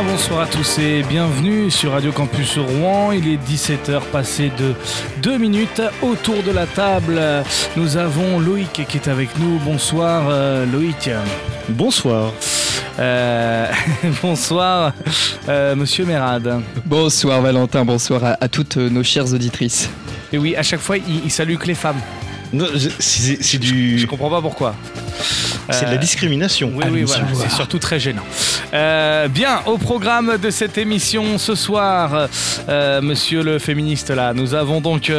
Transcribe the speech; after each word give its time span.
Bien, 0.00 0.12
bonsoir 0.12 0.40
à 0.40 0.46
tous 0.46 0.78
et 0.78 1.02
bienvenue 1.02 1.70
sur 1.70 1.92
Radio 1.92 2.10
Campus 2.12 2.56
Rouen. 2.58 3.12
Il 3.12 3.28
est 3.28 3.36
17h 3.36 4.00
passé 4.10 4.50
de 4.58 4.72
2 5.22 5.36
minutes. 5.36 5.82
Autour 6.00 6.42
de 6.42 6.50
la 6.52 6.64
table, 6.66 7.20
nous 7.76 7.96
avons 7.98 8.38
Loïc 8.40 8.72
qui 8.88 8.96
est 8.96 9.08
avec 9.08 9.28
nous. 9.38 9.58
Bonsoir 9.58 10.24
euh, 10.30 10.64
Loïc. 10.64 11.10
Bonsoir. 11.68 12.32
Euh, 12.98 13.66
bonsoir 14.22 14.92
euh, 15.48 15.74
Monsieur 15.76 16.06
Mérad. 16.06 16.60
Bonsoir 16.86 17.42
Valentin, 17.42 17.84
bonsoir 17.84 18.24
à, 18.24 18.36
à 18.40 18.48
toutes 18.48 18.76
nos 18.78 19.02
chères 19.02 19.30
auditrices. 19.34 19.90
Et 20.32 20.38
oui, 20.38 20.56
à 20.56 20.62
chaque 20.62 20.80
fois, 20.80 20.96
il, 20.96 21.24
il 21.26 21.30
salue 21.30 21.56
que 21.56 21.66
les 21.66 21.74
femmes. 21.74 22.00
Non, 22.52 22.66
je- 22.74 22.88
C'est 22.98 23.42
c'est 23.42 23.58
du. 23.58 23.98
Je 23.98 24.06
comprends 24.06 24.30
pas 24.30 24.40
pourquoi. 24.40 24.74
C'est 25.70 25.86
de 25.86 25.90
la 25.90 25.96
Euh, 25.96 25.98
discrimination. 25.98 26.72
Oui, 26.74 26.84
oui, 26.90 27.02
voilà, 27.04 27.24
c'est 27.34 27.50
surtout 27.50 27.78
très 27.78 27.98
gênant. 27.98 28.22
Euh, 28.72 29.28
bien, 29.28 29.60
au 29.66 29.78
programme 29.78 30.38
de 30.38 30.50
cette 30.50 30.78
émission 30.78 31.38
ce 31.38 31.54
soir, 31.54 32.28
euh, 32.68 33.00
monsieur 33.02 33.42
le 33.42 33.58
féministe, 33.58 34.10
là, 34.10 34.32
nous 34.34 34.54
avons 34.54 34.80
donc 34.80 35.10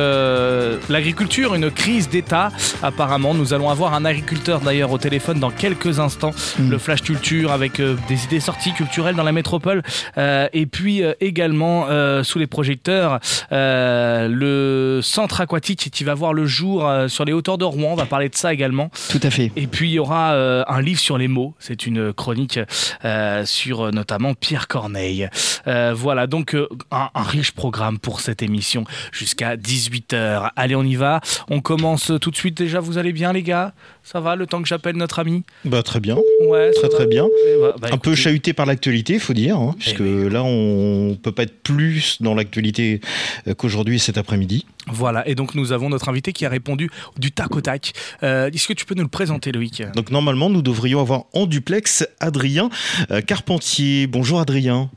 l'agriculture, 0.90 1.56
une 1.56 1.72
crise 1.72 2.10
d'État, 2.10 2.52
apparemment. 2.84 3.34
Nous 3.34 3.54
allons 3.54 3.70
avoir 3.70 3.94
un 3.94 4.06
agriculteur 4.06 4.60
d'ailleurs 4.62 4.92
au 4.92 4.98
téléphone 4.98 5.40
dans 5.40 5.52
quelques 5.52 6.00
instants. 6.00 6.32
Mm. 6.60 6.70
Le 6.70 6.78
Flash 6.78 7.02
Culture 7.02 7.52
avec 7.52 7.80
euh, 7.80 7.96
des 8.08 8.24
idées 8.26 8.40
sorties 8.40 8.74
culturelles 8.74 9.16
dans 9.16 9.24
la 9.24 9.32
métropole. 9.32 9.82
Euh, 10.18 10.48
et 10.54 10.66
puis 10.66 11.04
euh, 11.04 11.14
également, 11.20 11.88
sous 12.24 12.40
les 12.40 12.48
projecteurs, 12.48 13.20
le 13.52 15.00
centre 15.04 15.42
aquatique 15.42 15.90
qui 15.92 16.04
va 16.04 16.14
voir 16.14 16.34
le 16.34 16.46
jour 16.46 16.90
sur 17.08 17.26
les 17.26 17.34
hauteurs 17.34 17.58
de 17.58 17.66
Rouen. 17.66 17.92
On 17.92 17.96
va 17.96 18.06
parler 18.06 18.30
de 18.30 18.36
ça 18.36 18.54
également. 18.54 18.90
Tout 19.10 19.20
à 19.24 19.30
fait. 19.30 19.52
Et 19.56 19.68
puis 19.68 19.90
il 19.90 19.94
y 19.94 20.00
aura 20.00 20.34
euh, 20.42 20.64
un 20.68 20.82
livre 20.82 21.00
sur 21.00 21.18
les 21.18 21.28
mots. 21.28 21.54
C'est 21.60 21.86
une 21.86 22.14
chronique 22.14 22.60
euh, 23.06 23.46
sur 23.46 23.82
euh, 23.82 23.92
notamment 23.92 24.34
Pierre 24.34 24.68
Corneille. 24.68 25.30
Voilà 25.66 26.28
donc 26.28 26.56
un, 26.92 27.10
un 27.14 27.24
riche 27.24 27.52
programme 27.52 28.00
pour 28.00 28.20
cette 28.20 28.42
émission 28.42 28.84
jusqu'à 29.12 29.56
18h. 29.56 30.52
Allez, 30.56 30.76
on 30.76 30.84
y 30.84 30.96
va. 30.96 31.22
On 31.50 31.62
commence 31.62 32.12
tout 32.20 32.32
de 32.32 32.36
suite 32.36 32.58
déjà. 32.58 32.80
Vous 32.80 32.98
allez 32.98 33.14
bien 33.14 33.32
les 33.32 33.44
gars? 33.44 33.74
Ça 34.04 34.20
va 34.20 34.36
le 34.36 34.48
temps 34.48 34.62
que 34.62 34.68
j'appelle 34.68 34.96
notre 34.98 35.20
ami 35.20 35.44
Bah, 35.64 35.84
très 35.84 36.00
bien, 36.00 36.18
Ouais, 36.48 36.72
très 36.72 36.84
va 36.84 36.90
très 36.90 37.06
bien. 37.06 37.28
Eh 37.48 37.60
bah, 37.62 37.76
bah, 37.80 37.90
Un 37.92 37.98
peu 37.98 38.16
chahuté 38.16 38.52
par 38.54 38.66
l'actualité, 38.66 39.14
il 39.14 39.20
faut 39.20 39.34
dire, 39.34 39.58
hein, 39.58 39.76
puisque 39.78 40.00
oui. 40.00 40.30
là, 40.30 40.44
on 40.44 41.16
peut 41.22 41.32
pas 41.32 41.44
être 41.44 41.62
plus 41.62 42.22
dans 42.22 42.34
l'actualité 42.34 43.00
euh, 43.48 43.54
qu'aujourd'hui 43.54 43.96
et 43.96 44.00
cet 44.00 44.18
après-midi. 44.18 44.66
Voilà. 44.88 45.28
Et 45.28 45.36
donc 45.36 45.54
nous 45.56 45.72
avons 45.72 45.90
notre 45.90 46.10
invité 46.10 46.34
qui 46.34 46.46
a 46.46 46.50
répondu 46.50 46.90
du 47.18 47.32
tac 47.32 47.56
au 47.56 47.62
tac. 47.62 47.94
Euh, 48.24 48.50
Est-ce 48.52 48.68
que 48.68 48.74
tu 48.74 48.86
peux 48.86 48.96
nous 48.96 49.04
le 49.04 49.08
présenter, 49.08 49.52
Loïc? 49.52 49.84
Donc, 49.96 50.10
normalement, 50.12 50.50
nous 50.50 50.62
devrions 50.64 51.00
avoir 51.00 51.26
en 51.34 51.46
duplex 51.46 52.08
Adrien 52.20 52.70
euh, 53.12 53.22
Carpentier. 53.22 54.08
Bonjour, 54.08 54.40
Adrien. 54.40 54.90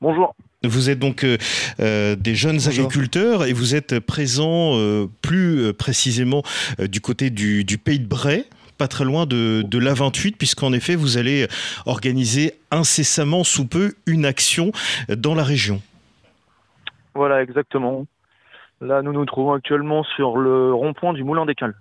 Bonjour. 0.00 0.34
Vous 0.64 0.90
êtes 0.90 0.98
donc 0.98 1.24
euh, 1.24 1.36
euh, 1.80 2.14
des 2.16 2.34
jeunes 2.34 2.56
Bonjour. 2.56 2.72
agriculteurs 2.86 3.44
et 3.44 3.52
vous 3.52 3.74
êtes 3.74 3.98
présents 4.00 4.72
euh, 4.76 5.06
plus 5.22 5.72
précisément 5.74 6.42
euh, 6.80 6.86
du 6.86 7.00
côté 7.00 7.30
du, 7.30 7.64
du 7.64 7.78
pays 7.78 7.98
de 7.98 8.06
Bray, 8.06 8.44
pas 8.78 8.88
très 8.88 9.04
loin 9.04 9.26
de, 9.26 9.62
de 9.62 9.78
l'A28, 9.78 10.36
puisqu'en 10.36 10.72
effet 10.72 10.94
vous 10.94 11.18
allez 11.18 11.46
organiser 11.86 12.54
incessamment 12.70 13.44
sous 13.44 13.66
peu 13.66 13.94
une 14.06 14.24
action 14.24 14.72
dans 15.08 15.34
la 15.34 15.42
région. 15.44 15.82
Voilà, 17.14 17.42
exactement. 17.42 18.06
Là, 18.80 19.02
nous 19.02 19.12
nous 19.12 19.24
trouvons 19.26 19.52
actuellement 19.52 20.02
sur 20.16 20.36
le 20.36 20.72
rond-point 20.72 21.12
du 21.12 21.22
Moulin 21.24 21.44
des 21.46 21.54
Cales. 21.54 21.74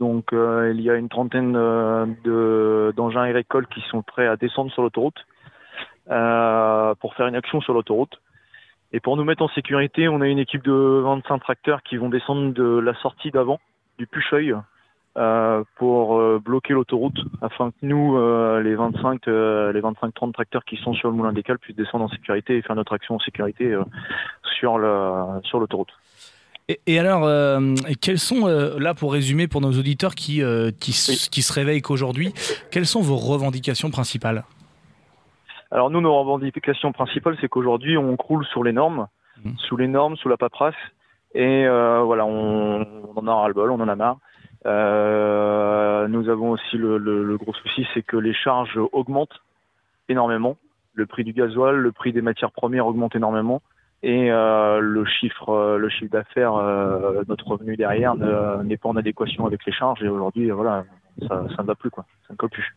Donc, 0.00 0.32
euh, 0.32 0.72
il 0.74 0.82
y 0.82 0.90
a 0.90 0.96
une 0.96 1.08
trentaine 1.08 1.52
de- 1.52 2.92
d'engins 2.96 3.22
agricoles 3.22 3.66
qui 3.68 3.80
sont 3.90 4.02
prêts 4.02 4.26
à 4.26 4.36
descendre 4.36 4.72
sur 4.72 4.82
l'autoroute 4.82 5.14
euh, 6.10 6.94
pour 6.96 7.14
faire 7.14 7.28
une 7.28 7.36
action 7.36 7.60
sur 7.60 7.72
l'autoroute. 7.72 8.20
Et 8.92 9.00
pour 9.00 9.16
nous 9.16 9.24
mettre 9.24 9.42
en 9.42 9.48
sécurité, 9.48 10.08
on 10.08 10.20
a 10.20 10.28
une 10.28 10.38
équipe 10.38 10.64
de 10.64 11.00
25 11.04 11.38
tracteurs 11.38 11.82
qui 11.82 11.96
vont 11.96 12.08
descendre 12.08 12.52
de 12.52 12.78
la 12.78 12.94
sortie 13.00 13.30
d'avant, 13.30 13.58
du 13.98 14.06
Pucheuil, 14.06 14.54
euh, 15.18 15.64
pour 15.76 16.18
euh, 16.18 16.40
bloquer 16.42 16.72
l'autoroute, 16.74 17.18
afin 17.40 17.70
que 17.70 17.76
nous, 17.82 18.16
euh, 18.16 18.62
les 18.62 18.74
25, 18.74 19.28
euh, 19.28 19.72
les 19.72 19.80
25-30 19.80 20.32
tracteurs 20.32 20.64
qui 20.64 20.76
sont 20.76 20.94
sur 20.94 21.10
le 21.10 21.16
Moulin 21.16 21.32
des 21.32 21.42
Cales, 21.42 21.58
puissent 21.58 21.76
descendre 21.76 22.04
en 22.04 22.08
sécurité 22.08 22.56
et 22.56 22.62
faire 22.62 22.76
notre 22.76 22.94
action 22.94 23.16
en 23.16 23.20
sécurité 23.20 23.74
sur 24.58 24.78
sur 25.44 25.58
l'autoroute. 25.58 25.92
Et, 26.68 26.80
et 26.86 26.98
alors, 26.98 27.24
euh, 27.24 27.74
quels 28.00 28.18
sont, 28.18 28.46
euh, 28.46 28.78
là 28.78 28.94
pour 28.94 29.12
résumer 29.12 29.48
pour 29.48 29.60
nos 29.60 29.72
auditeurs 29.72 30.14
qui, 30.14 30.42
euh, 30.42 30.70
qui, 30.70 30.92
Oui. 31.08 31.28
qui 31.30 31.42
se 31.42 31.52
réveillent 31.52 31.82
qu'aujourd'hui, 31.82 32.32
quelles 32.70 32.86
sont 32.86 33.00
vos 33.00 33.16
revendications 33.16 33.90
principales? 33.90 34.44
Alors 35.72 35.90
nous, 35.90 36.00
nos 36.00 36.14
revendications 36.16 36.92
principales, 36.92 37.36
c'est 37.40 37.48
qu'aujourd'hui, 37.48 37.96
on 37.98 38.16
croule 38.16 38.44
sur 38.46 38.62
les 38.62 38.72
normes, 38.72 39.08
Mhm. 39.44 39.54
sous 39.56 39.76
les 39.76 39.88
normes, 39.88 40.16
sous 40.16 40.28
la 40.28 40.36
paperasse, 40.36 40.74
et 41.34 41.66
euh, 41.66 42.02
voilà, 42.04 42.26
on, 42.26 42.86
on 43.16 43.18
en 43.20 43.26
a 43.26 43.34
ras-le-bol, 43.34 43.70
on 43.70 43.80
en 43.80 43.88
a 43.88 43.96
marre. 43.96 44.18
Euh, 44.66 46.08
nous 46.08 46.28
avons 46.28 46.50
aussi 46.50 46.76
le, 46.76 46.98
le- 46.98 47.24
le 47.24 47.36
gros 47.38 47.54
souci, 47.54 47.86
c'est 47.94 48.02
que 48.02 48.16
les 48.16 48.34
charges 48.34 48.78
augmentent 48.92 49.40
énormément. 50.08 50.56
Le 50.94 51.06
prix 51.06 51.24
du 51.24 51.32
gasoil, 51.32 51.76
le 51.76 51.92
prix 51.92 52.12
des 52.12 52.20
matières 52.22 52.52
premières 52.52 52.86
augmente 52.86 53.16
énormément, 53.16 53.62
et 54.02 54.30
euh, 54.30 54.80
le 54.80 55.04
chiffre, 55.06 55.48
euh, 55.48 55.78
le 55.78 55.88
chiffre 55.88 56.10
d'affaires, 56.12 56.54
euh, 56.54 57.22
notre 57.28 57.46
revenu 57.48 57.76
derrière 57.76 58.14
ne- 58.14 58.62
n'est 58.62 58.76
pas 58.76 58.88
en 58.90 58.96
adéquation 58.96 59.46
avec 59.46 59.64
les 59.64 59.72
charges. 59.72 60.02
Et 60.02 60.08
aujourd'hui, 60.08 60.50
voilà, 60.50 60.84
ça, 61.28 61.44
ça 61.56 61.62
ne 61.62 61.66
va 61.68 61.74
plus, 61.74 61.90
quoi. 61.90 62.04
Ça 62.26 62.34
ne 62.34 62.36
colle 62.36 62.50
plus. 62.50 62.76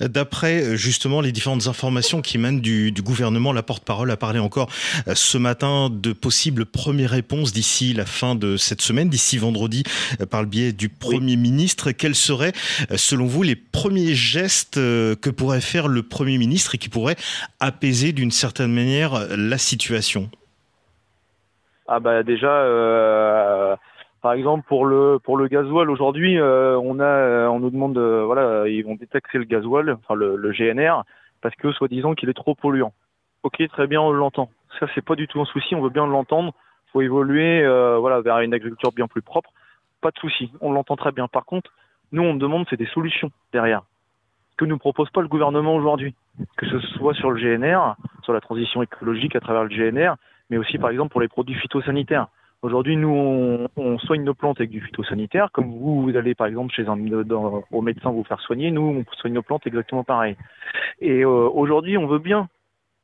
D'après 0.00 0.62
euh, 0.62 0.76
justement 0.76 1.20
les 1.20 1.32
différentes 1.32 1.66
informations 1.66 2.22
qui 2.22 2.36
émanent 2.36 2.58
du, 2.58 2.92
du 2.92 3.02
gouvernement, 3.02 3.52
la 3.52 3.62
porte-parole 3.62 4.10
a 4.10 4.16
parlé 4.16 4.38
encore 4.38 4.68
euh, 5.08 5.14
ce 5.14 5.38
matin 5.38 5.90
de 5.90 6.12
possibles 6.12 6.66
premières 6.66 7.10
réponses 7.10 7.52
d'ici 7.52 7.92
la 7.92 8.06
fin 8.06 8.34
de 8.34 8.56
cette 8.56 8.82
semaine, 8.82 9.08
d'ici 9.08 9.38
vendredi, 9.38 9.84
euh, 10.20 10.26
par 10.26 10.42
le 10.42 10.48
biais 10.48 10.72
du 10.72 10.88
Premier 10.88 11.36
ministre. 11.36 11.92
Quels 11.92 12.14
seraient, 12.14 12.52
selon 12.96 13.26
vous, 13.26 13.42
les 13.42 13.56
premiers 13.56 14.14
gestes 14.14 14.76
que 14.76 15.30
pourrait 15.30 15.60
faire 15.60 15.88
le 15.88 16.02
Premier 16.02 16.38
ministre 16.38 16.74
et 16.74 16.78
qui 16.78 16.88
pourraient 16.88 17.16
apaiser 17.60 18.12
d'une 18.12 18.30
certaine 18.30 18.72
manière 18.72 19.26
la 19.36 19.58
situation? 19.58 20.30
Ah 21.88 22.00
bah 22.00 22.22
déjà, 22.22 22.50
euh, 22.50 23.76
par 24.26 24.32
exemple 24.32 24.66
pour 24.66 24.86
le 24.86 25.20
pour 25.22 25.36
le 25.36 25.46
gasoil 25.46 25.88
aujourd'hui, 25.88 26.36
euh, 26.36 26.76
on 26.82 26.98
a 26.98 27.04
euh, 27.04 27.46
on 27.46 27.60
nous 27.60 27.70
demande 27.70 27.96
euh, 27.96 28.24
voilà 28.24 28.66
ils 28.66 28.82
vont 28.82 28.96
détaxer 28.96 29.38
le 29.38 29.44
gasoil, 29.44 29.92
enfin 29.92 30.16
le, 30.16 30.50
GNR 30.50 31.04
parce 31.40 31.54
que 31.54 31.70
soi-disant 31.70 32.14
qu'il 32.14 32.28
est 32.28 32.34
trop 32.34 32.56
polluant. 32.56 32.92
Ok 33.44 33.62
très 33.68 33.86
bien 33.86 34.00
on 34.00 34.10
l'entend. 34.10 34.50
Ça 34.80 34.88
c'est 34.96 35.04
pas 35.04 35.14
du 35.14 35.28
tout 35.28 35.40
un 35.40 35.44
souci, 35.44 35.76
on 35.76 35.80
veut 35.80 35.90
bien 35.90 36.08
l'entendre. 36.08 36.54
Faut 36.92 37.02
évoluer 37.02 37.62
voilà 38.00 38.20
vers 38.20 38.40
une 38.40 38.52
agriculture 38.52 38.90
bien 38.90 39.06
plus 39.06 39.22
propre. 39.22 39.50
Pas 40.00 40.10
de 40.10 40.18
souci, 40.18 40.50
on 40.60 40.72
l'entend 40.72 40.96
très 40.96 41.12
bien. 41.12 41.28
Par 41.28 41.44
contre, 41.44 41.70
nous 42.10 42.24
on 42.24 42.34
demande 42.34 42.66
c'est 42.68 42.76
des 42.76 42.86
solutions 42.86 43.30
derrière 43.52 43.82
que 44.56 44.64
nous 44.64 44.78
propose 44.78 45.08
pas 45.10 45.20
le 45.20 45.28
gouvernement 45.28 45.76
aujourd'hui, 45.76 46.16
que 46.56 46.66
ce 46.66 46.80
soit 46.80 47.14
sur 47.14 47.30
le 47.30 47.40
GNR, 47.40 47.94
sur 48.24 48.32
la 48.32 48.40
transition 48.40 48.82
écologique 48.82 49.36
à 49.36 49.40
travers 49.40 49.62
le 49.62 49.68
GNR, 49.68 50.16
mais 50.50 50.56
aussi 50.56 50.78
par 50.78 50.90
exemple 50.90 51.12
pour 51.12 51.20
les 51.20 51.28
produits 51.28 51.54
phytosanitaires. 51.54 52.26
Aujourd'hui, 52.66 52.96
nous, 52.96 53.68
on, 53.76 53.98
soigne 54.00 54.24
nos 54.24 54.34
plantes 54.34 54.58
avec 54.58 54.70
du 54.70 54.80
phytosanitaire, 54.80 55.52
comme 55.52 55.70
vous, 55.70 56.02
vous 56.02 56.16
allez 56.16 56.34
par 56.34 56.48
exemple 56.48 56.74
chez 56.74 56.88
un 56.88 56.98
au 57.70 57.80
médecin 57.80 58.10
vous 58.10 58.24
faire 58.24 58.40
soigner, 58.40 58.72
nous, 58.72 59.04
on 59.06 59.16
soigne 59.18 59.34
nos 59.34 59.42
plantes 59.42 59.68
exactement 59.68 60.02
pareil. 60.02 60.36
Et 61.00 61.20
euh, 61.24 61.28
aujourd'hui, 61.28 61.96
on 61.96 62.08
veut 62.08 62.18
bien 62.18 62.48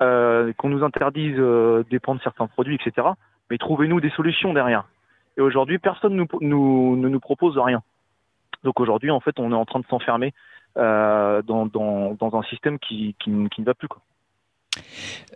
euh, 0.03 0.53
qu'on 0.55 0.69
nous 0.69 0.83
interdise 0.83 1.37
euh, 1.39 1.85
de 1.89 1.99
prendre 1.99 2.21
certains 2.25 2.49
produits, 2.49 2.75
etc. 2.75 3.07
Mais 3.53 3.59
trouvez-nous 3.59 4.01
des 4.01 4.11
solutions 4.11 4.53
derrière. 4.53 4.85
Et 5.37 5.41
aujourd'hui, 5.41 5.79
personne 5.79 6.17
nous, 6.17 6.27
nous, 6.41 6.97
ne 6.97 7.09
nous 7.09 7.21
propose 7.21 7.57
rien. 7.57 7.85
Donc 8.65 8.81
aujourd'hui, 8.81 9.13
en 9.13 9.21
fait, 9.21 9.39
on 9.39 9.53
est 9.53 9.55
en 9.55 9.65
train 9.65 9.79
de 9.79 9.87
s'enfermer 9.87 10.35
euh, 10.77 11.41
dans, 11.43 11.67
dans, 11.67 12.15
dans 12.15 12.37
un 12.37 12.43
système 12.43 12.81
qui, 12.81 13.15
qui, 13.21 13.31
qui 13.49 13.61
ne 13.61 13.67
va 13.67 13.75
plus. 13.75 13.87
Quoi. 13.87 14.03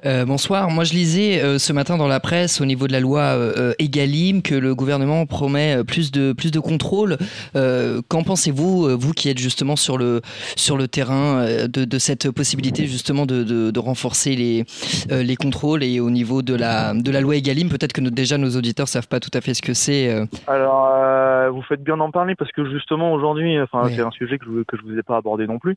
Euh, 0.04 0.24
bonsoir. 0.24 0.70
Moi, 0.70 0.84
je 0.84 0.92
lisais 0.92 1.42
euh, 1.42 1.58
ce 1.58 1.72
matin 1.72 1.96
dans 1.96 2.06
la 2.06 2.20
presse, 2.20 2.60
au 2.60 2.64
niveau 2.66 2.86
de 2.86 2.92
la 2.92 3.00
loi 3.00 3.20
euh, 3.22 3.72
Egalim, 3.78 4.42
que 4.42 4.54
le 4.54 4.74
gouvernement 4.74 5.24
promet 5.26 5.82
plus 5.84 6.12
de 6.12 6.32
plus 6.32 6.50
de 6.50 6.60
contrôle. 6.60 7.16
Qu'en 7.54 8.22
pensez-vous, 8.22 8.96
vous 8.98 9.12
qui 9.12 9.28
êtes 9.30 9.38
justement 9.38 9.74
sur 9.74 9.96
le 9.98 10.20
sur 10.54 10.76
le 10.76 10.86
terrain, 10.86 11.44
de, 11.66 11.84
de 11.84 11.98
cette 11.98 12.30
possibilité 12.30 12.86
justement 12.86 13.26
de, 13.26 13.42
de, 13.42 13.70
de 13.70 13.80
renforcer 13.80 14.36
les 14.36 14.64
les 15.10 15.36
contrôles 15.36 15.82
et 15.82 15.98
au 15.98 16.10
niveau 16.10 16.42
de 16.42 16.54
la 16.54 16.92
de 16.94 17.10
la 17.10 17.20
loi 17.20 17.36
Egalim, 17.36 17.68
peut-être 17.68 17.92
que 17.94 18.00
nos- 18.02 18.10
déjà 18.10 18.38
nos 18.38 18.54
auditeurs 18.56 18.88
savent 18.88 19.08
pas 19.08 19.18
tout 19.20 19.30
à 19.34 19.40
fait 19.40 19.54
ce 19.54 19.62
que 19.62 19.74
c'est. 19.74 20.14
Alors, 20.46 21.52
vous 21.52 21.62
faites 21.62 21.82
bien 21.82 21.96
d'en 21.96 22.10
parler 22.10 22.34
parce 22.36 22.52
que 22.52 22.70
justement 22.70 23.12
aujourd'hui, 23.12 23.58
enfin, 23.60 23.82
Oui. 23.86 23.92
c'est 23.96 24.02
un 24.02 24.10
sujet 24.10 24.38
que 24.38 24.44
je, 24.44 24.62
que 24.64 24.76
je 24.76 24.82
vous 24.82 24.98
ai 24.98 25.02
pas 25.02 25.16
abordé 25.16 25.46
non 25.46 25.58
plus. 25.58 25.76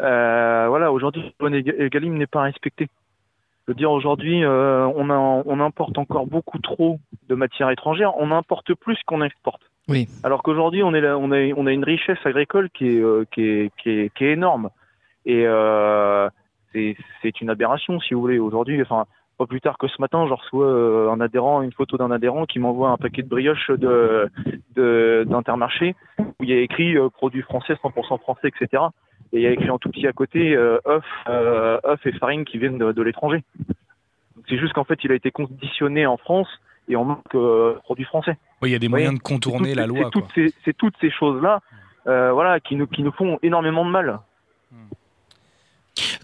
Euh, 0.00 0.66
voilà, 0.68 0.92
aujourd'hui, 0.92 1.34
Egalim 1.40 2.16
n'est 2.16 2.26
pas 2.26 2.42
respectée. 2.42 2.88
Je 3.66 3.72
veux 3.72 3.76
dire, 3.76 3.90
aujourd'hui, 3.90 4.44
euh, 4.44 4.86
on, 4.96 5.60
importe 5.60 5.98
encore 5.98 6.26
beaucoup 6.26 6.58
trop 6.58 6.98
de 7.28 7.34
matières 7.34 7.70
étrangères. 7.70 8.16
On 8.16 8.30
importe 8.30 8.72
plus 8.74 8.96
qu'on 9.04 9.22
exporte. 9.22 9.60
Oui. 9.88 10.08
Alors 10.22 10.42
qu'aujourd'hui, 10.42 10.82
on, 10.82 10.94
est 10.94 11.02
là- 11.02 11.18
on, 11.18 11.32
a, 11.32 11.52
on 11.54 11.66
a 11.66 11.72
une 11.72 11.84
richesse 11.84 12.18
agricole 12.24 12.70
qui 12.70 12.86
est, 12.86 13.00
euh, 13.00 13.24
qui 13.30 13.42
est, 13.42 13.72
qui 13.76 13.90
est, 13.90 14.14
qui 14.14 14.24
est 14.24 14.32
énorme. 14.32 14.70
Et, 15.26 15.44
euh, 15.46 16.30
c'est 16.72 17.40
une 17.40 17.50
aberration, 17.50 18.00
si 18.00 18.14
vous 18.14 18.20
voulez. 18.20 18.38
Aujourd'hui, 18.38 18.80
enfin, 18.80 19.06
pas 19.36 19.46
plus 19.46 19.60
tard 19.60 19.78
que 19.78 19.88
ce 19.88 20.00
matin, 20.00 20.26
je 20.26 20.32
reçois 20.32 20.66
euh, 20.66 21.10
un 21.10 21.20
adhérent, 21.20 21.62
une 21.62 21.72
photo 21.72 21.96
d'un 21.96 22.10
adhérent 22.10 22.46
qui 22.46 22.58
m'envoie 22.58 22.90
un 22.90 22.96
paquet 22.96 23.22
de 23.22 23.28
brioches 23.28 23.70
de 23.70 24.30
d'Intermarché 25.24 25.94
où 26.18 26.44
il 26.44 26.50
y 26.50 26.52
a 26.52 26.60
écrit 26.60 26.96
euh, 26.96 27.08
produits 27.08 27.42
français, 27.42 27.74
100% 27.74 28.18
français, 28.20 28.48
etc. 28.48 28.82
Et 29.32 29.38
il 29.38 29.42
y 29.42 29.46
a 29.46 29.50
écrit 29.50 29.70
en 29.70 29.78
tout 29.78 29.90
petit 29.90 30.06
à 30.06 30.12
côté 30.12 30.56
euh, 30.56 30.78
œufs, 30.86 31.04
euh, 31.28 31.78
et 32.04 32.12
farine 32.12 32.44
qui 32.44 32.58
viennent 32.58 32.78
de, 32.78 32.92
de 32.92 33.02
l'étranger. 33.02 33.44
C'est 34.48 34.58
juste 34.58 34.72
qu'en 34.72 34.84
fait, 34.84 34.98
il 35.04 35.12
a 35.12 35.14
été 35.14 35.30
conditionné 35.30 36.06
en 36.06 36.16
France 36.16 36.48
et 36.88 36.96
on 36.96 37.04
manque 37.04 37.34
euh, 37.34 37.74
produits 37.84 38.06
français. 38.06 38.38
Oui, 38.62 38.70
il 38.70 38.72
y 38.72 38.76
a 38.76 38.78
des 38.78 38.88
moyens 38.88 39.14
de 39.14 39.18
contourner 39.18 39.74
la 39.74 39.86
loi. 39.86 40.04
C'est 40.04 40.10
toutes, 40.10 40.52
ces, 40.64 40.72
toutes 40.72 40.94
ces 41.00 41.10
choses-là, 41.10 41.60
euh, 42.06 42.32
voilà, 42.32 42.58
qui 42.60 42.76
nous 42.76 42.86
qui 42.86 43.02
nous 43.02 43.12
font 43.12 43.38
énormément 43.42 43.84
de 43.84 43.90
mal. 43.90 44.20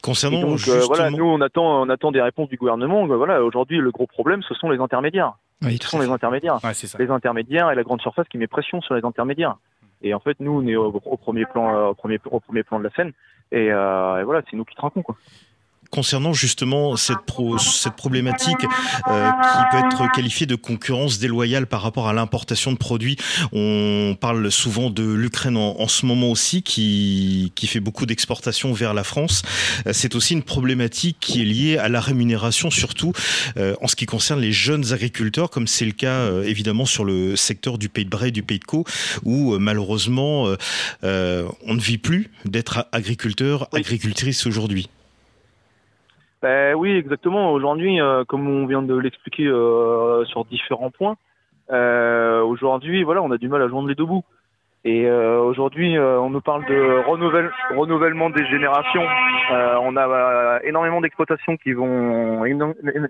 Concernant 0.03 0.41
donc, 0.41 0.59
justement... 0.59 0.77
euh, 0.77 0.87
voilà, 0.87 1.11
nous 1.11 1.25
on 1.25 1.41
attend, 1.41 1.83
on 1.83 1.89
attend 1.89 2.13
des 2.13 2.23
réponses 2.23 2.49
du 2.49 2.57
gouvernement. 2.57 3.07
Voilà, 3.07 3.43
aujourd'hui 3.43 3.79
le 3.79 3.91
gros 3.91 4.07
problème, 4.07 4.43
ce 4.43 4.55
sont 4.55 4.71
les 4.71 4.79
intermédiaires. 4.79 5.35
Oui, 5.63 5.79
ce 5.81 5.89
sont 5.89 5.99
les 5.99 6.11
intermédiaires. 6.11 6.59
Ouais, 6.65 6.75
c'est 6.75 6.87
ça. 6.87 6.99
Les 6.99 7.11
intermédiaires 7.11 7.71
et 7.71 7.75
la 7.75 7.83
grande 7.83 8.01
surface 8.01 8.29
qui 8.29 8.39
met 8.39 8.47
pression 8.47 8.81
sur 8.81 8.95
les 8.95 9.05
intermédiaires. 9.05 9.57
Et 10.03 10.15
en 10.15 10.21
fait, 10.21 10.39
nous 10.41 10.53
on 10.53 10.67
est 10.67 10.77
au, 10.77 10.93
premier 11.17 11.47
plan, 11.47 11.75
euh, 11.75 11.89
au 11.91 11.95
premier, 11.95 12.19
au 12.31 12.41
premier 12.41 12.63
plan 12.63 12.79
de 12.79 12.85
la 12.85 12.91
scène. 12.91 13.13
Et, 13.53 13.71
euh, 13.71 14.21
et 14.21 14.25
voilà, 14.25 14.43
c'est 14.51 14.57
nous 14.57 14.65
qui 14.65 14.75
trinquons 14.75 15.03
quoi 15.03 15.17
concernant 15.95 16.33
justement 16.33 16.97
cette, 16.97 17.21
pro, 17.25 17.57
cette 17.57 17.95
problématique 17.95 18.65
euh, 19.09 19.31
qui 19.31 19.59
peut 19.71 19.79
être 19.79 20.13
qualifiée 20.13 20.45
de 20.45 20.57
concurrence 20.57 21.21
déloyale 21.21 21.69
par 21.69 21.83
rapport 21.83 22.09
à 22.09 22.13
l'importation 22.13 22.73
de 22.73 22.77
produits. 22.77 23.17
On 23.53 24.17
parle 24.21 24.51
souvent 24.51 24.91
de 24.91 25.05
l'Ukraine 25.05 25.57
en, 25.57 25.81
en, 25.81 25.87
ce 25.87 26.05
moment 26.05 26.33
aussi, 26.33 26.63
qui, 26.63 27.53
qui 27.55 27.69
fait 27.69 27.79
beaucoup 27.79 28.07
d'exportations 28.07 28.73
vers 28.73 28.93
la 28.93 29.05
France. 29.05 29.43
Euh, 29.87 29.93
c'est 29.93 30.17
aussi 30.17 30.33
une 30.33 30.43
problématique 30.43 31.19
qui 31.21 31.43
est 31.43 31.45
liée 31.45 31.79
à 31.79 31.89
la 31.89 32.01
rémunération, 32.01 32.73
surtout 32.73 33.13
euh, 33.57 33.77
en 33.81 33.87
ce 33.87 33.95
qui 33.95 34.07
concerne 34.07 34.41
les 34.41 34.53
jeunes 34.53 34.93
agriculteurs, 34.93 35.49
comme 35.49 35.69
c'est 35.69 35.87
le 35.87 35.93
cas 35.93 36.09
euh, 36.09 36.43
évidemment 36.43 36.87
sur 36.87 37.05
le 37.05 37.37
secteur 37.37 37.79
du 37.79 37.89
Pays 37.89 38.05
de 38.05 38.11
Bray, 38.11 38.33
du 38.33 38.43
Pays 38.43 38.59
de 38.59 38.65
Caux, 38.65 38.85
où 39.23 39.57
malheureusement 39.61 40.49
on 41.03 41.75
ne 41.75 41.81
vit 41.81 41.99
plus 41.99 42.31
d'être 42.45 42.89
agriculteur, 42.91 43.69
agricultrice 43.73 44.47
aujourd'hui. 44.47 44.89
Ben 46.45 46.75
oui, 46.75 46.91
exactement. 46.91 47.53
Aujourd'hui, 47.53 48.03
euh, 48.03 48.23
comme 48.27 48.47
on 48.47 48.67
vient 48.67 48.83
de 48.83 48.95
l'expliquer 48.95 49.47
euh, 49.47 50.27
sur 50.27 50.45
différents 50.45 50.91
points, 50.91 51.17
euh, 51.71 52.43
aujourd'hui, 52.43 53.03
voilà, 53.03 53.23
on 53.23 53.31
a 53.31 53.39
du 53.39 53.49
mal 53.49 53.63
à 53.63 53.69
joindre 53.69 53.89
les 53.89 53.95
deux 53.95 54.05
bouts. 54.05 54.25
Et 54.85 55.07
euh, 55.07 55.41
aujourd'hui, 55.41 55.99
on 55.99 56.29
nous 56.29 56.43
parle 56.43 56.67
de 56.67 57.03
renouvelle, 57.09 57.51
renouvellement 57.75 58.29
des 58.29 58.45
générations. 58.45 59.07
on 59.53 59.97
a 59.97 60.61
énormément 60.65 61.01
d'exploitations 61.01 61.57
qui 61.57 61.73
vont, 61.73 62.45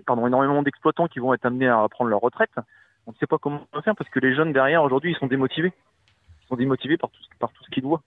pardon, 0.05 0.27
énormément 0.27 0.63
d'exploitants 0.63 1.09
qui 1.09 1.19
vont 1.19 1.33
être 1.33 1.45
amenés 1.45 1.67
à 1.67 1.85
prendre 1.89 2.11
leur 2.11 2.21
retraite. 2.21 2.55
On 3.05 3.11
ne 3.11 3.17
sait 3.17 3.27
pas 3.27 3.37
comment 3.37 3.67
faire 3.83 3.97
parce 3.97 4.09
que 4.11 4.21
les 4.21 4.33
jeunes 4.33 4.53
derrière 4.53 4.81
aujourd'hui, 4.81 5.11
ils 5.11 5.19
sont 5.19 5.27
démotivés. 5.27 5.73
Ils 6.43 6.47
sont 6.47 6.55
démotivés 6.55 6.95
par 6.95 7.09
tout, 7.09 7.19
par 7.37 7.51
tout 7.51 7.65
ce 7.65 7.69
qu'ils 7.69 7.83
voient, 7.83 8.01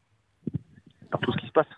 par 1.10 1.20
tout 1.20 1.32
ce 1.32 1.36
qui 1.36 1.48
se 1.48 1.52
passe. 1.52 1.68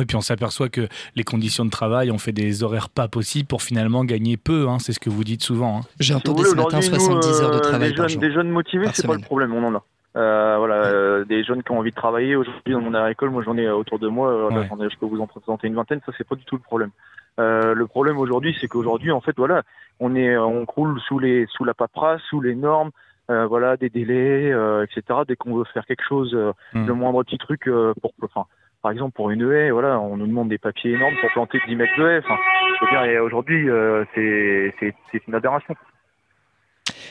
Oui, 0.00 0.06
puis 0.06 0.16
on 0.16 0.22
s'aperçoit 0.22 0.70
que 0.70 0.88
les 1.14 1.24
conditions 1.24 1.66
de 1.66 1.70
travail 1.70 2.10
ont 2.10 2.16
fait 2.16 2.32
des 2.32 2.62
horaires 2.62 2.88
pas 2.88 3.06
possibles 3.06 3.46
pour 3.46 3.60
finalement 3.60 4.02
gagner 4.02 4.38
peu. 4.38 4.66
Hein, 4.66 4.78
c'est 4.78 4.94
ce 4.94 4.98
que 4.98 5.10
vous 5.10 5.24
dites 5.24 5.42
souvent. 5.42 5.80
Hein. 5.80 5.80
J'ai 6.00 6.14
entendu 6.14 6.42
si 6.42 6.52
ce 6.52 6.56
matin 6.56 6.80
70 6.80 7.42
heures 7.42 7.50
de 7.50 7.58
travail 7.58 7.90
des 7.90 7.96
jeunes, 7.96 8.08
jour, 8.08 8.20
des 8.20 8.32
jeunes 8.32 8.48
motivés, 8.48 8.86
c'est 8.94 9.06
pas 9.06 9.14
le 9.14 9.20
problème, 9.20 9.52
on 9.52 9.62
en 9.62 9.74
a. 9.74 9.84
Euh, 10.16 10.56
voilà, 10.56 10.86
euh, 10.86 11.24
des 11.26 11.44
jeunes 11.44 11.62
qui 11.62 11.70
ont 11.70 11.78
envie 11.78 11.90
de 11.90 11.96
travailler. 11.96 12.34
Aujourd'hui, 12.34 12.72
dans 12.72 12.80
mon 12.80 12.94
agricole, 12.94 13.28
moi 13.28 13.42
j'en 13.44 13.58
ai 13.58 13.68
autour 13.68 13.98
de 13.98 14.08
moi. 14.08 14.46
Ouais. 14.46 14.54
Là, 14.54 14.88
je 14.90 14.96
peux 14.96 15.04
vous 15.04 15.20
en 15.20 15.26
présenter 15.26 15.66
une 15.66 15.74
vingtaine. 15.74 16.00
Ça, 16.06 16.12
c'est 16.16 16.26
pas 16.26 16.34
du 16.34 16.44
tout 16.46 16.56
le 16.56 16.62
problème. 16.62 16.92
Euh, 17.38 17.74
le 17.74 17.86
problème 17.86 18.16
aujourd'hui, 18.16 18.56
c'est 18.58 18.66
qu'aujourd'hui, 18.66 19.12
en 19.12 19.20
fait, 19.20 19.36
voilà, 19.36 19.62
on 20.00 20.16
est, 20.16 20.34
on 20.38 20.64
croule 20.64 20.98
sous 21.06 21.18
les, 21.18 21.46
sous 21.52 21.64
la 21.64 21.74
paperasse, 21.74 22.22
sous 22.30 22.40
les 22.40 22.54
normes. 22.54 22.90
Euh, 23.30 23.46
voilà, 23.46 23.76
des 23.76 23.90
délais, 23.90 24.50
euh, 24.50 24.84
etc. 24.84 25.20
Dès 25.28 25.36
qu'on 25.36 25.54
veut 25.54 25.64
faire 25.74 25.84
quelque 25.84 26.02
chose, 26.02 26.34
mmh. 26.72 26.86
le 26.86 26.94
moindre 26.94 27.22
petit 27.22 27.38
truc 27.38 27.70
pour, 28.00 28.12
enfin, 28.24 28.46
par 28.82 28.92
exemple, 28.92 29.12
pour 29.12 29.30
une 29.30 29.42
haie, 29.50 29.70
voilà, 29.70 30.00
on 30.00 30.16
nous 30.16 30.26
demande 30.26 30.48
des 30.48 30.58
papiers 30.58 30.92
énormes 30.92 31.14
pour 31.20 31.30
planter 31.32 31.58
10 31.68 31.76
mètres 31.76 31.92
de 31.98 32.08
haie. 32.08 32.18
Enfin, 32.18 32.36
je 32.80 32.86
veux 32.86 33.12
dire, 33.12 33.22
aujourd'hui, 33.22 33.68
euh, 33.68 34.04
c'est 34.14 35.26
une 35.26 35.34
aberration. 35.34 35.74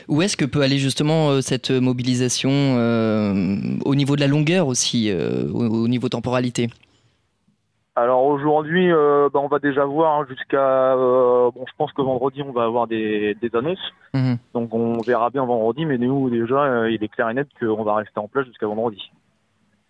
Où 0.08 0.22
est-ce 0.22 0.36
que 0.36 0.44
peut 0.44 0.62
aller 0.62 0.78
justement 0.78 1.30
euh, 1.30 1.40
cette 1.40 1.70
mobilisation 1.70 2.50
euh, 2.50 3.34
au 3.84 3.94
niveau 3.94 4.16
de 4.16 4.20
la 4.20 4.26
longueur 4.26 4.66
aussi, 4.66 5.10
euh, 5.10 5.48
au, 5.52 5.66
au, 5.66 5.88
niveau 5.88 6.08
temporalité? 6.08 6.68
Alors 7.96 8.24
aujourd'hui, 8.24 8.90
euh, 8.92 9.28
bah, 9.32 9.40
on 9.40 9.48
va 9.48 9.58
déjà 9.58 9.84
voir 9.84 10.20
hein, 10.20 10.26
jusqu'à. 10.28 10.96
Bon, 10.96 11.64
je 11.66 11.72
pense 11.76 11.92
que 11.92 12.02
vendredi, 12.02 12.42
on 12.42 12.52
va 12.52 12.64
avoir 12.64 12.86
des, 12.86 13.36
des 13.40 13.54
annonces. 13.54 13.92
Mmh. 14.14 14.34
Donc 14.54 14.74
on 14.74 15.00
verra 15.00 15.30
bien 15.30 15.44
vendredi, 15.44 15.84
mais 15.84 15.98
nous, 15.98 16.30
déjà, 16.30 16.88
il 16.88 17.02
est 17.02 17.08
clair 17.08 17.28
et 17.28 17.34
net 17.34 17.48
qu'on 17.60 17.82
va 17.84 17.96
rester 17.96 18.18
en 18.18 18.28
place 18.28 18.46
jusqu'à 18.46 18.66
vendredi, 18.66 19.10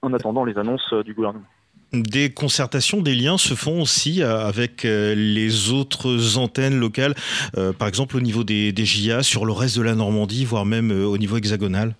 en 0.02 0.12
attendant 0.12 0.44
les 0.44 0.58
annonces 0.58 0.92
du 1.04 1.14
gouvernement. 1.14 1.46
Des 1.92 2.32
concertations, 2.32 3.00
des 3.00 3.14
liens 3.14 3.38
se 3.38 3.54
font 3.54 3.82
aussi 3.82 4.22
avec 4.22 4.84
les 4.84 5.72
autres 5.72 6.38
antennes 6.38 6.78
locales, 6.78 7.14
euh, 7.56 7.72
par 7.72 7.88
exemple 7.88 8.16
au 8.16 8.20
niveau 8.20 8.44
des, 8.44 8.72
des 8.72 8.86
sur 9.22 9.44
le 9.44 9.52
reste 9.52 9.78
de 9.78 9.82
la 9.82 9.94
Normandie, 9.94 10.44
voire 10.44 10.64
même 10.64 10.90
au 10.90 11.18
niveau 11.18 11.36
hexagonal 11.36 11.94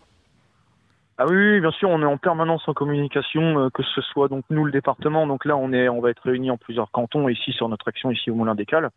ah 1.22 1.26
oui, 1.28 1.60
bien 1.60 1.70
sûr, 1.72 1.90
on 1.90 2.00
est 2.00 2.06
en 2.06 2.16
permanence 2.16 2.66
en 2.66 2.72
communication, 2.72 3.58
euh, 3.58 3.68
que 3.68 3.82
ce 3.82 4.00
soit 4.00 4.28
donc 4.28 4.42
nous 4.48 4.64
le 4.64 4.72
département. 4.72 5.26
Donc 5.26 5.44
là, 5.44 5.54
on 5.54 5.70
est, 5.70 5.86
on 5.86 6.00
va 6.00 6.08
être 6.08 6.22
réunis 6.22 6.50
en 6.50 6.56
plusieurs 6.56 6.90
cantons 6.90 7.28
ici 7.28 7.52
sur 7.52 7.68
notre 7.68 7.86
action 7.88 8.10
ici 8.10 8.30
au 8.30 8.34
Moulin 8.34 8.54
des 8.54 8.64
Cales. 8.64 8.88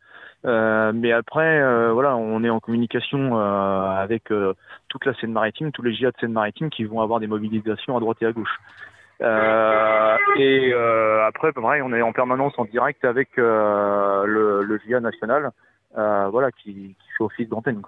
Euh, 0.46 0.94
mais 0.96 1.12
après, 1.12 1.60
euh, 1.60 1.92
voilà, 1.92 2.16
on 2.16 2.42
est 2.46 2.50
en 2.50 2.62
communication 2.62 3.38
euh, 3.38 4.02
avec 4.02 4.32
toute 4.88 5.06
la 5.06 5.14
Seine-Maritime, 5.16 5.74
tous 5.74 5.82
les 5.82 5.94
JA 5.94 6.12
de 6.12 6.16
Seine-Maritime 6.22 6.70
qui 6.70 6.86
vont 6.86 7.02
avoir 7.02 7.20
des 7.20 7.28
mobilisations 7.28 7.98
à 7.98 8.00
droite 8.00 8.20
et 8.22 8.26
à 8.26 8.32
gauche. 8.32 8.58
Euh, 9.22 10.18
et 10.38 10.72
euh, 10.74 11.26
après, 11.26 11.52
pareil, 11.54 11.82
on 11.82 11.94
est 11.94 12.02
en 12.02 12.14
permanence 12.14 12.54
en 12.58 12.66
direct 12.66 13.06
avec 13.06 13.30
euh, 13.38 14.26
le, 14.26 14.64
le 14.64 14.80
GIA 14.80 15.00
national, 15.00 15.52
voilà, 15.96 16.52
qui, 16.52 16.96
qui 17.00 17.12
fait 17.18 17.24
office 17.24 17.50
d'antenne. 17.50 17.82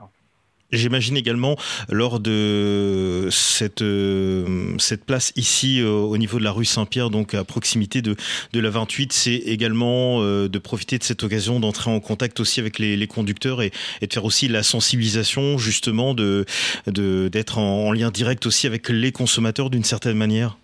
J'imagine 0.71 1.15
également 1.15 1.57
lors 1.89 2.19
de 2.19 3.27
cette 3.29 3.83
euh, 3.83 4.75
cette 4.79 5.05
place 5.05 5.31
ici 5.35 5.79
euh, 5.79 5.91
au 5.91 6.17
niveau 6.17 6.39
de 6.39 6.43
la 6.43 6.51
rue 6.51 6.65
Saint-Pierre, 6.65 7.11
donc 7.11 7.35
à 7.35 7.43
proximité 7.43 8.01
de 8.01 8.15
de 8.51 8.59
la 8.59 8.71
28, 8.71 9.13
c'est 9.13 9.35
également 9.35 10.23
euh, 10.23 10.49
de 10.49 10.59
profiter 10.59 10.97
de 10.97 11.03
cette 11.03 11.23
occasion 11.23 11.59
d'entrer 11.59 11.91
en 11.91 11.99
contact 11.99 12.39
aussi 12.39 12.59
avec 12.59 12.79
les, 12.79 12.97
les 12.97 13.07
conducteurs 13.07 13.61
et, 13.61 13.71
et, 14.01 14.07
de 14.07 14.13
faire 14.13 14.25
aussi 14.25 14.47
la 14.47 14.63
sensibilisation 14.63 15.59
justement 15.59 16.15
de 16.15 16.45
de 16.87 17.27
d'être 17.27 17.59
en, 17.59 17.87
en 17.87 17.91
lien 17.91 18.09
direct 18.09 18.45
aussi 18.47 18.65
avec 18.65 18.89
les 18.89 19.11
consommateurs 19.11 19.69
d'une 19.69 19.83
certaine 19.83 20.17
manière. 20.17 20.57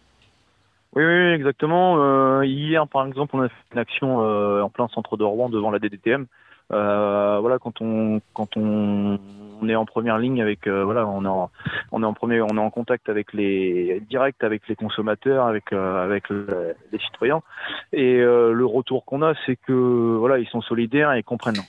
Oui, 0.93 1.03
oui, 1.05 1.33
exactement. 1.33 1.95
Euh, 1.99 2.45
hier, 2.45 2.87
par 2.87 3.05
exemple, 3.05 3.35
on 3.35 3.41
a 3.41 3.49
fait 3.49 3.55
une 3.73 3.79
action 3.79 4.21
euh, 4.21 4.61
en 4.61 4.69
plein 4.69 4.87
centre 4.89 5.15
de 5.15 5.23
Rouen 5.23 5.49
devant 5.49 5.71
la 5.71 5.79
DDTM. 5.79 6.25
Euh, 6.73 7.39
voilà, 7.41 7.59
quand 7.59 7.81
on 7.81 8.21
quand 8.33 8.55
on, 8.55 9.19
on, 9.61 9.69
est 9.69 9.75
en 9.75 9.85
première 9.85 10.17
ligne 10.17 10.41
avec 10.41 10.67
euh, 10.67 10.85
voilà, 10.85 11.05
on 11.05 11.25
est 11.25 11.27
en, 11.27 11.49
on 11.91 12.01
est 12.01 12.05
en 12.05 12.13
premier, 12.13 12.41
on 12.41 12.55
est 12.55 12.59
en 12.59 12.69
contact 12.69 13.09
avec 13.09 13.33
les 13.33 14.01
direct 14.09 14.41
avec 14.43 14.67
les 14.69 14.75
consommateurs, 14.75 15.47
avec 15.47 15.73
euh, 15.73 16.03
avec 16.03 16.29
le, 16.29 16.75
les 16.93 16.99
citoyens. 16.99 17.41
Et 17.91 18.19
euh, 18.19 18.53
le 18.53 18.65
retour 18.65 19.03
qu'on 19.03 19.21
a, 19.21 19.33
c'est 19.45 19.57
que 19.57 19.73
voilà, 20.17 20.39
ils 20.39 20.47
sont 20.47 20.61
solidaires 20.61 21.11
et 21.13 21.23
comprennent 21.23 21.61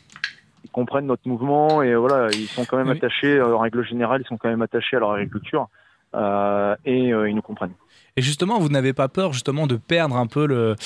ils 0.64 0.71
comprennent 0.71 1.07
notre 1.07 1.26
mouvement 1.26 1.83
et 1.83 1.95
voilà, 1.97 2.29
ils 2.33 2.47
sont 2.47 2.64
quand 2.64 2.76
même 2.76 2.88
oui. 2.88 2.97
attachés, 2.97 3.41
en 3.41 3.59
règle 3.59 3.85
générale, 3.85 4.23
ils 4.25 4.29
sont 4.29 4.37
quand 4.37 4.49
même 4.49 4.62
attachés 4.62 4.97
à 4.97 5.00
leur 5.00 5.12
agriculture 5.12 5.69
euh, 6.14 6.76
et 6.85 7.12
euh, 7.12 7.29
ils 7.29 7.35
nous 7.35 7.43
comprennent. 7.43 7.75
Et 8.19 8.23
justement, 8.23 8.59
vous 8.59 8.69
n'avez 8.69 8.92
pas 8.92 9.09
peur 9.09 9.33
justement 9.33 9.66
de 9.66 9.76
perdre 9.76 10.16
un 10.16 10.26
peu 10.26 10.47
le, 10.47 10.76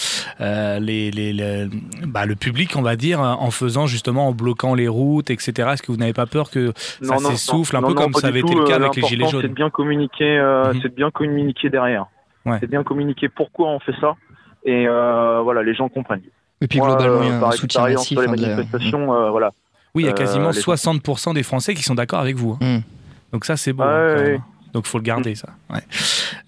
euh, 0.41 0.79
les, 0.79 1.11
les, 1.11 1.33
les 1.33 1.67
bah, 2.07 2.25
le 2.25 2.37
public, 2.37 2.77
on 2.77 2.83
va 2.83 2.95
dire, 2.95 3.21
en 3.21 3.51
faisant 3.51 3.89
justement, 3.89 4.29
en 4.29 4.33
bloquant 4.33 4.75
les 4.75 4.87
routes, 4.87 5.31
etc. 5.31 5.71
Est-ce 5.73 5.83
que 5.83 5.91
vous 5.91 5.99
n'avez 5.99 6.13
pas 6.13 6.27
peur 6.27 6.51
que 6.51 6.73
ça 6.77 7.19
s'essouffle 7.19 7.77
un 7.77 7.81
non, 7.81 7.89
peu 7.89 7.95
non, 7.95 8.03
comme 8.03 8.15
ça 8.15 8.29
avait 8.29 8.41
été 8.41 8.55
le 8.55 8.63
cas 8.63 8.77
avec 8.77 8.95
les 8.95 9.03
Gilets 9.03 9.29
jaunes? 9.29 9.43
C'est 9.43 9.49
de 9.49 9.55
bien 9.55 9.71
communiquer, 9.71 10.39
euh, 10.39 10.73
mmh. 10.73 10.81
c'est 10.83 10.89
de 10.89 10.95
bien 10.95 11.11
communiquer 11.11 11.69
derrière. 11.69 12.07
Ouais. 12.45 12.59
C'est 12.61 12.67
de 12.67 12.71
bien 12.71 12.85
communiquer 12.85 13.29
pourquoi 13.29 13.71
on 13.71 13.81
fait 13.81 13.95
ça. 14.01 14.15
Et 14.65 14.87
euh, 14.87 15.41
voilà, 15.43 15.65
les 15.65 15.75
gens 15.75 15.89
comprennent. 15.89 16.23
Et 16.61 16.69
puis 16.69 16.79
globalement, 16.79 17.23
il 17.23 17.29
y 17.29 17.33
a 17.33 17.45
un 17.45 17.51
soutien 17.51 17.89
massif. 17.89 18.21
Les 18.21 18.29
manifestations, 18.29 19.01
mmh. 19.01 19.31
voilà. 19.31 19.53
Oui, 19.97 20.05
il 20.05 20.07
y 20.07 20.11
a 20.11 20.13
quasiment 20.13 20.51
60% 20.51 21.35
des 21.35 21.43
Français 21.43 21.75
qui 21.75 21.83
sont 21.83 21.97
d'accord 21.97 22.21
avec 22.21 22.37
vous. 22.37 22.57
Mmh. 22.61 22.79
Donc 23.33 23.45
ça, 23.45 23.57
c'est 23.57 23.73
bon. 23.73 23.83
Ah, 23.83 23.97
hein, 23.97 24.17
ouais, 24.17 24.41
Donc 24.77 24.87
faut 24.87 24.99
le 24.99 25.05
garder 25.05 25.35
ça. 25.35 25.49
Ouais. 25.71 25.81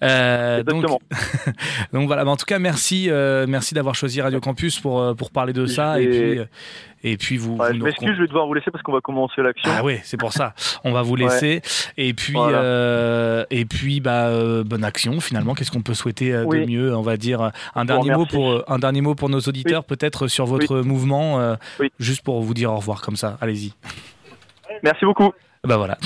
Euh, 0.03 0.61
donc, 0.61 0.85
donc, 1.93 2.05
voilà. 2.05 2.23
Mais 2.23 2.29
en 2.29 2.37
tout 2.37 2.45
cas, 2.45 2.59
merci, 2.59 3.09
euh, 3.09 3.47
merci 3.49 3.73
d'avoir 3.73 3.95
choisi 3.95 4.21
Radio 4.21 4.39
Campus 4.39 4.79
pour 4.79 5.01
euh, 5.01 5.15
pour 5.15 5.31
parler 5.31 5.51
de 5.51 5.65
ça. 5.65 5.99
Et 5.99 6.07
puis 6.07 6.39
et 7.01 7.17
puis 7.17 7.37
vous. 7.37 7.55
Ouais, 7.55 7.73
je 7.73 7.81
m'excuse, 7.81 8.13
je 8.15 8.21
vais 8.21 8.27
devoir 8.27 8.45
vous 8.45 8.53
laisser 8.53 8.69
parce 8.69 8.83
qu'on 8.83 8.91
va 8.91 9.01
commencer 9.01 9.41
l'action. 9.41 9.71
Ah 9.73 9.83
oui, 9.83 9.99
c'est 10.03 10.17
pour 10.17 10.31
ça. 10.31 10.53
On 10.83 10.91
va 10.91 11.01
vous 11.01 11.15
laisser. 11.15 11.63
Et 11.97 12.13
puis 12.13 12.35
euh, 12.37 13.45
et 13.49 13.65
puis 13.65 13.99
bah 13.99 14.27
euh, 14.27 14.63
bonne 14.63 14.83
action 14.83 15.19
finalement. 15.21 15.55
Qu'est-ce 15.55 15.71
qu'on 15.71 15.81
peut 15.81 15.95
souhaiter 15.95 16.31
euh, 16.31 16.45
de 16.45 16.65
mieux 16.67 16.95
On 16.95 17.01
va 17.01 17.17
dire 17.17 17.51
un 17.73 17.85
dernier 17.85 18.11
mot 18.11 18.27
pour 18.27 18.63
un 18.71 18.77
dernier 18.77 19.01
mot 19.01 19.15
pour 19.15 19.29
nos 19.29 19.39
auditeurs 19.39 19.85
peut-être 19.85 20.27
sur 20.27 20.45
votre 20.45 20.81
mouvement, 20.81 21.57
juste 21.99 22.21
pour 22.21 22.43
vous 22.43 22.53
dire 22.53 22.71
au 22.71 22.75
revoir 22.75 23.01
comme 23.01 23.15
ça. 23.15 23.39
Allez-y. 23.41 23.73
Merci 24.83 25.03
beaucoup. 25.05 25.31
Bah 25.63 25.77
voilà. 25.77 25.97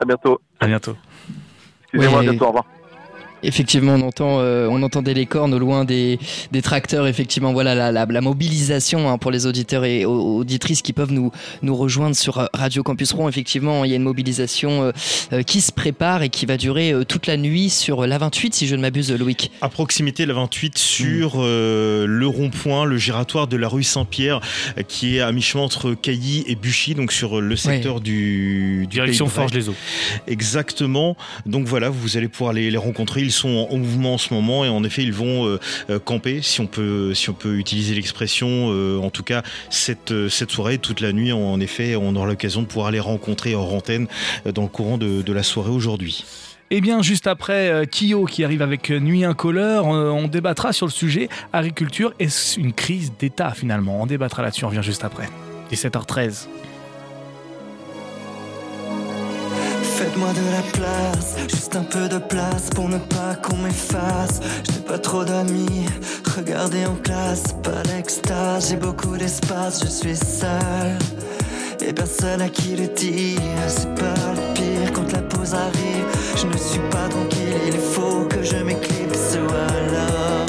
à 0.00 0.04
bientôt. 0.04 0.40
À 0.60 0.66
bientôt. 0.66 0.96
Excusez-moi, 1.94 2.20
à 2.20 2.22
bientôt. 2.22 2.44
Au 2.44 2.48
revoir. 2.48 2.64
Effectivement, 3.44 3.94
on 3.94 4.00
entend, 4.00 4.40
euh, 4.40 4.66
on 4.70 4.82
entendait 4.82 5.14
les 5.14 5.26
cornes 5.26 5.54
au 5.54 5.58
loin 5.58 5.84
des, 5.84 6.18
des 6.52 6.62
tracteurs. 6.62 7.06
Effectivement, 7.06 7.52
voilà 7.52 7.74
la, 7.74 7.92
la, 7.92 8.06
la 8.06 8.20
mobilisation 8.20 9.10
hein, 9.10 9.18
pour 9.18 9.30
les 9.30 9.46
auditeurs 9.46 9.84
et 9.84 10.04
auditrices 10.04 10.82
qui 10.82 10.92
peuvent 10.92 11.12
nous 11.12 11.30
nous 11.62 11.76
rejoindre 11.76 12.16
sur 12.16 12.38
euh, 12.38 12.46
Radio 12.54 12.82
Campus 12.82 13.12
Rouen. 13.12 13.28
Effectivement, 13.28 13.84
il 13.84 13.90
y 13.90 13.92
a 13.92 13.96
une 13.96 14.02
mobilisation 14.02 14.92
euh, 15.32 15.42
qui 15.42 15.60
se 15.60 15.72
prépare 15.72 16.22
et 16.22 16.28
qui 16.28 16.46
va 16.46 16.56
durer 16.56 16.94
toute 17.06 17.26
la 17.26 17.36
nuit 17.36 17.70
sur 17.70 18.06
la 18.06 18.18
28, 18.18 18.54
si 18.54 18.66
je 18.66 18.76
ne 18.76 18.80
m'abuse, 18.80 19.12
Loïc. 19.12 19.50
À 19.60 19.68
proximité, 19.68 20.26
la 20.26 20.34
28 20.34 20.78
sur 20.78 21.38
mmh. 21.38 22.04
le 22.04 22.26
rond-point, 22.26 22.84
le 22.84 22.96
giratoire 22.96 23.46
de 23.46 23.56
la 23.56 23.68
rue 23.68 23.82
Saint-Pierre, 23.82 24.40
qui 24.88 25.16
est 25.16 25.20
à 25.20 25.32
mi-chemin 25.32 25.64
entre 25.64 25.94
Cailly 25.94 26.44
et 26.46 26.54
Buchy, 26.54 26.94
donc 26.94 27.12
sur 27.12 27.40
le 27.40 27.56
secteur 27.56 28.00
du, 28.00 28.80
du 28.80 28.86
direction 28.86 29.26
Forge 29.26 29.52
les 29.52 29.68
Eaux. 29.68 29.74
Exactement. 30.26 31.16
Donc 31.46 31.66
voilà, 31.66 31.90
vous 31.90 32.16
allez 32.16 32.28
pouvoir 32.28 32.52
les, 32.52 32.70
les 32.70 32.78
rencontrer. 32.78 33.20
Ils 33.22 33.32
sont 33.34 33.68
en 33.70 33.76
mouvement 33.76 34.14
en 34.14 34.18
ce 34.18 34.32
moment 34.32 34.64
et 34.64 34.68
en 34.68 34.84
effet 34.84 35.02
ils 35.02 35.12
vont 35.12 35.46
euh, 35.46 35.58
euh, 35.90 35.98
camper 35.98 36.40
si 36.42 36.60
on 36.60 36.66
peut 36.66 37.14
si 37.14 37.30
on 37.30 37.34
peut 37.34 37.56
utiliser 37.56 37.94
l'expression 37.94 38.70
euh, 38.70 38.98
en 38.98 39.10
tout 39.10 39.22
cas 39.22 39.42
cette 39.70 40.28
cette 40.28 40.50
soirée 40.50 40.78
toute 40.78 41.00
la 41.00 41.12
nuit 41.12 41.32
en 41.32 41.60
effet 41.60 41.96
on 41.96 42.14
aura 42.16 42.26
l'occasion 42.26 42.62
de 42.62 42.66
pouvoir 42.66 42.90
les 42.90 43.00
rencontrer 43.00 43.54
en 43.54 43.64
antenne 43.64 44.06
dans 44.46 44.62
le 44.62 44.68
courant 44.68 44.98
de, 44.98 45.22
de 45.22 45.32
la 45.32 45.42
soirée 45.42 45.70
aujourd'hui. 45.70 46.24
Et 46.70 46.78
eh 46.78 46.80
bien, 46.80 47.02
juste 47.02 47.26
après 47.26 47.86
Kyo 47.86 48.24
qui 48.24 48.42
arrive 48.42 48.62
avec 48.62 48.90
Nuit 48.90 49.24
incolore, 49.24 49.86
on 49.86 50.26
débattra 50.28 50.72
sur 50.72 50.86
le 50.86 50.92
sujet 50.92 51.28
agriculture. 51.52 52.14
Est-ce 52.18 52.58
une 52.58 52.72
crise 52.72 53.12
d'État 53.18 53.50
finalement 53.50 54.00
On 54.00 54.06
débattra 54.06 54.42
là-dessus, 54.42 54.64
on 54.64 54.68
revient 54.68 54.82
juste 54.82 55.04
après. 55.04 55.28
17h13. 55.70 56.46
Faites-moi 60.14 60.32
de 60.32 60.52
la 60.52 60.62
place, 60.72 61.34
juste 61.48 61.74
un 61.74 61.82
peu 61.82 62.08
de 62.08 62.18
place 62.18 62.70
pour 62.72 62.88
ne 62.88 62.98
pas 62.98 63.34
qu'on 63.42 63.56
m'efface. 63.56 64.40
Je 64.64 64.72
n'ai 64.72 64.84
pas 64.86 64.98
trop 64.98 65.24
d'amis, 65.24 65.86
regardez 66.36 66.86
en 66.86 66.94
classe, 66.94 67.42
pas 67.64 67.82
l'extase. 67.92 68.68
J'ai 68.68 68.76
beaucoup 68.76 69.16
d'espace, 69.16 69.82
je 69.82 69.88
suis 69.88 70.14
seul. 70.14 70.98
Et 71.84 71.92
personne 71.92 72.42
à 72.42 72.48
qui 72.48 72.76
le 72.76 72.86
dire, 72.86 73.40
c'est 73.66 73.92
pas 73.96 74.14
le 74.36 74.54
pire 74.54 74.92
quand 74.92 75.10
la 75.10 75.22
pause 75.22 75.52
arrive. 75.52 76.06
Je 76.36 76.46
ne 76.46 76.58
suis 76.58 76.90
pas 76.92 77.08
tranquille, 77.08 77.60
il 77.66 77.78
faut 77.78 78.24
que 78.26 78.40
je 78.40 78.56
m'éclipse 78.62 79.36
ou 79.42 79.52
alors 79.52 80.46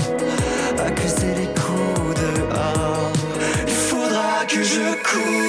accuser 0.85 1.33
les 1.39 1.49
coups 1.59 2.21
dehors. 2.21 3.11
Il 3.65 3.73
faudra 3.73 4.45
que 4.47 4.61
je 4.61 4.93
cours. 5.01 5.44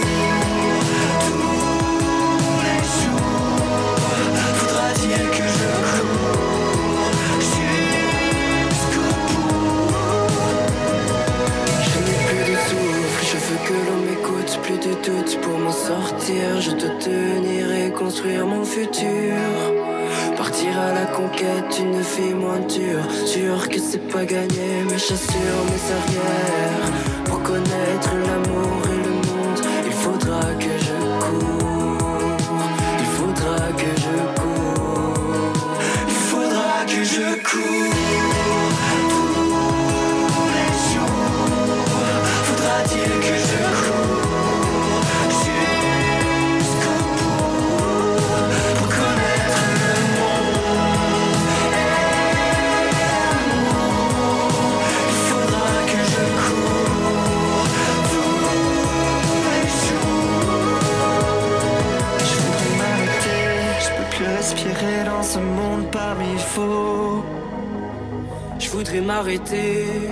Pas 24.16 24.24
gagné, 24.24 24.82
mes 24.88 24.98
chassures, 24.98 25.62
mes 25.70 25.92
arrières. 25.92 26.35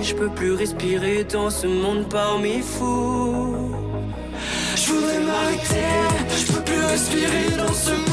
Je 0.01 0.13
peux 0.13 0.29
plus 0.29 0.53
respirer 0.53 1.23
dans 1.23 1.49
ce 1.49 1.67
monde 1.67 2.07
parmi 2.09 2.61
fous. 2.61 3.55
Je 4.75 4.91
voudrais 4.91 5.19
m'arrêter, 5.19 5.85
je 6.37 6.53
peux 6.53 6.61
plus 6.61 6.85
respirer 6.85 7.57
dans 7.57 7.73
ce 7.73 7.91
monde 7.91 8.04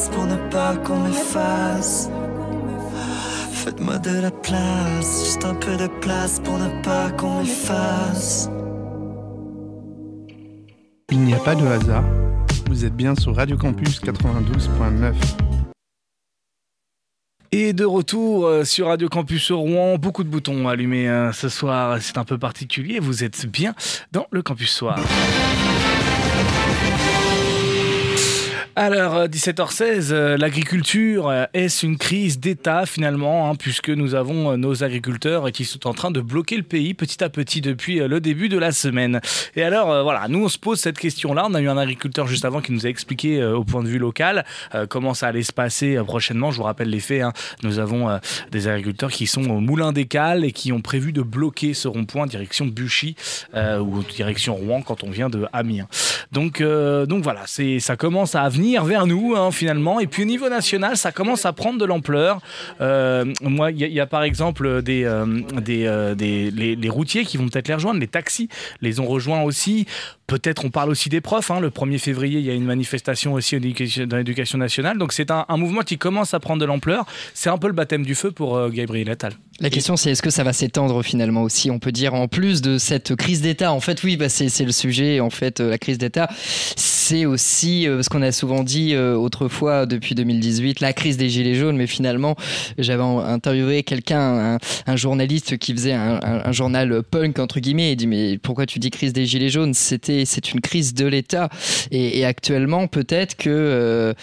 place 0.00 0.08
pour 0.08 0.26
ne 0.26 0.36
pas 0.50 0.76
qu'on 0.76 0.98
m'efface. 1.00 2.10
Faites-moi 3.52 3.98
de 3.98 4.20
la 4.20 4.30
place, 4.30 5.24
juste 5.24 5.44
un 5.44 5.54
peu 5.54 5.76
de 5.76 5.88
place 6.00 6.40
pour 6.40 6.58
ne 6.58 6.82
pas 6.82 7.10
qu'on 7.10 7.40
m'efface. 7.40 8.48
Il 11.10 11.20
n'y 11.20 11.34
a 11.34 11.38
pas 11.38 11.54
de 11.54 11.66
hasard. 11.66 12.04
Vous 12.68 12.84
êtes 12.84 12.94
bien 12.94 13.14
sur 13.14 13.36
Radio 13.36 13.58
Campus 13.58 14.00
92.9. 14.00 15.14
Et 17.52 17.72
de 17.72 17.84
retour 17.84 18.46
euh, 18.46 18.64
sur 18.64 18.86
Radio 18.86 19.08
Campus 19.08 19.50
Rouen, 19.50 19.98
beaucoup 19.98 20.22
de 20.22 20.28
boutons 20.28 20.68
allumés 20.68 21.08
euh, 21.08 21.32
ce 21.32 21.48
soir, 21.48 21.98
c'est 22.00 22.16
un 22.16 22.24
peu 22.24 22.38
particulier, 22.38 23.00
vous 23.00 23.24
êtes 23.24 23.44
bien 23.46 23.74
dans 24.12 24.28
le 24.30 24.40
Campus 24.40 24.70
Soir. 24.70 25.00
Alors, 28.76 29.24
17h16, 29.26 30.12
euh, 30.12 30.36
l'agriculture, 30.36 31.28
euh, 31.28 31.44
est-ce 31.54 31.84
une 31.84 31.98
crise 31.98 32.38
d'État 32.38 32.86
finalement, 32.86 33.50
hein, 33.50 33.56
puisque 33.56 33.90
nous 33.90 34.14
avons 34.14 34.52
euh, 34.52 34.56
nos 34.56 34.84
agriculteurs 34.84 35.50
qui 35.50 35.64
sont 35.64 35.88
en 35.88 35.92
train 35.92 36.12
de 36.12 36.20
bloquer 36.20 36.56
le 36.56 36.62
pays 36.62 36.94
petit 36.94 37.24
à 37.24 37.28
petit 37.28 37.60
depuis 37.60 37.96
le 37.98 38.20
début 38.20 38.48
de 38.48 38.56
la 38.58 38.70
semaine? 38.70 39.20
Et 39.56 39.64
alors, 39.64 40.04
voilà, 40.04 40.28
nous 40.28 40.44
on 40.44 40.48
se 40.48 40.56
pose 40.56 40.78
cette 40.78 40.98
question-là. 40.98 41.46
On 41.50 41.54
a 41.54 41.60
eu 41.60 41.68
un 41.68 41.78
agriculteur 41.78 42.28
juste 42.28 42.44
avant 42.44 42.60
qui 42.60 42.70
nous 42.70 42.86
a 42.86 42.88
expliqué 42.88 43.42
au 43.44 43.64
point 43.64 43.82
de 43.82 43.88
vue 43.88 43.98
local 43.98 44.44
comment 44.88 45.14
ça 45.14 45.26
allait 45.28 45.42
se 45.42 45.52
passer 45.52 45.96
prochainement. 46.04 46.50
Je 46.50 46.58
vous 46.58 46.62
rappelle 46.62 46.90
les 46.90 47.00
faits. 47.00 47.22
Hein. 47.22 47.32
Nous 47.62 47.78
avons 47.78 48.18
des 48.52 48.68
agriculteurs 48.68 49.10
qui 49.10 49.26
sont 49.26 49.48
au 49.50 49.60
Moulin 49.60 49.92
des 49.92 50.06
Cales 50.06 50.44
et 50.44 50.52
qui 50.52 50.72
ont 50.72 50.80
prévu 50.80 51.12
de 51.12 51.22
bloquer 51.22 51.74
ce 51.74 51.88
rond-point 51.88 52.26
direction 52.26 52.66
Buchy 52.66 53.16
ou 53.54 54.02
direction 54.04 54.54
Rouen 54.54 54.82
quand 54.82 55.02
on 55.02 55.10
vient 55.10 55.28
de 55.28 55.46
Amiens. 55.52 55.88
Donc, 56.32 56.62
donc 56.62 57.22
voilà, 57.22 57.42
ça 57.46 57.96
commence 57.96 58.34
à 58.34 58.48
venir 58.48 58.59
venir 58.60 58.84
vers 58.84 59.06
nous 59.06 59.34
hein, 59.36 59.50
finalement. 59.50 60.00
Et 60.00 60.06
puis 60.06 60.22
au 60.22 60.26
niveau 60.26 60.48
national, 60.48 60.96
ça 60.96 61.12
commence 61.12 61.46
à 61.46 61.52
prendre 61.52 61.78
de 61.78 61.84
l'ampleur. 61.84 62.40
moi, 62.78 63.70
il 63.70 63.78
y, 63.78 64.00
a 64.00 64.06
par 64.06 64.22
exemple 64.22 64.82
des, 64.82 65.10
des, 65.62 66.14
des 66.16 66.50
les, 66.76 66.88
routiers 66.88 67.24
qui 67.24 67.36
vont 67.36 67.48
peut-être 67.48 67.68
les 67.68 67.74
rejoindre, 67.74 68.00
les 68.00 68.08
taxis 68.08 68.48
les 68.80 69.00
ont 69.00 69.06
rejoints 69.06 69.42
aussi. 69.42 69.86
Peut-être 70.26 70.64
on 70.64 70.70
parle 70.70 70.90
aussi 70.90 71.08
des 71.08 71.20
profs. 71.20 71.50
Hein. 71.50 71.60
Le 71.60 71.70
1er 71.70 71.98
février, 71.98 72.38
il 72.38 72.46
y 72.46 72.50
a 72.50 72.54
une 72.54 72.64
manifestation 72.64 73.32
aussi 73.32 73.58
dans 73.58 74.16
l'éducation 74.16 74.58
nationale. 74.58 74.98
Donc 74.98 75.12
c'est 75.12 75.30
un, 75.30 75.44
mouvement 75.56 75.82
qui 75.82 75.98
commence 75.98 76.34
à 76.34 76.40
prendre 76.40 76.60
de 76.60 76.66
l'ampleur. 76.66 77.04
C'est 77.34 77.50
un 77.50 77.58
peu 77.58 77.66
le 77.66 77.72
baptême 77.72 78.04
du 78.04 78.14
feu 78.14 78.30
pour 78.30 78.56
euh, 78.56 78.68
Gabriel 78.70 79.10
Attal. 79.10 79.32
La 79.60 79.68
question, 79.68 79.96
c'est 79.96 80.12
est-ce 80.12 80.22
que 80.22 80.30
ça 80.30 80.42
va 80.42 80.54
s'étendre 80.54 81.02
finalement 81.02 81.42
aussi? 81.42 81.70
On 81.70 81.78
peut 81.78 81.92
dire 81.92 82.14
en 82.14 82.28
plus 82.28 82.62
de 82.62 82.78
cette 82.78 83.14
crise 83.14 83.42
d'État, 83.42 83.72
en 83.72 83.80
fait, 83.80 84.02
oui, 84.02 84.16
bah, 84.16 84.30
c'est 84.30 84.64
le 84.64 84.72
sujet. 84.72 85.20
En 85.20 85.28
fait, 85.28 85.60
euh, 85.60 85.68
la 85.68 85.78
crise 85.78 85.98
d'État, 85.98 86.30
c'est 86.76 87.26
aussi 87.26 87.86
euh, 87.86 88.02
ce 88.02 88.08
qu'on 88.08 88.22
a 88.22 88.32
souvent 88.32 88.49
dit 88.62 88.94
euh, 88.94 89.14
autrefois 89.14 89.86
depuis 89.86 90.14
2018, 90.14 90.80
la 90.80 90.92
crise 90.92 91.16
des 91.16 91.28
gilets 91.28 91.54
jaunes. 91.54 91.76
Mais 91.76 91.86
finalement, 91.86 92.36
j'avais 92.78 93.02
interviewé 93.02 93.82
quelqu'un, 93.82 94.58
un, 94.86 94.96
journaliste 94.96 95.58
qui 95.58 95.72
faisait 95.72 95.92
un, 95.92 96.52
journal 96.52 97.02
punk 97.02 97.38
entre 97.38 97.60
guillemets, 97.60 97.92
et 97.92 97.96
dit 97.96 98.06
mais 98.06 98.38
pourquoi 98.38 98.66
tu 98.66 98.78
dis 98.78 98.90
crise 98.90 99.12
des 99.12 99.26
gilets 99.26 99.50
jaunes? 99.50 99.74
C'était 99.74 100.24
c'est 100.24 100.52
une 100.52 100.60
crise 100.60 100.94
de 100.94 101.06
l'État. 101.06 101.48
Et, 101.90 102.24
actuellement, 102.24 102.86
peut-être 102.86 103.36
que 103.36 104.14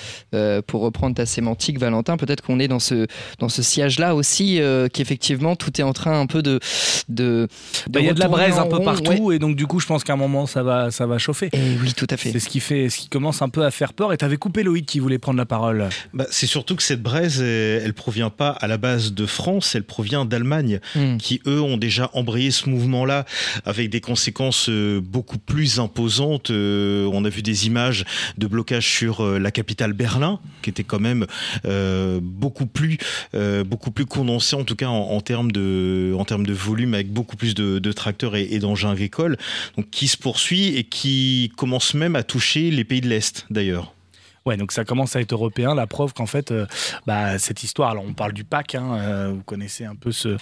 pour 0.67 0.81
reprendre 0.81 1.15
ta 1.15 1.25
sémantique, 1.25 1.79
Valentin, 1.79 2.17
peut-être 2.17 2.41
qu'on 2.41 2.59
est 2.59 2.67
dans 2.67 2.79
ce 2.79 3.07
dans 3.39 3.49
ce 3.49 3.61
siège-là 3.61 4.15
aussi, 4.15 4.59
qu'effectivement 4.93 5.17
effectivement, 5.17 5.55
tout 5.55 5.81
est 5.81 5.83
en 5.83 5.93
train 5.93 6.19
un 6.19 6.27
peu 6.27 6.41
de. 6.43 6.59
de, 7.09 7.47
bah, 7.89 7.99
il 7.99 8.05
y 8.05 8.09
a 8.09 8.13
de 8.13 8.19
la 8.19 8.27
braise 8.27 8.57
un 8.59 8.67
peu 8.67 8.81
partout, 8.81 9.31
et 9.31 9.39
donc 9.39 9.55
du 9.55 9.65
coup, 9.65 9.79
je 9.79 9.87
pense 9.87 10.03
qu'à 10.03 10.13
un 10.13 10.17
moment, 10.17 10.45
ça 10.45 10.63
va, 10.63 10.91
ça 10.91 11.07
va 11.07 11.17
chauffer. 11.17 11.49
Et 11.53 11.77
oui, 11.81 11.93
tout 11.93 12.07
à 12.09 12.17
fait. 12.17 12.31
C'est 12.31 12.39
ce 12.39 12.49
qui 12.49 12.59
fait, 12.59 12.89
ce 12.89 12.99
qui 12.99 13.09
commence 13.09 13.41
un 13.41 13.49
peu 13.49 13.65
à 13.65 13.71
faire 13.71 13.93
peur. 13.93 14.13
Et 14.17 14.21
tu 14.21 14.25
avais 14.25 14.37
coupé 14.37 14.63
Loïc 14.63 14.87
qui 14.87 14.99
voulait 14.99 15.19
prendre 15.19 15.37
la 15.37 15.45
parole. 15.45 15.89
Bah, 16.11 16.25
c'est 16.31 16.47
surtout 16.47 16.75
que 16.75 16.81
cette 16.81 17.03
braise, 17.03 17.39
elle, 17.39 17.83
elle, 17.85 17.93
provient 17.93 18.31
pas 18.31 18.49
à 18.49 18.65
la 18.65 18.77
base 18.77 19.13
de 19.13 19.27
France, 19.27 19.75
elle 19.75 19.83
provient 19.83 20.25
d'Allemagne, 20.25 20.79
hmm. 20.95 21.17
qui 21.17 21.39
eux 21.45 21.61
ont 21.61 21.77
déjà 21.77 22.09
embrayé 22.13 22.49
ce 22.49 22.67
mouvement-là 22.67 23.25
avec 23.63 23.91
des 23.91 24.01
conséquences 24.01 24.69
euh, 24.69 24.99
beaucoup 24.99 25.37
plus 25.37 25.79
imposantes. 25.79 26.49
Euh, 26.49 27.07
on 27.13 27.25
a 27.25 27.29
vu 27.29 27.43
des 27.43 27.67
images 27.67 28.05
de 28.39 28.47
blocage 28.47 28.87
sur 28.87 29.23
euh, 29.23 29.37
la 29.37 29.51
capitale 29.51 29.93
Berlin, 29.93 30.39
qui 30.63 30.71
était 30.71 30.83
quand 30.83 30.99
même 30.99 31.27
beaucoup 32.23 32.65
plus, 32.65 32.97
beaucoup 33.65 33.91
plus 33.91 34.07
condensée, 34.07 34.55
en 34.55 34.63
tout 34.63 34.75
cas 34.75 34.87
en, 34.87 35.11
en 35.11 35.21
termes 35.21 35.51
de, 35.51 36.15
en 36.17 36.25
termes 36.25 36.47
de 36.47 36.53
volume 36.53 36.95
avec 36.95 37.11
beaucoup 37.13 37.35
plus 37.35 37.53
de, 37.53 37.91
tracteurs 37.91 38.35
et, 38.35 38.47
et 38.49 38.57
d'engins 38.57 38.89
agricoles, 38.89 39.37
donc 39.77 39.91
qui 39.91 40.07
se 40.07 40.17
poursuit 40.17 40.75
et 40.75 40.83
qui 40.85 41.51
commence 41.55 41.93
même 41.93 42.15
à 42.15 42.23
toucher 42.23 42.71
les 42.71 42.83
pays 42.83 43.01
de 43.01 43.09
l'Est 43.09 43.45
d'ailleurs. 43.51 43.93
Ouais, 44.47 44.55
donc 44.55 44.71
ça 44.71 44.85
commence 44.85 45.17
à 45.17 45.19
être 45.19 45.33
européen. 45.33 45.75
La 45.75 45.87
preuve 45.87 46.13
qu'en 46.13 46.25
fait, 46.25 46.51
euh, 46.51 46.65
bah, 47.05 47.37
cette 47.37 47.63
histoire, 47.63 47.89
alors 47.89 48.05
on 48.07 48.13
parle 48.13 48.31
du 48.31 48.45
PAC, 48.45 48.75
hein, 48.75 48.97
euh, 48.97 49.31
vous 49.35 49.43
connaissez 49.43 49.83
un 49.83 49.95
peu 49.95 50.13
ce, 50.13 50.37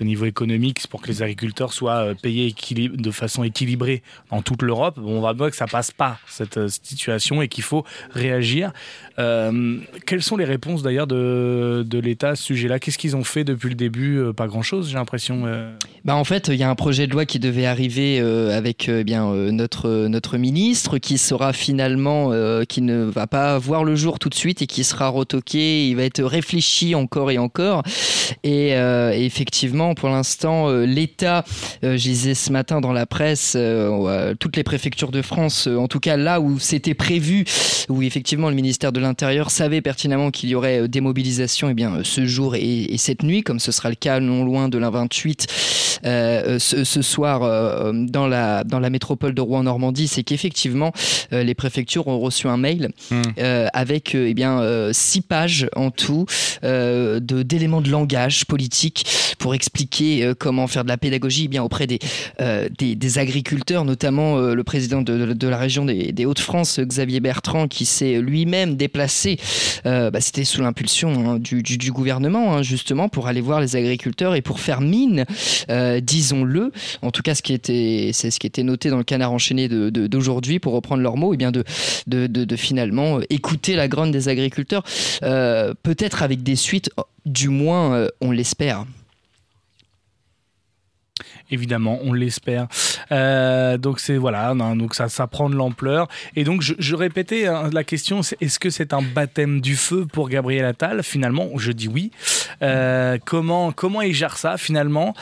niveau 0.00 0.24
économique, 0.24 0.86
pour 0.88 1.02
que 1.02 1.08
les 1.08 1.22
agriculteurs 1.22 1.74
soient 1.74 2.06
euh, 2.06 2.14
payés 2.14 2.54
de 2.74 3.10
façon 3.10 3.44
équilibrée 3.44 4.02
dans 4.30 4.40
toute 4.40 4.62
l'Europe. 4.62 4.98
on 5.04 5.20
va 5.20 5.34
voir 5.34 5.50
que 5.50 5.56
ça 5.56 5.66
passe 5.66 5.90
pas 5.90 6.18
cette, 6.26 6.68
situation 6.68 7.42
et 7.42 7.48
qu'il 7.48 7.62
faut 7.62 7.84
réagir. 8.12 8.72
quelles 9.16 10.22
sont 10.22 10.38
les 10.38 10.46
réponses 10.46 10.82
d'ailleurs 10.82 11.06
de, 11.06 11.84
de 11.86 11.98
l'État 11.98 12.30
à 12.30 12.36
ce 12.36 12.44
sujet-là? 12.44 12.78
Qu'est-ce 12.78 12.96
qu'ils 12.96 13.14
ont 13.14 13.24
fait 13.24 13.44
depuis 13.44 13.68
le 13.68 13.74
début? 13.74 14.32
Pas 14.34 14.46
grand-chose, 14.46 14.88
j'ai 14.88 14.94
l'impression. 14.94 15.44
Bah 16.06 16.16
en 16.16 16.24
fait, 16.24 16.48
il 16.48 16.54
y 16.54 16.62
a 16.62 16.70
un 16.70 16.74
projet 16.74 17.06
de 17.06 17.12
loi 17.12 17.26
qui 17.26 17.38
devait 17.38 17.66
arriver 17.66 18.20
avec 18.20 18.88
eh 18.88 19.04
bien 19.04 19.30
notre 19.52 20.06
notre 20.08 20.38
ministre, 20.38 20.96
qui 20.96 21.18
sera 21.18 21.52
finalement 21.52 22.30
qui 22.64 22.80
ne 22.80 23.04
va 23.04 23.26
pas 23.26 23.49
voir 23.58 23.84
le 23.84 23.96
jour 23.96 24.18
tout 24.18 24.28
de 24.28 24.34
suite 24.34 24.62
et 24.62 24.66
qui 24.66 24.84
sera 24.84 25.08
retoqué. 25.08 25.88
Il 25.88 25.96
va 25.96 26.04
être 26.04 26.22
réfléchi 26.22 26.94
encore 26.94 27.30
et 27.30 27.38
encore. 27.38 27.82
Et, 28.42 28.74
euh, 28.74 29.12
effectivement, 29.12 29.94
pour 29.94 30.08
l'instant, 30.08 30.68
euh, 30.68 30.84
l'État, 30.84 31.44
euh, 31.84 31.96
je 31.96 32.02
disais 32.02 32.34
ce 32.34 32.52
matin 32.52 32.80
dans 32.80 32.92
la 32.92 33.06
presse, 33.06 33.56
toutes 34.38 34.56
les 34.56 34.62
préfectures 34.62 35.10
de 35.10 35.22
France, 35.22 35.66
en 35.66 35.88
tout 35.88 36.00
cas 36.00 36.16
là 36.16 36.40
où 36.40 36.58
c'était 36.58 36.94
prévu, 36.94 37.44
où 37.88 38.02
effectivement 38.02 38.48
le 38.48 38.54
ministère 38.54 38.92
de 38.92 39.00
l'Intérieur 39.00 39.50
savait 39.50 39.80
pertinemment 39.80 40.30
qu'il 40.30 40.48
y 40.48 40.54
aurait 40.54 40.88
des 40.88 41.00
mobilisations, 41.00 41.68
et 41.68 41.72
eh 41.72 41.74
bien 41.74 42.00
ce 42.02 42.26
jour 42.26 42.54
et, 42.54 42.94
cette 42.98 43.22
nuit, 43.22 43.42
comme 43.42 43.60
ce 43.60 43.72
sera 43.72 43.88
le 43.88 43.94
cas 43.94 44.20
non 44.20 44.44
loin 44.44 44.68
de 44.68 44.78
la 44.78 44.90
28 44.90 45.46
ce, 46.02 47.02
soir 47.02 47.40
dans 47.92 48.26
la 48.26 48.64
dans 48.64 48.80
la 48.80 48.90
métropole 48.90 49.34
de 49.34 49.40
Rouen-Normandie, 49.40 50.08
c'est 50.08 50.22
qu'effectivement 50.22 50.92
les 51.30 51.54
préfectures 51.54 52.08
ont 52.08 52.20
reçu 52.20 52.46
un 52.46 52.56
mail 52.56 52.90
mmh. 53.10 53.22
Euh, 53.40 53.68
avec 53.72 54.14
euh, 54.14 54.26
eh 54.28 54.34
bien 54.34 54.60
euh, 54.60 54.90
six 54.92 55.22
pages 55.22 55.68
en 55.74 55.90
tout 55.90 56.26
de 56.62 57.42
d'éléments 57.42 57.80
de 57.80 57.90
langage 57.90 58.44
politique 58.44 59.06
pour 59.38 59.54
expliquer 59.54 60.32
comment 60.38 60.66
faire 60.66 60.84
de 60.84 60.88
la 60.88 60.98
pédagogie 60.98 61.44
eh 61.46 61.48
bien 61.48 61.62
auprès 61.62 61.86
des, 61.86 61.98
des, 62.78 63.18
agriculteurs, 63.18 63.86
notamment 63.86 64.38
le 64.38 64.64
président 64.64 65.00
de, 65.00 65.46
la 65.46 65.56
région 65.56 65.86
des, 65.86 66.26
Hauts-de-France, 66.26 66.78
Xavier 66.80 67.20
Bertrand, 67.20 67.66
qui 67.66 67.86
s'est 67.86 68.20
lui-même 68.20 68.76
déplacé. 68.76 69.38
Bah, 69.84 70.20
c'était 70.20 70.44
sous 70.44 70.60
l'impulsion 70.60 71.30
hein, 71.30 71.38
du, 71.38 71.62
du, 71.62 71.92
gouvernement, 71.92 72.56
hein, 72.56 72.62
justement, 72.62 73.08
pour 73.08 73.28
aller 73.28 73.40
voir 73.40 73.60
les 73.60 73.76
agriculteurs 73.76 74.34
et 74.34 74.42
pour 74.42 74.60
faire 74.60 74.82
mine, 74.82 75.24
disons-le. 76.02 76.72
En 77.00 77.10
tout 77.10 77.22
cas, 77.22 77.34
ce 77.34 77.42
qui 77.42 77.54
était, 77.54 78.10
c'est 78.12 78.30
ce 78.30 78.38
qui 78.38 78.46
était 78.46 78.62
noté 78.62 78.90
dans 78.90 78.98
le 78.98 79.04
canard 79.04 79.32
enchaîné 79.32 79.68
d'aujourd'hui, 79.68 80.58
pour 80.58 80.74
reprendre 80.74 81.02
leurs 81.02 81.16
mots, 81.16 81.32
eh 81.32 81.38
bien 81.38 81.50
de, 81.50 81.64
de, 82.06 82.26
de 82.26 82.56
finalement 82.56 83.20
écouter 83.30 83.76
la 83.76 83.88
grogne 83.88 84.10
des 84.10 84.28
agriculteurs, 84.28 84.82
euh, 85.22 85.74
peut-être 85.82 86.22
avec 86.22 86.42
des 86.42 86.56
suites, 86.56 86.90
du 87.24 87.48
moins 87.48 87.94
euh, 87.94 88.08
on 88.20 88.30
l'espère. 88.30 88.84
Évidemment, 91.50 91.98
on 92.04 92.12
l'espère. 92.12 92.66
Euh, 93.12 93.76
donc 93.78 94.00
c'est 94.00 94.16
voilà, 94.16 94.54
donc 94.54 94.94
ça, 94.94 95.08
prend 95.26 95.50
de 95.50 95.56
l'ampleur. 95.56 96.08
Et 96.36 96.44
donc 96.44 96.62
je, 96.62 96.94
répétais 96.94 97.46
hein, 97.46 97.70
la 97.72 97.84
question, 97.84 98.20
est-ce 98.40 98.58
que 98.58 98.70
c'est 98.70 98.92
un 98.92 99.02
baptême 99.02 99.60
du 99.60 99.76
feu 99.76 100.06
pour 100.10 100.28
Gabriel 100.28 100.64
Attal? 100.64 101.02
Finalement, 101.02 101.48
je 101.56 101.72
dis 101.72 101.88
oui. 101.88 102.10
Euh, 102.62 103.18
comment 103.24 103.72
comment 103.72 104.02
il 104.02 104.14
gère 104.14 104.36
ça 104.36 104.56
finalement? 104.56 105.14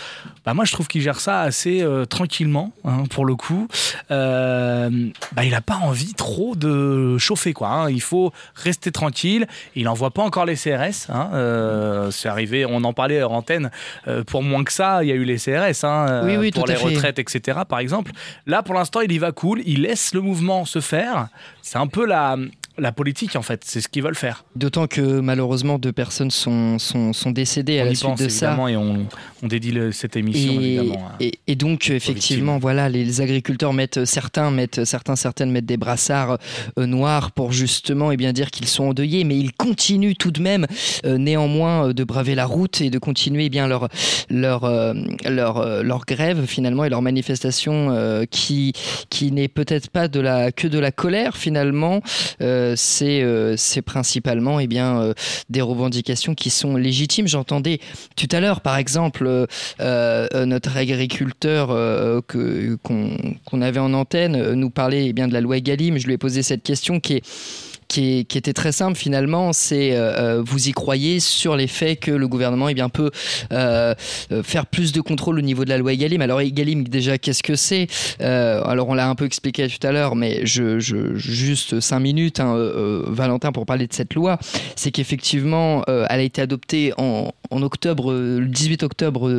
Bah 0.44 0.54
moi 0.54 0.64
je 0.64 0.72
trouve 0.72 0.88
qu'il 0.88 1.02
gère 1.02 1.20
ça 1.20 1.40
assez 1.40 1.82
euh, 1.82 2.04
tranquillement 2.04 2.72
hein, 2.84 3.04
pour 3.10 3.24
le 3.24 3.36
coup. 3.36 3.68
bah 4.10 4.88
il 5.44 5.50
n'a 5.50 5.60
pas 5.60 5.76
envie 5.76 6.14
trop 6.14 6.56
de 6.56 7.16
chauffer 7.18 7.52
quoi. 7.52 7.68
Hein. 7.68 7.90
Il 7.90 8.02
faut 8.02 8.32
rester 8.54 8.92
tranquille. 8.92 9.46
Il 9.74 9.84
n'envoie 9.84 10.10
pas 10.10 10.22
encore 10.22 10.44
les 10.44 10.56
CRS. 10.56 11.08
C'est 12.10 12.28
arrivé, 12.28 12.66
on 12.66 12.84
en 12.84 12.92
parlait 12.92 13.22
en 13.22 13.32
antenne. 13.32 13.70
pour 14.26 14.42
moins 14.42 14.64
que 14.64 14.72
ça, 14.72 15.02
il 15.02 15.08
y 15.08 15.12
a 15.12 15.14
eu 15.14 15.24
les 15.24 15.36
CRS. 15.36 15.84
Euh, 16.22 16.50
pour 16.52 16.66
les 16.66 16.74
retraites, 16.74 17.18
etc. 17.18 17.60
Par 17.68 17.78
exemple. 17.78 18.12
Là, 18.46 18.62
pour 18.62 18.74
l'instant, 18.74 19.00
il 19.00 19.12
y 19.12 19.18
va 19.18 19.32
cool. 19.32 19.62
Il 19.66 19.82
laisse 19.82 20.14
le 20.14 20.20
mouvement 20.20 20.64
se 20.64 20.80
faire. 20.80 21.28
C'est 21.62 21.78
un 21.78 21.86
peu 21.86 22.06
la, 22.06 22.36
la 22.78 22.92
politique, 22.92 23.36
en 23.36 23.42
fait. 23.42 23.62
C'est 23.64 23.80
ce 23.80 23.88
qu'ils 23.88 24.02
veulent 24.02 24.14
faire. 24.14 24.44
D'autant 24.56 24.86
que 24.86 25.20
malheureusement, 25.20 25.78
deux 25.78 25.92
personnes 25.92 26.30
sont, 26.30 26.78
sont, 26.78 27.12
sont 27.12 27.30
décédées 27.30 27.80
à 27.80 27.84
la 27.84 27.94
suite 27.94 28.18
de 28.18 28.28
ça. 28.28 28.56
Et 28.68 28.76
on, 28.76 29.06
on 29.42 29.46
dédie 29.46 29.74
cette 29.92 30.16
émission, 30.16 30.52
et, 30.52 30.74
évidemment. 30.74 31.10
Et, 31.20 31.56
donc, 31.56 31.90
effectivement, 31.90 32.58
voilà, 32.58 32.88
les 32.88 33.20
agriculteurs 33.20 33.72
mettent, 33.72 34.04
certains 34.04 34.50
mettent, 34.50 34.84
certains, 34.84 35.16
certaines 35.16 35.50
mettent 35.50 35.66
des 35.66 35.76
brassards 35.76 36.38
euh, 36.78 36.86
noirs 36.86 37.32
pour 37.32 37.52
justement 37.52 38.10
et 38.10 38.14
eh 38.14 38.16
bien 38.16 38.32
dire 38.32 38.50
qu'ils 38.50 38.66
sont 38.68 38.84
endeuillés, 38.84 39.24
mais 39.24 39.36
ils 39.36 39.52
continuent 39.52 40.16
tout 40.18 40.30
de 40.30 40.40
même, 40.40 40.66
euh, 41.04 41.18
néanmoins, 41.18 41.88
euh, 41.88 41.92
de 41.92 42.04
braver 42.04 42.34
la 42.34 42.46
route 42.46 42.80
et 42.80 42.90
de 42.90 42.98
continuer 42.98 43.46
eh 43.46 43.48
bien 43.50 43.68
leur, 43.68 43.88
leur, 44.30 44.70
leur, 45.24 45.82
leur 45.82 46.04
grève 46.04 46.46
finalement 46.46 46.84
et 46.84 46.88
leur 46.88 47.02
manifestation 47.02 48.26
qui, 48.30 48.72
qui 49.10 49.32
n'est 49.32 49.48
peut-être 49.48 49.90
pas 49.90 50.08
de 50.08 50.20
la, 50.20 50.52
que 50.52 50.68
de 50.68 50.78
la 50.78 50.90
colère 50.90 51.36
finalement. 51.36 52.00
Euh, 52.40 52.67
c'est 52.76 53.82
principalement 53.82 54.60
eh 54.60 54.68
euh, 54.72 55.12
des 55.50 55.60
revendications 55.60 56.34
qui 56.34 56.50
sont 56.50 56.76
légitimes. 56.76 57.26
J'entendais 57.26 57.80
tout 58.16 58.28
à 58.32 58.40
l'heure, 58.40 58.60
par 58.60 58.76
exemple, 58.76 59.46
euh, 59.80 60.46
notre 60.46 60.76
agriculteur 60.76 61.68
qu'on 62.28 63.62
avait 63.62 63.80
en 63.80 63.92
antenne 63.94 64.52
nous 64.52 64.70
parler 64.70 65.06
eh 65.06 65.12
de 65.12 65.32
la 65.32 65.40
loi 65.40 65.56
Egalim. 65.56 65.98
Je 65.98 66.06
lui 66.06 66.14
ai 66.14 66.18
posé 66.18 66.42
cette 66.42 66.62
question 66.62 67.00
qui 67.00 67.14
est 67.14 67.22
qui, 67.88 68.18
était 68.20 68.52
très 68.52 68.72
simple 68.72 68.96
finalement, 68.96 69.52
c'est 69.52 69.92
euh, 69.92 70.36
euh, 70.38 70.42
vous 70.44 70.68
y 70.68 70.72
croyez 70.72 71.20
sur 71.20 71.56
les 71.56 71.66
faits 71.66 72.00
que 72.00 72.10
le 72.10 72.28
gouvernement 72.28 72.68
eh 72.68 72.74
bien, 72.74 72.90
peut 72.90 73.10
euh, 73.52 73.94
faire 74.42 74.66
plus 74.66 74.92
de 74.92 75.00
contrôle 75.00 75.38
au 75.38 75.42
niveau 75.42 75.64
de 75.64 75.70
la 75.70 75.78
loi 75.78 75.94
Egalim. 75.94 76.20
Alors 76.20 76.40
Egalim 76.40 76.84
déjà 76.84 77.16
qu'est-ce 77.18 77.42
que 77.42 77.56
c'est? 77.56 77.86
Alors 78.20 78.88
on 78.90 78.94
l'a 78.94 79.08
un 79.08 79.14
peu 79.14 79.24
expliqué 79.24 79.66
tout 79.68 79.84
à 79.86 79.92
l'heure, 79.92 80.16
mais 80.16 80.44
je, 80.44 80.78
juste 81.16 81.80
cinq 81.80 82.00
minutes, 82.00 82.40
hein, 82.40 82.54
Valentin, 83.06 83.52
pour 83.52 83.64
parler 83.64 83.86
de 83.86 83.92
cette 83.92 84.14
loi, 84.14 84.38
c'est 84.76 84.90
qu'effectivement 84.90 85.84
elle 85.86 86.20
a 86.20 86.22
été 86.22 86.42
adoptée 86.42 86.92
en, 86.98 87.32
en 87.50 87.62
octobre, 87.62 88.12
le 88.12 88.46
18 88.46 88.82
octobre 88.82 89.30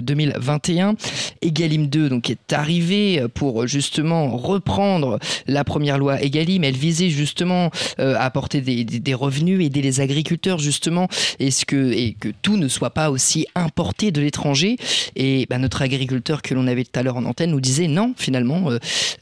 2021. 0.00 0.94
Egalim 1.42 1.86
2 1.86 2.08
donc 2.10 2.28
est 2.28 2.52
arrivé 2.52 3.24
pour 3.32 3.66
justement 3.66 4.36
reprendre 4.36 5.18
la 5.46 5.64
première 5.64 5.98
loi 5.98 6.20
Egalim. 6.22 6.64
Elle 6.64 6.76
visait 6.76 7.08
justement 7.08 7.70
apporter 7.98 8.60
des, 8.60 9.14
revenus, 9.14 9.64
aider 9.64 9.82
les 9.82 10.00
agriculteurs 10.00 10.58
justement, 10.58 11.08
et, 11.38 11.50
ce 11.50 11.64
que, 11.64 11.92
et 11.92 12.14
que 12.14 12.28
tout 12.42 12.56
ne 12.56 12.68
soit 12.68 12.90
pas 12.90 13.10
aussi 13.10 13.46
importé 13.54 14.10
de 14.10 14.20
l'étranger. 14.20 14.76
Et 15.16 15.46
bah, 15.48 15.58
notre 15.58 15.82
agriculteur 15.82 16.42
que 16.42 16.54
l'on 16.54 16.66
avait 16.66 16.84
tout 16.84 16.98
à 16.98 17.02
l'heure 17.02 17.16
en 17.16 17.24
antenne 17.24 17.50
nous 17.50 17.60
disait 17.60 17.88
non, 17.88 18.14
finalement, 18.16 18.70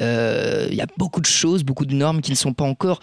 il 0.00 0.74
y 0.74 0.80
a 0.80 0.86
beaucoup 0.96 1.20
de 1.20 1.26
choses, 1.26 1.64
beaucoup 1.64 1.86
de 1.86 1.94
normes 1.94 2.20
qui 2.20 2.30
ne 2.30 2.36
sont 2.36 2.52
pas 2.52 2.64
encore 2.64 3.00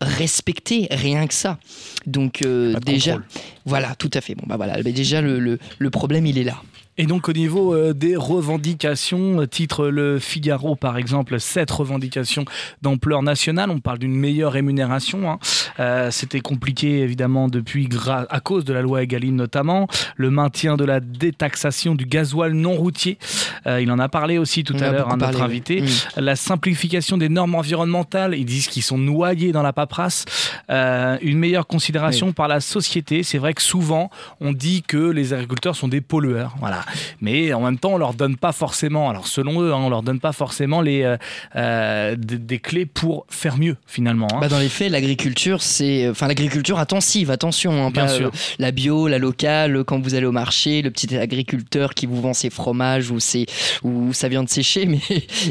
respectées, 0.00 0.88
rien 0.90 1.26
que 1.26 1.34
ça. 1.34 1.58
Donc 2.06 2.42
déjà, 2.84 3.18
voilà, 3.64 3.94
tout 3.94 4.10
à 4.14 4.20
fait. 4.20 4.34
Bon 4.34 4.44
bah 4.46 4.56
voilà, 4.56 4.82
déjà 4.82 5.20
le, 5.20 5.58
le 5.78 5.90
problème 5.90 6.26
il 6.26 6.38
est 6.38 6.44
là. 6.44 6.56
Et 6.98 7.04
donc 7.04 7.28
au 7.28 7.32
niveau 7.32 7.74
euh, 7.74 7.92
des 7.92 8.16
revendications, 8.16 9.42
euh, 9.42 9.46
titre 9.46 9.88
le 9.88 10.18
Figaro 10.18 10.76
par 10.76 10.96
exemple, 10.96 11.38
sept 11.38 11.70
revendications 11.70 12.46
d'ampleur 12.80 13.22
nationale. 13.22 13.70
On 13.70 13.80
parle 13.80 13.98
d'une 13.98 14.16
meilleure 14.16 14.52
rémunération. 14.52 15.30
Hein. 15.30 15.38
Euh, 15.78 16.10
C'était 16.10 16.40
compliqué 16.40 17.00
évidemment 17.00 17.48
depuis 17.48 17.88
à 18.08 18.40
cause 18.40 18.64
de 18.64 18.72
la 18.72 18.80
loi 18.80 19.02
Egaline 19.02 19.36
notamment. 19.36 19.88
Le 20.16 20.30
maintien 20.30 20.76
de 20.76 20.84
la 20.84 21.00
détaxation 21.00 21.94
du 21.94 22.06
gasoil 22.06 22.52
non 22.52 22.72
routier. 22.72 23.18
Euh, 23.66 23.82
il 23.82 23.90
en 23.90 23.98
a 23.98 24.08
parlé 24.08 24.38
aussi 24.38 24.64
tout 24.64 24.76
à 24.80 24.90
l'heure 24.90 25.12
à 25.12 25.16
notre 25.16 25.42
invité. 25.42 25.84
La 26.16 26.34
simplification 26.34 27.18
des 27.18 27.28
normes 27.28 27.54
environnementales. 27.56 28.34
Ils 28.34 28.46
disent 28.46 28.68
qu'ils 28.68 28.82
sont 28.82 28.98
noyés 28.98 29.52
dans 29.52 29.62
la 29.62 29.74
paperasse. 29.74 30.24
Euh, 30.70 31.18
une 31.20 31.38
meilleure 31.38 31.66
considération 31.66 32.32
par 32.32 32.48
la 32.48 32.60
société. 32.60 33.22
C'est 33.22 33.38
vrai 33.38 33.52
que 33.52 33.62
souvent 33.62 34.10
on 34.40 34.52
dit 34.52 34.82
que 34.82 35.10
les 35.10 35.34
agriculteurs 35.34 35.76
sont 35.76 35.88
des 35.88 36.00
pollueurs. 36.00 36.54
Voilà 36.60 36.85
mais 37.20 37.52
en 37.52 37.60
même 37.60 37.78
temps, 37.78 37.94
on 37.94 37.98
leur 37.98 38.14
donne 38.14 38.36
pas 38.36 38.52
forcément, 38.52 39.10
alors 39.10 39.26
selon 39.26 39.62
eux, 39.62 39.72
hein, 39.72 39.78
on 39.78 39.90
leur 39.90 40.02
donne 40.02 40.20
pas 40.20 40.32
forcément 40.32 40.80
les, 40.80 41.02
euh, 41.02 41.16
euh, 41.56 42.16
des, 42.16 42.58
clés 42.58 42.86
pour 42.86 43.26
faire 43.28 43.56
mieux 43.58 43.76
finalement. 43.86 44.28
Hein. 44.32 44.38
Bah 44.40 44.48
dans 44.48 44.58
les 44.58 44.68
faits, 44.68 44.90
l'agriculture, 44.90 45.62
c'est, 45.62 46.08
enfin 46.08 46.26
l'agriculture 46.28 46.78
intensive, 46.78 47.30
attention, 47.30 47.86
hein, 47.86 47.90
Bien 47.90 48.08
sûr. 48.08 48.28
Euh, 48.28 48.38
la 48.58 48.70
bio, 48.70 49.08
la 49.08 49.18
locale, 49.18 49.84
quand 49.84 50.00
vous 50.00 50.14
allez 50.14 50.26
au 50.26 50.32
marché, 50.32 50.82
le 50.82 50.90
petit 50.90 51.16
agriculteur 51.16 51.94
qui 51.94 52.06
vous 52.06 52.20
vend 52.20 52.34
ses 52.34 52.50
fromages 52.50 53.10
ou 53.10 53.20
ses 53.20 53.46
ou 53.82 54.12
sa 54.12 54.28
viande 54.28 54.48
séchée, 54.48 54.86
mais 54.86 55.00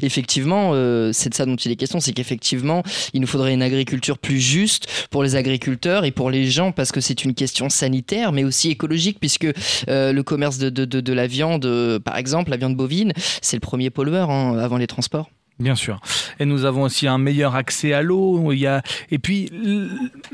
effectivement, 0.01 0.71
c'est 1.13 1.29
de 1.29 1.33
ça 1.35 1.45
dont 1.45 1.55
il 1.55 1.71
est 1.71 1.75
question, 1.75 1.99
c'est 1.99 2.13
qu'effectivement, 2.13 2.83
il 3.13 3.21
nous 3.21 3.27
faudrait 3.27 3.53
une 3.53 3.63
agriculture 3.63 4.17
plus 4.17 4.39
juste 4.39 4.87
pour 5.09 5.23
les 5.23 5.35
agriculteurs 5.35 6.05
et 6.05 6.11
pour 6.11 6.29
les 6.29 6.49
gens 6.49 6.71
parce 6.71 6.91
que 6.91 7.01
c'est 7.01 7.23
une 7.23 7.33
question 7.33 7.69
sanitaire, 7.69 8.31
mais 8.31 8.43
aussi 8.43 8.69
écologique 8.69 9.17
puisque 9.19 9.47
le 9.87 10.21
commerce 10.21 10.57
de, 10.57 10.69
de, 10.69 10.85
de, 10.85 11.01
de 11.01 11.13
la 11.13 11.24
la 11.25 11.27
viande, 11.27 11.65
euh, 11.65 11.99
par 11.99 12.17
exemple, 12.17 12.51
la 12.51 12.57
viande 12.57 12.75
bovine, 12.75 13.11
c'est 13.41 13.55
le 13.55 13.61
premier 13.61 13.89
pollueur 13.89 14.29
hein, 14.29 14.59
avant 14.59 14.77
les 14.77 14.85
transports. 14.85 15.31
Bien 15.57 15.73
sûr. 15.73 16.01
Et 16.39 16.45
nous 16.45 16.65
avons 16.65 16.83
aussi 16.83 17.07
un 17.07 17.17
meilleur 17.17 17.55
accès 17.55 17.93
à 17.93 18.01
l'eau. 18.01 18.51
Il 18.51 18.59
y 18.59 18.67
a... 18.67 18.83
Et 19.09 19.19
puis, 19.19 19.49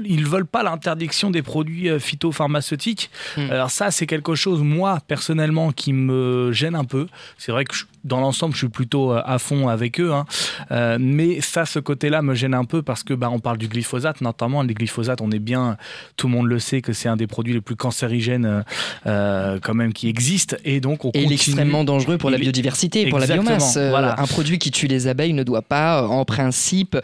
ils 0.03 0.25
veulent 0.25 0.47
pas 0.47 0.63
l'interdiction 0.63 1.29
des 1.29 1.43
produits 1.43 1.89
euh, 1.89 1.99
phytopharmaceutiques. 1.99 3.09
Hmm. 3.37 3.51
Alors 3.51 3.69
ça, 3.69 3.91
c'est 3.91 4.07
quelque 4.07 4.35
chose, 4.35 4.61
moi, 4.63 4.99
personnellement, 5.07 5.71
qui 5.71 5.93
me 5.93 6.51
gêne 6.51 6.75
un 6.75 6.85
peu. 6.85 7.07
C'est 7.37 7.51
vrai 7.51 7.65
que 7.65 7.75
je 7.75 7.85
dans 8.03 8.19
l'ensemble, 8.19 8.53
je 8.53 8.59
suis 8.59 8.69
plutôt 8.69 9.11
euh, 9.11 9.21
à 9.25 9.37
fond 9.39 9.67
avec 9.67 9.99
eux. 9.99 10.11
Hein. 10.11 10.25
Euh, 10.71 10.97
mais 10.99 11.41
ça, 11.41 11.65
ce 11.65 11.79
côté-là 11.79 12.21
me 12.21 12.33
gêne 12.33 12.53
un 12.53 12.65
peu 12.65 12.81
parce 12.81 13.03
que 13.03 13.13
bah, 13.13 13.29
on 13.31 13.39
parle 13.39 13.57
du 13.57 13.67
glyphosate, 13.67 14.21
notamment. 14.21 14.63
Le 14.63 14.73
glyphosate, 14.73 15.21
on 15.21 15.31
est 15.31 15.39
bien, 15.39 15.77
tout 16.17 16.27
le 16.27 16.33
monde 16.33 16.47
le 16.47 16.59
sait, 16.59 16.81
que 16.81 16.93
c'est 16.93 17.09
un 17.09 17.15
des 17.15 17.27
produits 17.27 17.53
les 17.53 17.61
plus 17.61 17.75
cancérigènes 17.75 18.63
euh, 19.05 19.59
quand 19.61 19.73
même 19.73 19.93
qui 19.93 20.07
existent. 20.07 20.55
Et 20.65 20.79
donc, 20.79 21.05
on 21.05 21.11
et 21.13 21.23
il 21.23 21.31
est 21.31 21.35
extrêmement 21.35 21.83
dangereux 21.83 22.17
pour 22.17 22.29
la 22.29 22.37
biodiversité, 22.37 23.07
pour 23.07 23.19
la 23.19 23.27
biomasse. 23.27 23.77
Voilà. 23.77 24.19
Un 24.19 24.27
produit 24.27 24.57
qui 24.57 24.71
tue 24.71 24.87
les 24.87 25.07
abeilles 25.07 25.33
ne 25.33 25.43
doit 25.43 25.61
pas, 25.61 26.07
en 26.07 26.25
principe, 26.25 26.97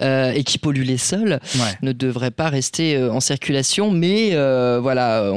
et 0.00 0.44
qui 0.44 0.58
pollue 0.58 0.82
les 0.82 0.98
sols, 0.98 1.40
ne 1.82 1.92
devrait 1.92 2.30
pas 2.30 2.48
rester 2.48 3.02
en 3.02 3.20
circulation. 3.20 3.90
Mais 3.90 4.30
voilà. 4.80 5.32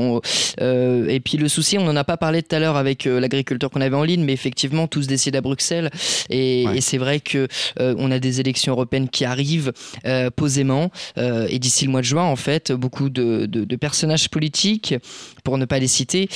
et 0.59 1.19
puis 1.19 1.37
le 1.37 1.47
souci, 1.47 1.77
on 1.77 1.85
n'en 1.85 1.95
a 1.95 2.03
pas 2.03 2.17
parlé 2.17 2.43
tout 2.43 2.55
à 2.55 2.59
l'heure 2.59 2.77
avec 2.77 3.05
l'agriculteur 3.05 3.71
qu'on 3.71 3.81
avait 3.81 3.95
en 3.95 4.03
ligne, 4.03 4.23
mais 4.23 4.33
effectivement, 4.33 4.87
tous 4.87 5.06
décider 5.07 5.37
à 5.37 5.41
Bruxelles. 5.41 5.89
Et, 6.29 6.65
c'est 6.81 6.97
vrai 6.97 7.19
que 7.19 7.47
euh, 7.79 7.95
on 7.97 8.11
a 8.11 8.19
des 8.19 8.39
élections 8.39 8.73
européennes 8.73 9.09
qui 9.09 9.25
arrivent 9.25 9.73
euh, 10.05 10.29
posément. 10.29 10.91
Euh, 11.17 11.47
et 11.49 11.59
d'ici 11.59 11.85
le 11.85 11.91
mois 11.91 12.01
de 12.01 12.05
juin, 12.05 12.23
en 12.23 12.35
fait, 12.35 12.71
beaucoup 12.71 13.09
de, 13.09 13.75
personnages 13.77 14.29
politiques, 14.29 14.95
pour 15.43 15.57
ne 15.57 15.65
pas 15.65 15.79
les 15.79 15.87
citer, 15.87 16.29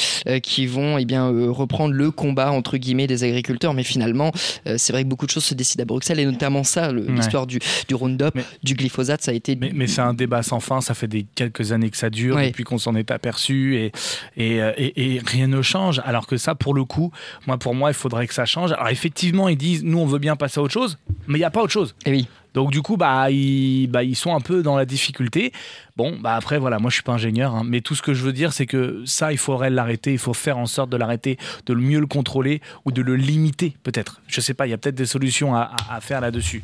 qui 0.43 0.67
vont 0.67 0.97
eh 0.97 1.05
bien 1.05 1.27
reprendre 1.49 1.93
le 1.93 2.12
combat 2.12 2.51
entre 2.51 2.77
guillemets 2.77 3.07
des 3.07 3.23
agriculteurs. 3.23 3.73
Mais 3.73 3.84
finalement, 3.84 4.31
c'est 4.65 4.93
vrai 4.93 5.03
que 5.03 5.10
beaucoup 5.10 5.25
de 5.25 5.31
choses 5.31 5.43
se 5.43 5.53
décident 5.53 5.81
à 5.81 5.86
Bruxelles, 5.86 6.19
et 6.19 6.25
notamment 6.25 6.63
ça, 6.63 6.91
l'histoire 6.91 7.47
du, 7.47 7.60
du 7.88 7.95
Roundup, 7.95 8.38
du 8.63 8.75
glyphosate, 8.75 9.23
ça 9.23 9.31
a 9.31 9.34
été. 9.34 9.55
Mais, 9.55 9.88
c'est 9.88 10.01
un 10.01 10.13
débat 10.13 10.43
sans 10.43 10.60
fin. 10.60 10.81
Ça 10.81 10.93
fait 10.93 11.07
des 11.07 11.25
quelques 11.36 11.71
années 11.71 11.89
que 11.89 11.97
ça 11.97 12.10
dure, 12.10 12.38
depuis 12.38 12.63
qu'on 12.63 12.77
s'en 12.77 12.95
est 12.95 13.12
aperçu, 13.12 13.75
et, 13.75 13.91
et, 14.38 14.57
et, 14.77 15.15
et 15.15 15.21
rien 15.25 15.47
ne 15.47 15.62
change. 15.62 16.01
Alors 16.05 16.27
que 16.27 16.38
ça, 16.38 16.55
pour 16.55 16.73
le 16.73 16.86
coup, 16.86 17.12
moi, 17.47 17.57
pour 17.57 17.75
moi, 17.75 17.89
il 17.89 17.95
faudrait 17.95 18.27
que 18.27 18.34
ça 18.34 18.45
change 18.45 18.61
alors 18.65 18.89
effectivement, 18.89 19.47
ils 19.47 19.58
disent, 19.58 19.84
nous, 19.84 20.00
on 20.00 20.06
veut 20.06 20.19
bien 20.19 20.36
passer 20.36 20.60
à 20.60 20.63
autre 20.63 20.74
chose, 20.74 20.97
mais 21.28 21.38
il 21.38 21.41
n'y 21.41 21.45
a 21.45 21.50
pas 21.52 21.62
autre 21.62 21.74
chose. 21.74 21.95
Et 22.06 22.10
eh 22.10 22.12
oui. 22.12 22.28
Donc 22.53 22.71
du 22.71 22.81
coup, 22.81 22.97
bah 22.97 23.31
ils, 23.31 23.87
bah, 23.87 24.03
ils 24.03 24.15
sont 24.15 24.35
un 24.35 24.41
peu 24.41 24.63
dans 24.63 24.75
la 24.75 24.85
difficulté. 24.85 25.51
Bon, 25.97 26.17
bah 26.19 26.35
après, 26.35 26.57
voilà, 26.57 26.79
moi 26.79 26.89
je 26.89 26.95
suis 26.95 27.03
pas 27.03 27.11
ingénieur, 27.11 27.53
hein, 27.53 27.63
mais 27.65 27.81
tout 27.81 27.95
ce 27.95 28.01
que 28.01 28.13
je 28.13 28.23
veux 28.23 28.33
dire, 28.33 28.53
c'est 28.53 28.65
que 28.65 29.03
ça, 29.05 29.31
il 29.31 29.37
faudrait 29.37 29.69
l'arrêter, 29.69 30.13
il 30.13 30.17
faut 30.17 30.33
faire 30.33 30.57
en 30.57 30.65
sorte 30.65 30.89
de 30.89 30.97
l'arrêter, 30.97 31.37
de 31.65 31.73
mieux 31.73 31.99
le 31.99 32.07
contrôler 32.07 32.61
ou 32.85 32.91
de 32.91 33.01
le 33.01 33.15
limiter, 33.15 33.75
peut-être. 33.83 34.21
Je 34.27 34.41
sais 34.41 34.53
pas, 34.53 34.67
il 34.67 34.69
y 34.69 34.73
a 34.73 34.77
peut-être 34.77 34.95
des 34.95 35.05
solutions 35.05 35.53
à, 35.55 35.71
faire 36.01 36.21
là-dessus. 36.21 36.63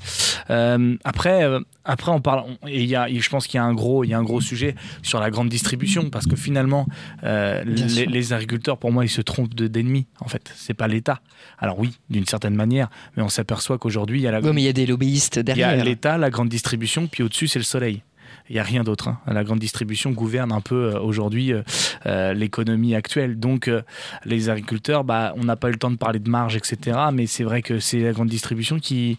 Euh, 0.50 0.96
après, 1.04 1.44
euh, 1.44 1.60
après, 1.84 2.12
on 2.12 2.22
parle, 2.22 2.46
et 2.68 2.84
il 2.84 2.90
y 2.90 2.96
a, 2.96 3.08
je 3.08 3.30
pense 3.30 3.48
qu'il 3.48 3.58
y 3.58 3.62
a 3.62 3.64
un 3.64 3.74
gros, 3.74 4.04
y 4.04 4.14
a 4.14 4.18
un 4.18 4.24
gros 4.24 4.42
sujet 4.42 4.76
sur 5.04 5.20
la 5.20 5.30
grande 5.30 5.50
distribution, 5.50 6.10
parce 6.10 6.26
que 6.26 6.36
finalement, 6.36 6.88
euh, 7.24 7.64
les, 7.66 8.34
agriculteurs, 8.34 8.78
pour 8.78 8.92
moi, 8.92 9.06
ils 9.06 9.10
se 9.10 9.22
trompent 9.22 9.54
d'ennemis, 9.54 10.06
en 10.20 10.28
fait. 10.28 10.52
C'est 10.56 10.74
pas 10.74 10.88
l'État. 10.88 11.22
Alors 11.60 11.80
oui, 11.80 11.98
d'une 12.10 12.26
certaine 12.26 12.56
manière, 12.56 12.90
mais 13.16 13.24
on 13.24 13.30
s'aperçoit 13.30 13.78
qu'aujourd'hui, 13.78 14.20
il 14.20 14.24
y 14.24 14.28
a 14.28 14.32
la. 14.32 14.42
mais 14.42 14.62
il 14.62 14.66
y 14.66 14.70
a 14.70 14.74
des 14.74 14.86
lobbyistes 14.86 15.40
derrière 15.40 15.77
l'État, 15.84 16.18
la 16.18 16.30
grande 16.30 16.50
distribution, 16.50 17.08
puis 17.08 17.24
au-dessus, 17.24 17.48
c'est 17.48 17.60
le 17.60 17.64
soleil. 17.64 18.04
Il 18.50 18.54
n'y 18.54 18.60
a 18.60 18.64
rien 18.64 18.84
d'autre. 18.84 19.10
Hein. 19.10 19.20
La 19.28 19.44
grande 19.44 19.60
distribution 19.60 20.12
gouverne 20.12 20.52
un 20.52 20.62
peu 20.62 20.94
euh, 20.96 21.00
aujourd'hui 21.00 21.52
euh, 21.52 21.64
euh, 22.06 22.34
l'économie 22.34 22.96
actuelle. 22.96 23.38
Donc, 23.38 23.70
les 24.26 24.50
agriculteurs, 24.50 25.04
bah, 25.04 25.34
on 25.38 25.44
n'a 25.44 25.56
pas 25.56 25.68
eu 25.68 25.72
le 25.72 25.78
temps 25.78 25.92
de 25.92 25.98
parler 25.98 26.20
de 26.20 26.30
marge, 26.30 26.56
etc. 26.56 26.98
Mais 27.12 27.28
c'est 27.28 27.44
vrai 27.44 27.62
que 27.62 27.80
c'est 27.80 28.00
la 28.00 28.14
grande 28.14 28.30
distribution 28.30 28.80
qui, 28.80 29.18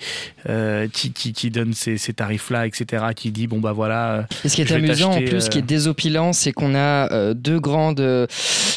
qui, 0.93 1.13
qui, 1.13 1.51
donne 1.51 1.73
ces, 1.73 1.99
ces 1.99 2.13
tarifs-là, 2.13 2.67
etc. 2.67 3.07
Qui 3.15 3.31
dit, 3.31 3.47
bon, 3.47 3.61
bah 3.61 3.73
voilà. 3.73 4.27
Et 4.45 4.49
ce 4.49 4.57
qui 4.57 4.63
est 4.63 4.73
amusant, 4.73 5.13
en 5.13 5.23
plus, 5.23 5.41
ce 5.41 5.51
qui 5.51 5.59
est 5.59 5.63
désopilant, 5.63 6.33
c'est 6.33 6.53
qu'on 6.53 6.75
a 6.75 7.35
deux, 7.35 7.61
grandes, 7.61 8.27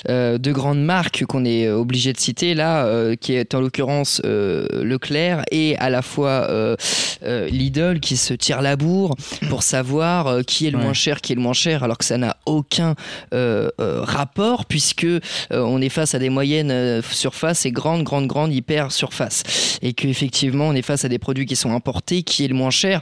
deux 0.07 0.53
grandes 0.53 0.83
marques 0.83 1.25
qu'on 1.25 1.45
est 1.45 1.69
obligé 1.69 2.13
de 2.13 2.19
citer 2.19 2.53
là, 2.53 3.15
qui 3.15 3.33
est 3.33 3.55
en 3.55 3.61
l'occurrence 3.61 4.21
Leclerc 4.23 5.43
et 5.51 5.77
à 5.77 5.89
la 5.89 6.01
fois 6.01 6.75
Lidl 7.21 7.99
qui 7.99 8.17
se 8.17 8.33
tire 8.33 8.61
la 8.61 8.75
bourre 8.75 9.15
pour 9.49 9.63
savoir 9.63 10.40
euh, 10.41 10.43
qui 10.43 10.67
est 10.67 10.71
le 10.71 10.77
moins 10.77 10.93
cher, 10.93 11.21
qui 11.21 11.33
est 11.33 11.35
le 11.35 11.41
moins 11.41 11.53
cher, 11.53 11.83
alors 11.83 11.97
que 11.97 12.05
ça 12.05 12.17
n'a 12.17 12.37
aucun 12.45 12.95
euh, 13.33 13.69
euh, 13.79 14.01
rapport 14.01 14.65
puisque 14.65 15.07
on 15.51 15.81
est 15.81 15.89
face 15.89 16.15
à 16.15 16.19
des 16.19 16.29
moyennes 16.29 17.01
surfaces 17.01 17.65
et 17.65 17.71
grandes, 17.71 18.03
grandes, 18.03 18.27
grandes 18.27 18.53
hyper 18.53 18.91
surfaces 18.91 19.79
et 19.81 19.93
qu'effectivement 19.93 20.67
on 20.67 20.73
est 20.73 20.81
face 20.81 21.05
à 21.05 21.09
des 21.09 21.19
produits 21.19 21.45
qui 21.45 21.55
sont 21.55 21.73
importés, 21.73 22.23
qui 22.23 22.45
est 22.45 22.47
le 22.47 22.55
moins 22.55 22.69
cher. 22.69 23.01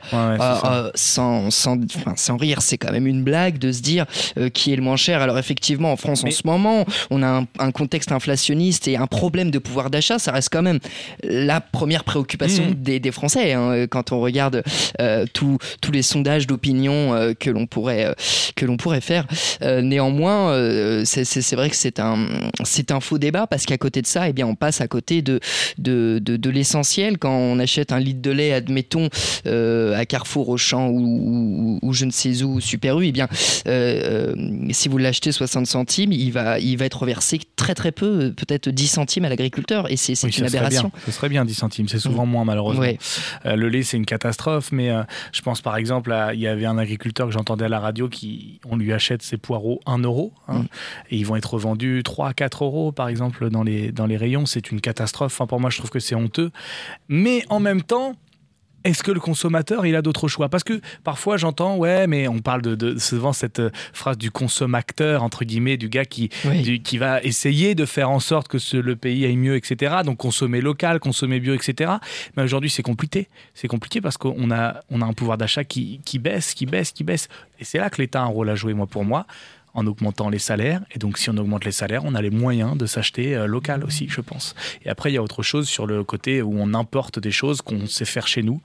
sans, 0.95 1.51
sans, 1.51 1.77
sans, 2.15 2.37
rire, 2.37 2.61
c'est 2.61 2.77
quand 2.77 2.91
même 2.91 3.07
une 3.07 3.23
blague 3.23 3.57
de 3.57 3.71
se 3.71 3.81
dire 3.81 4.05
qui 4.53 4.73
est 4.73 4.75
le 4.75 4.81
moins 4.81 4.95
cher. 4.95 5.21
Alors 5.21 5.37
effectivement, 5.37 5.91
en 5.91 5.97
France 5.97 6.23
en 6.23 6.31
ce 6.31 6.41
moment, 6.45 6.85
on 7.09 7.23
a 7.23 7.43
un, 7.59 7.71
contexte 7.71 8.11
inflationniste 8.11 8.87
et 8.87 8.97
un 8.97 9.07
problème 9.07 9.51
de 9.51 9.59
pouvoir 9.59 9.89
d'achat. 9.89 10.19
Ça 10.19 10.31
reste 10.31 10.49
quand 10.51 10.61
même 10.61 10.79
la 11.23 11.61
première 11.61 12.03
préoccupation 12.03 12.65
mmh. 12.65 12.73
des, 12.73 12.99
des, 12.99 13.11
Français 13.11 13.53
hein, 13.53 13.87
quand 13.89 14.11
on 14.11 14.19
regarde 14.19 14.63
tous 15.33 15.59
les 15.91 16.01
sondages 16.01 16.47
d'opinion 16.47 17.13
euh, 17.13 17.28
que 17.33 17.49
l'on 17.49 17.65
pourrait 17.65 18.05
euh, 18.05 18.13
que 18.55 18.65
l'on 18.65 18.77
pourrait 18.77 19.01
faire. 19.01 19.25
Euh, 19.61 19.81
néanmoins, 19.81 20.53
c'est 21.05 21.55
vrai 21.55 21.69
que 21.69 21.75
c'est 21.75 21.99
un 21.99 22.27
c'est 22.63 22.91
un 22.91 22.99
faux 22.99 23.17
débat 23.17 23.47
parce 23.47 23.65
qu'à 23.65 23.77
côté 23.77 24.01
de 24.01 24.07
ça, 24.07 24.29
eh 24.29 24.33
bien, 24.33 24.47
on 24.47 24.55
passe 24.55 24.81
à 24.81 24.87
côté 24.87 25.21
de 25.21 25.39
de, 25.77 26.19
de, 26.19 26.49
l'essentiel 26.49 27.17
quand 27.17 27.35
on 27.35 27.59
achète 27.59 27.91
un 27.91 27.99
litre 27.99 28.21
de 28.21 28.31
lait, 28.31 28.53
admettons 28.53 29.09
à 29.45 30.05
Carrefour, 30.05 30.49
Auchan 30.49 30.89
ou, 30.89 31.79
ou, 31.81 31.93
je 31.93 32.05
ne 32.05 32.11
sais 32.11 32.43
où, 32.43 32.59
Super 32.59 32.99
U. 32.99 33.05
Eh 33.05 33.11
bien, 33.11 33.27
si 34.71 34.89
vous 34.89 34.97
l'achetez 34.97 35.31
60 35.31 35.67
centimes, 35.67 36.11
il 36.11 36.31
va 36.31 36.59
il 36.59 36.77
va 36.77 36.85
être 36.85 36.99
reversé 36.99 37.39
très 37.55 37.75
très 37.75 37.91
peu, 37.91 38.33
peut-être 38.35 38.69
10 38.69 38.87
centimes 38.87 39.25
à 39.25 39.29
l'agriculteur 39.29 39.89
et 39.91 39.97
c'est 39.97 40.13
une 40.37 40.45
aberration. 40.45 40.91
Ce 41.05 41.11
serait 41.11 41.29
bien 41.29 41.45
10 41.45 41.53
centimes, 41.53 41.87
c'est 41.87 41.99
souvent 41.99 42.25
mm. 42.25 42.29
moins 42.29 42.45
malheureusement. 42.45 42.85
le 43.45 43.69
lait 43.69 43.83
c'est 43.83 43.97
une 43.97 44.05
catastrophe, 44.05 44.71
mais 44.71 44.91
je 45.31 45.41
pense 45.41 45.61
par 45.61 45.77
exemple 45.77 46.15
il 46.33 46.39
y 46.39 46.47
avait 46.47 46.65
un 46.65 46.77
agriculteur 46.77 47.18
agriculteur 47.19 47.27
que 47.27 47.33
j'entendais 47.33 47.65
à 47.65 47.69
la 47.69 47.79
radio 47.79 48.07
qui, 48.09 48.59
on 48.65 48.77
lui 48.77 48.93
achète 48.93 49.21
ses 49.21 49.37
poireaux 49.37 49.79
1 49.85 49.99
euro 49.99 50.33
hein, 50.47 50.59
Mm. 50.59 50.65
et 51.11 51.17
ils 51.17 51.25
vont 51.25 51.35
être 51.35 51.53
revendus 51.53 52.01
3 52.03 52.29
à 52.29 52.33
4 52.33 52.63
euros 52.63 52.91
par 52.91 53.07
exemple 53.07 53.49
dans 53.49 53.63
les, 53.63 53.91
dans 53.91 54.05
les 54.05 54.17
rayons. 54.17 54.45
C'est 54.45 54.71
une 54.71 54.81
catastrophe. 54.81 55.33
Enfin, 55.33 55.47
pour 55.47 55.59
moi, 55.59 55.69
je 55.69 55.77
trouve 55.77 55.89
que 55.89 55.99
c'est 55.99 56.15
honteux. 56.15 56.51
Mais 57.07 57.43
en 57.49 57.59
même 57.59 57.81
temps, 57.81 58.15
est-ce 58.83 59.03
que 59.03 59.11
le 59.11 59.19
consommateur, 59.19 59.85
il 59.85 59.95
a 59.95 60.01
d'autres 60.01 60.27
choix? 60.27 60.49
Parce 60.49 60.63
que 60.63 60.79
parfois, 61.03 61.37
j'entends, 61.37 61.77
ouais, 61.77 62.07
mais 62.07 62.27
on 62.27 62.39
parle 62.39 62.61
de, 62.61 62.75
de 62.75 62.97
souvent 62.97 63.33
cette 63.33 63.59
euh, 63.59 63.69
phrase 63.93 64.17
du 64.17 64.31
consommateur, 64.31 65.23
entre 65.23 65.43
guillemets, 65.45 65.77
du 65.77 65.89
gars 65.89 66.05
qui, 66.05 66.29
Oui. 66.45 66.61
du- 66.61 66.81
qui 66.81 66.97
va 66.97 67.21
essayer 67.23 67.75
de 67.75 67.85
faire 67.85 68.09
en 68.09 68.19
sorte 68.19 68.47
que 68.47 68.57
ce- 68.59 68.77
le 68.77 68.95
pays 68.95 69.25
aille 69.25 69.37
mieux, 69.37 69.55
etc. 69.55 69.97
Donc 70.05 70.17
consommer 70.17 70.61
local, 70.61 70.99
consommer 70.99 71.39
bio, 71.39 71.53
etc. 71.53 71.91
Mais 72.37 72.43
aujourd'hui, 72.43 72.69
c'est 72.69 72.83
compliqué. 72.83 73.27
C'est 73.53 73.67
compliqué 73.67 74.01
parce 74.01 74.17
qu'on 74.17 74.51
a, 74.51 74.81
on 74.89 75.01
a 75.01 75.05
un 75.05 75.13
pouvoir 75.13 75.37
d'achat 75.37 75.63
qui, 75.63 75.99
qui 76.05 76.19
baisse, 76.19 76.53
qui 76.53 76.65
baisse, 76.65 76.91
qui 76.91 77.03
baisse. 77.03 77.27
Et 77.59 77.65
c'est 77.65 77.77
là 77.79 77.89
que 77.89 78.01
l'État 78.01 78.21
a 78.21 78.23
un 78.23 78.27
rôle 78.27 78.49
à 78.49 78.55
jouer, 78.55 78.73
moi, 78.73 78.87
pour 78.87 79.03
moi, 79.03 79.25
en 79.73 79.85
augmentant 79.87 80.29
les 80.29 80.39
salaires. 80.39 80.81
Et 80.95 80.99
donc, 80.99 81.17
si 81.17 81.29
on 81.29 81.37
augmente 81.37 81.63
les 81.65 81.71
salaires, 81.71 82.01
on 82.05 82.15
a 82.15 82.21
les 82.21 82.29
moyens 82.31 82.77
de 82.77 82.85
s'acheter 82.85 83.35
euh, 83.35 83.45
local 83.45 83.83
aussi, 83.83 84.07
je 84.09 84.21
pense. 84.21 84.55
Et 84.85 84.89
après, 84.89 85.11
il 85.11 85.13
y 85.15 85.17
a 85.17 85.23
autre 85.23 85.43
chose 85.43 85.67
sur 85.67 85.85
le 85.85 86.03
côté 86.03 86.41
où 86.41 86.55
on 86.59 86.73
importe 86.73 87.19
des 87.19 87.31
choses 87.31 87.61
qu'on 87.61 87.85
sait 87.87 88.05
faire 88.05 88.27
chez 88.27 88.41
nous. 88.41 88.61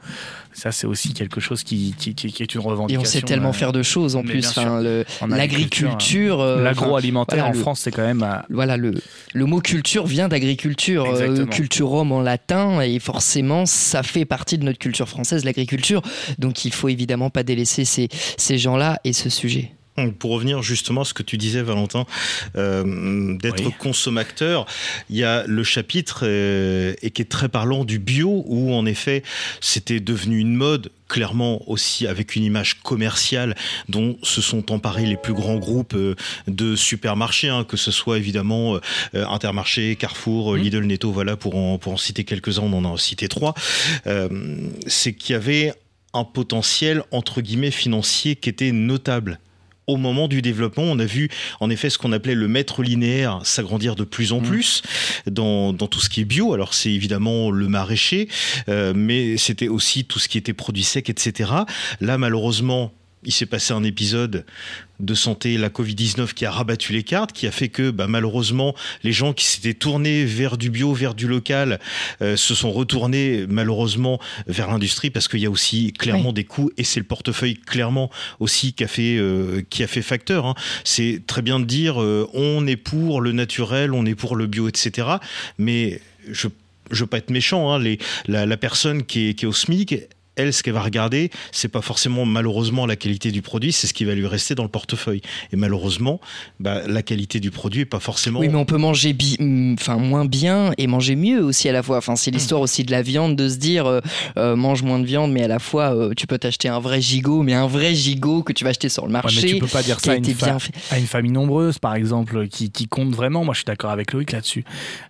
Ça, 0.52 0.72
c'est 0.72 0.86
aussi 0.86 1.12
quelque 1.14 1.40
chose 1.40 1.62
qui, 1.62 1.94
qui, 1.98 2.14
qui- 2.14 2.32
qui 2.32 2.42
est 2.42 2.54
une 2.54 2.60
Et 2.60 2.64
revendication. 2.64 3.02
on 3.02 3.04
sait 3.04 3.22
tellement 3.22 3.48
euh, 3.50 3.52
faire 3.52 3.72
de 3.72 3.82
choses 3.82 4.16
en 4.16 4.22
mais 4.22 4.30
plus. 4.32 4.46
Enfin, 4.48 4.82
en 5.20 5.26
L'agriculture. 5.26 6.40
euh, 6.40 6.62
L'agroalimentaire 6.62 7.38
voilà, 7.38 7.50
en 7.50 7.52
le- 7.52 7.58
France, 7.60 7.80
c'est 7.80 7.90
quand 7.90 8.02
même. 8.06 8.26
Voilà, 8.50 8.76
le, 8.76 8.94
le 9.34 9.46
mot 9.46 9.60
culture 9.60 10.06
vient 10.06 10.28
d'agriculture, 10.28 11.06
euh, 11.14 11.44
culturum 11.46 12.12
en 12.12 12.20
latin, 12.20 12.80
et 12.80 12.98
forcément, 12.98 13.66
ça 13.66 14.02
fait 14.02 14.24
partie 14.24 14.58
de 14.58 14.64
notre 14.64 14.78
culture 14.78 15.08
française, 15.08 15.44
l'agriculture. 15.44 16.02
Donc, 16.38 16.64
il 16.64 16.72
faut 16.72 16.88
évidemment 16.88 17.30
pas 17.30 17.42
délaisser 17.42 17.84
ces, 17.84 18.08
ces 18.36 18.58
gens-là 18.58 18.98
et 19.04 19.12
ce 19.12 19.28
sujet. 19.30 19.72
Pour 20.18 20.32
revenir 20.32 20.60
justement 20.62 21.02
à 21.02 21.04
ce 21.04 21.14
que 21.14 21.22
tu 21.22 21.38
disais, 21.38 21.62
Valentin, 21.62 22.04
euh, 22.56 23.36
d'être 23.38 23.64
Oui. 23.66 23.72
consommateur, 23.78 24.66
il 25.08 25.16
y 25.16 25.22
a 25.24 25.44
le 25.46 25.62
chapitre 25.62 26.20
euh, 26.24 26.94
et 27.02 27.10
qui 27.10 27.22
est 27.22 27.26
très 27.26 27.48
parlant 27.48 27.84
du 27.84 28.00
bio, 28.00 28.42
où 28.46 28.74
en 28.74 28.86
effet 28.86 29.22
c'était 29.60 30.00
devenu 30.00 30.38
une 30.38 30.54
mode 30.56 30.90
clairement 31.06 31.62
aussi 31.70 32.08
avec 32.08 32.34
une 32.34 32.42
image 32.42 32.82
commerciale 32.82 33.54
dont 33.88 34.16
se 34.24 34.40
sont 34.42 34.72
emparés 34.72 35.06
les 35.06 35.16
plus 35.16 35.32
grands 35.34 35.58
groupes 35.58 35.94
euh, 35.94 36.16
de 36.48 36.74
supermarchés, 36.74 37.48
hein, 37.50 37.62
que 37.62 37.76
ce 37.76 37.92
soit 37.92 38.18
évidemment 38.18 38.74
euh, 39.14 39.24
Intermarché, 39.28 39.94
Carrefour, 39.94 40.54
Mmh. 40.54 40.56
Lidl, 40.58 40.84
Netto, 40.86 41.12
voilà 41.12 41.36
pour 41.36 41.54
en, 41.54 41.78
pour 41.78 41.92
en 41.92 41.96
citer 41.96 42.24
quelques-uns, 42.24 42.62
on 42.62 42.72
en 42.84 42.94
a 42.94 42.98
cité 42.98 43.28
trois. 43.28 43.54
Euh, 44.08 44.28
C'est 44.88 45.12
qu'il 45.12 45.34
y 45.34 45.36
avait 45.36 45.72
un 46.14 46.24
potentiel 46.24 47.02
entre 47.12 47.40
guillemets 47.42 47.70
financier 47.70 48.34
qui 48.34 48.48
était 48.48 48.72
notable 48.72 49.38
au 49.86 49.96
moment 49.96 50.28
du 50.28 50.42
développement, 50.42 50.84
on 50.84 50.98
a 50.98 51.04
vu 51.04 51.28
en 51.60 51.70
effet 51.70 51.90
ce 51.90 51.98
qu'on 51.98 52.12
appelait 52.12 52.34
le 52.34 52.48
maître 52.48 52.82
linéaire 52.82 53.40
s'agrandir 53.42 53.96
de 53.96 54.04
plus 54.04 54.32
en 54.32 54.40
Mmh. 54.44 54.48
plus 54.48 54.82
dans, 55.26 55.72
dans 55.72 55.86
tout 55.86 56.00
ce 56.00 56.08
qui 56.08 56.20
est 56.20 56.24
bio. 56.24 56.52
Alors 56.52 56.74
c'est 56.74 56.92
évidemment 56.92 57.50
le 57.50 57.68
maraîcher, 57.68 58.28
euh, 58.68 58.92
mais 58.94 59.36
c'était 59.36 59.68
aussi 59.68 60.04
tout 60.04 60.18
ce 60.18 60.28
qui 60.28 60.38
était 60.38 60.52
produit 60.52 60.82
sec, 60.82 61.08
etc. 61.10 61.50
Là, 62.00 62.18
malheureusement, 62.18 62.92
il 63.24 63.32
s'est 63.32 63.46
passé 63.46 63.72
un 63.72 63.84
épisode 63.84 64.44
de 65.00 65.14
santé, 65.14 65.58
la 65.58 65.68
Covid-19, 65.70 66.34
qui 66.34 66.44
a 66.46 66.50
rabattu 66.50 66.92
les 66.92 67.02
cartes, 67.02 67.32
qui 67.32 67.46
a 67.46 67.50
fait 67.50 67.68
que 67.68 67.90
bah, 67.90 68.06
malheureusement, 68.06 68.74
les 69.02 69.12
gens 69.12 69.32
qui 69.32 69.44
s'étaient 69.44 69.74
tournés 69.74 70.24
vers 70.24 70.56
du 70.56 70.70
bio, 70.70 70.92
vers 70.92 71.14
du 71.14 71.26
local, 71.26 71.80
euh, 72.22 72.36
se 72.36 72.54
sont 72.54 72.70
retournés 72.70 73.44
malheureusement 73.48 74.20
vers 74.46 74.70
l'industrie 74.70 75.10
parce 75.10 75.28
qu'il 75.28 75.40
y 75.40 75.46
a 75.46 75.50
aussi 75.50 75.92
clairement 75.92 76.32
des 76.32 76.44
coûts 76.44 76.70
et 76.76 76.84
c'est 76.84 77.00
le 77.00 77.06
portefeuille 77.06 77.54
clairement 77.54 78.10
aussi 78.40 78.72
qui 78.72 78.84
a 78.84 78.88
fait, 78.88 79.16
euh, 79.18 79.62
qui 79.68 79.82
a 79.82 79.86
fait 79.86 80.02
facteur. 80.02 80.46
hein. 80.46 80.54
C'est 80.84 81.22
très 81.26 81.42
bien 81.42 81.58
de 81.60 81.64
dire 81.64 82.00
euh, 82.00 82.28
on 82.34 82.66
est 82.66 82.76
pour 82.76 83.20
le 83.20 83.32
naturel, 83.32 83.92
on 83.92 84.06
est 84.06 84.14
pour 84.14 84.36
le 84.36 84.46
bio, 84.46 84.68
etc. 84.68 85.08
Mais 85.58 86.00
je 86.30 86.48
je 86.90 87.00
veux 87.00 87.06
pas 87.06 87.16
être 87.16 87.30
méchant, 87.30 87.72
hein, 87.72 87.78
les, 87.78 87.98
la, 88.26 88.44
la 88.44 88.56
personne 88.58 89.04
qui 89.04 89.30
est, 89.30 89.34
qui 89.34 89.46
est 89.46 89.48
au 89.48 89.54
SMIC, 89.54 89.94
elle, 90.36 90.52
ce 90.52 90.62
qu'elle 90.62 90.74
va 90.74 90.82
regarder, 90.82 91.30
c'est 91.52 91.68
pas 91.68 91.80
forcément 91.82 92.24
malheureusement 92.24 92.86
la 92.86 92.96
qualité 92.96 93.30
du 93.30 93.42
produit, 93.42 93.72
c'est 93.72 93.86
ce 93.86 93.94
qui 93.94 94.04
va 94.04 94.14
lui 94.14 94.26
rester 94.26 94.54
dans 94.54 94.62
le 94.64 94.68
portefeuille. 94.68 95.22
Et 95.52 95.56
malheureusement, 95.56 96.20
bah, 96.60 96.82
la 96.86 97.02
qualité 97.02 97.40
du 97.40 97.50
produit 97.50 97.82
est 97.82 97.86
pas 97.86 98.00
forcément. 98.00 98.40
Oui, 98.40 98.48
mais 98.48 98.56
on 98.56 98.64
peut 98.64 98.76
manger 98.76 99.12
bi- 99.12 99.36
hum, 99.38 99.74
enfin, 99.78 99.96
moins 99.96 100.24
bien 100.24 100.72
et 100.78 100.86
manger 100.86 101.16
mieux 101.16 101.42
aussi 101.42 101.68
à 101.68 101.72
la 101.72 101.82
fois. 101.82 101.98
Enfin, 101.98 102.16
c'est 102.16 102.30
l'histoire 102.30 102.60
aussi 102.60 102.82
de 102.84 102.90
la 102.90 103.02
viande, 103.02 103.36
de 103.36 103.48
se 103.48 103.56
dire 103.56 103.86
euh, 103.86 104.00
euh, 104.36 104.56
mange 104.56 104.82
moins 104.82 104.98
de 104.98 105.06
viande, 105.06 105.32
mais 105.32 105.42
à 105.44 105.48
la 105.48 105.58
fois 105.58 105.94
euh, 105.94 106.12
tu 106.16 106.26
peux 106.26 106.38
t'acheter 106.38 106.68
un 106.68 106.80
vrai 106.80 107.00
gigot, 107.00 107.42
mais 107.42 107.54
un 107.54 107.66
vrai 107.66 107.94
gigot 107.94 108.42
que 108.42 108.52
tu 108.52 108.64
vas 108.64 108.70
acheter 108.70 108.88
sur 108.88 109.02
le 109.06 109.08
Ouais, 109.08 109.12
marché. 109.22 109.40
mais 109.42 109.48
tu 109.52 109.58
peux 109.58 109.66
pas 109.66 109.82
dire 109.82 110.00
ça 110.00 110.10
a 110.10 110.14
à 110.14 110.16
une, 110.16 110.24
été 110.24 110.34
fa- 110.34 110.46
bien 110.46 110.58
fait. 110.58 110.72
à 110.90 110.98
une 110.98 111.06
famille 111.06 111.30
nombreuse, 111.32 111.78
par 111.78 111.94
exemple, 111.94 112.48
qui, 112.48 112.70
qui 112.70 112.88
compte 112.88 113.14
vraiment. 113.14 113.44
Moi, 113.44 113.54
je 113.54 113.58
suis 113.58 113.64
d'accord 113.66 113.90
avec 113.90 114.12
Loïc 114.12 114.32
là-dessus. 114.32 114.64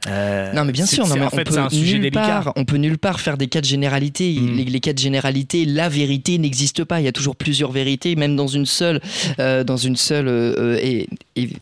Euh, 0.08 0.52
Non 0.52 0.64
mais 0.64 0.72
bien 0.72 0.84
sûr, 0.86 1.06
non 1.06 1.14
c'est- 1.14 1.18
mais 1.18 1.24
en 1.24 1.28
on 1.32 1.36
fait, 1.36 1.44
peut 1.44 1.58
un 1.58 1.70
sujet 1.70 1.92
nulle 1.94 2.02
délicat. 2.02 2.20
part, 2.20 2.52
on 2.56 2.64
peut 2.64 2.76
nulle 2.76 2.98
part 2.98 3.20
faire 3.20 3.38
des 3.38 3.46
cas 3.46 3.60
de 3.60 3.66
généralité. 3.66 4.38
Mm. 4.38 4.56
Les, 4.56 4.64
les 4.64 4.80
cas 4.80 4.92
de 4.92 4.98
généralité, 4.98 5.13
la 5.66 5.88
vérité 5.88 6.38
n'existe 6.38 6.84
pas. 6.84 7.00
Il 7.00 7.04
y 7.04 7.08
a 7.08 7.12
toujours 7.12 7.36
plusieurs 7.36 7.72
vérités, 7.72 8.16
même 8.16 8.36
dans 8.36 8.46
une 8.46 8.66
seule, 8.66 9.00
euh, 9.38 9.64
euh, 10.58 10.78
et, 10.82 11.08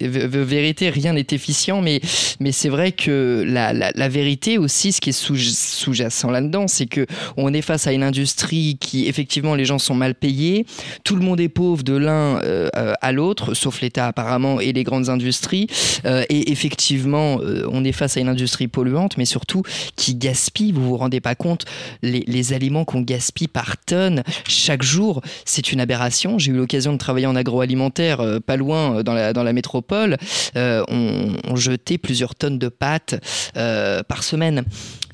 vérité, 0.01 0.91
rien 0.91 1.13
n'est 1.13 1.27
efficient. 1.31 1.81
Mais 1.81 2.01
mais 2.41 2.53
c'est 2.53 2.69
vrai 2.69 2.93
que 2.93 3.45
la, 3.47 3.73
la, 3.73 4.09
vérité 4.09 4.59
aussi, 4.59 4.93
ce 4.93 5.01
qui 5.01 5.11
est 5.11 5.13
sous- 5.13 5.37
sous-jacent 5.37 6.31
là-dedans, 6.31 6.69
c'est 6.69 6.87
que 6.87 7.07
on 7.37 7.53
est 7.55 7.63
face 7.63 7.87
à 7.87 7.93
une 7.93 8.03
industrie 8.03 8.77
qui 8.81 9.07
effectivement 9.07 9.55
les 9.55 9.65
gens 9.65 9.79
sont 9.79 9.95
mal 9.95 10.15
payés, 10.15 10.67
tout 11.05 11.17
le 11.17 11.23
monde 11.23 11.41
est 11.41 11.49
pauvre 11.49 11.83
de 11.83 11.95
l'un 11.95 12.41
euh, 12.43 12.69
à 13.01 13.13
l'autre, 13.13 13.55
sauf 13.55 13.81
l'État 13.81 14.07
apparemment 14.07 14.61
et 14.61 14.73
les 14.73 14.83
grandes 14.85 15.09
industries. 15.09 15.69
Euh, 16.05 16.25
et 16.29 16.51
effectivement, 16.51 17.39
euh, 17.41 17.67
on 17.71 17.85
est 17.85 17.93
face 17.93 18.17
à 18.17 18.21
une 18.21 18.29
industrie 18.29 18.69
polluante, 18.69 19.17
mais 19.17 19.25
surtout 19.25 19.63
qui 19.97 20.15
gaspille. 20.15 20.73
Vous 20.73 20.89
vous 20.89 20.97
rendez 20.97 21.21
pas 21.21 21.35
compte 21.35 21.65
les, 22.03 22.25
les 22.27 22.53
aliments 22.53 22.85
qu'on 22.85 23.01
gaspille 23.01 23.49
par 23.49 23.77
tonne 23.77 24.23
chaque 24.49 24.83
jour, 24.83 25.23
c'est 25.45 25.73
une 25.73 25.81
aberration. 25.81 26.39
J'ai 26.39 26.53
eu 26.53 26.57
l'occasion 26.57 26.93
de 26.93 26.99
travailler 26.99 27.27
en 27.27 27.37
agroalimentaire, 27.37 28.41
pas 28.45 28.57
loin 28.57 29.03
dans 29.03 29.15
la, 29.15 29.33
dans 29.33 29.43
la 29.43 29.53
métropole. 29.63 30.17
Euh, 30.57 30.83
on, 30.89 31.37
on 31.49 31.55
jetait 31.57 31.97
plusieurs 31.99 32.35
tonnes 32.35 32.59
de 32.59 32.69
pâtes 32.69 33.15
euh, 33.57 34.03
par 34.03 34.25
semaine. 34.25 34.65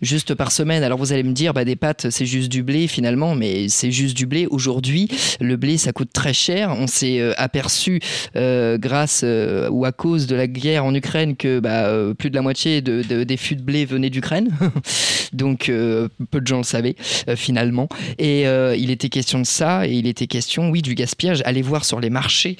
Juste 0.01 0.35
par 0.35 0.53
semaine. 0.53 0.85
Alors 0.85 0.97
vous 0.97 1.13
allez 1.13 1.25
me 1.25 1.33
dire, 1.33 1.53
bah, 1.53 1.65
des 1.65 1.75
pâtes, 1.75 2.07
c'est 2.11 2.25
juste 2.25 2.49
du 2.49 2.63
blé 2.63 2.87
finalement, 2.87 3.35
mais 3.35 3.69
c'est 3.69 3.91
juste 3.91 4.17
du 4.17 4.27
blé. 4.27 4.47
Aujourd'hui, 4.49 5.09
le 5.41 5.57
blé, 5.57 5.77
ça 5.77 5.93
coûte 5.93 6.11
très 6.15 6.33
cher. 6.33 6.73
On 6.79 6.87
s'est 6.87 7.19
euh, 7.21 7.33
aperçu, 7.37 8.01
euh, 8.37 8.79
grâce 8.79 9.25
ou 9.71 9.85
à 9.85 9.93
cause 9.93 10.27
de 10.29 10.37
la 10.37 10.47
guerre 10.47 10.85
en 10.85 10.95
Ukraine, 10.95 11.35
que 11.37 11.59
bah, 11.59 11.91
plus 12.17 12.31
de 12.31 12.37
la 12.37 12.43
moitié 12.43 12.81
de, 12.81 13.03
de- 13.03 13.25
des 13.25 13.37
fûts 13.37 13.57
de 13.57 13.63
blé 13.63 13.85
venaient 13.85 14.09
d'Ukraine. 14.11 14.49
Donc 15.33 15.67
peu 15.67 16.41
de 16.41 16.47
gens 16.47 16.59
le 16.59 16.63
savaient 16.63 16.95
finalement. 17.37 17.89
Et 18.19 18.45
il 18.45 18.91
était 18.91 19.09
question 19.11 19.41
de 19.41 19.47
ça, 19.47 19.87
et 19.87 19.93
il 19.93 20.07
était 20.07 20.27
question, 20.29 20.71
oui, 20.71 20.81
du 20.81 20.95
gaspillage. 20.95 21.43
Allez 21.45 21.61
voir 21.63 21.85
sur 21.85 21.99
les 22.01 22.09
marchés, 22.11 22.57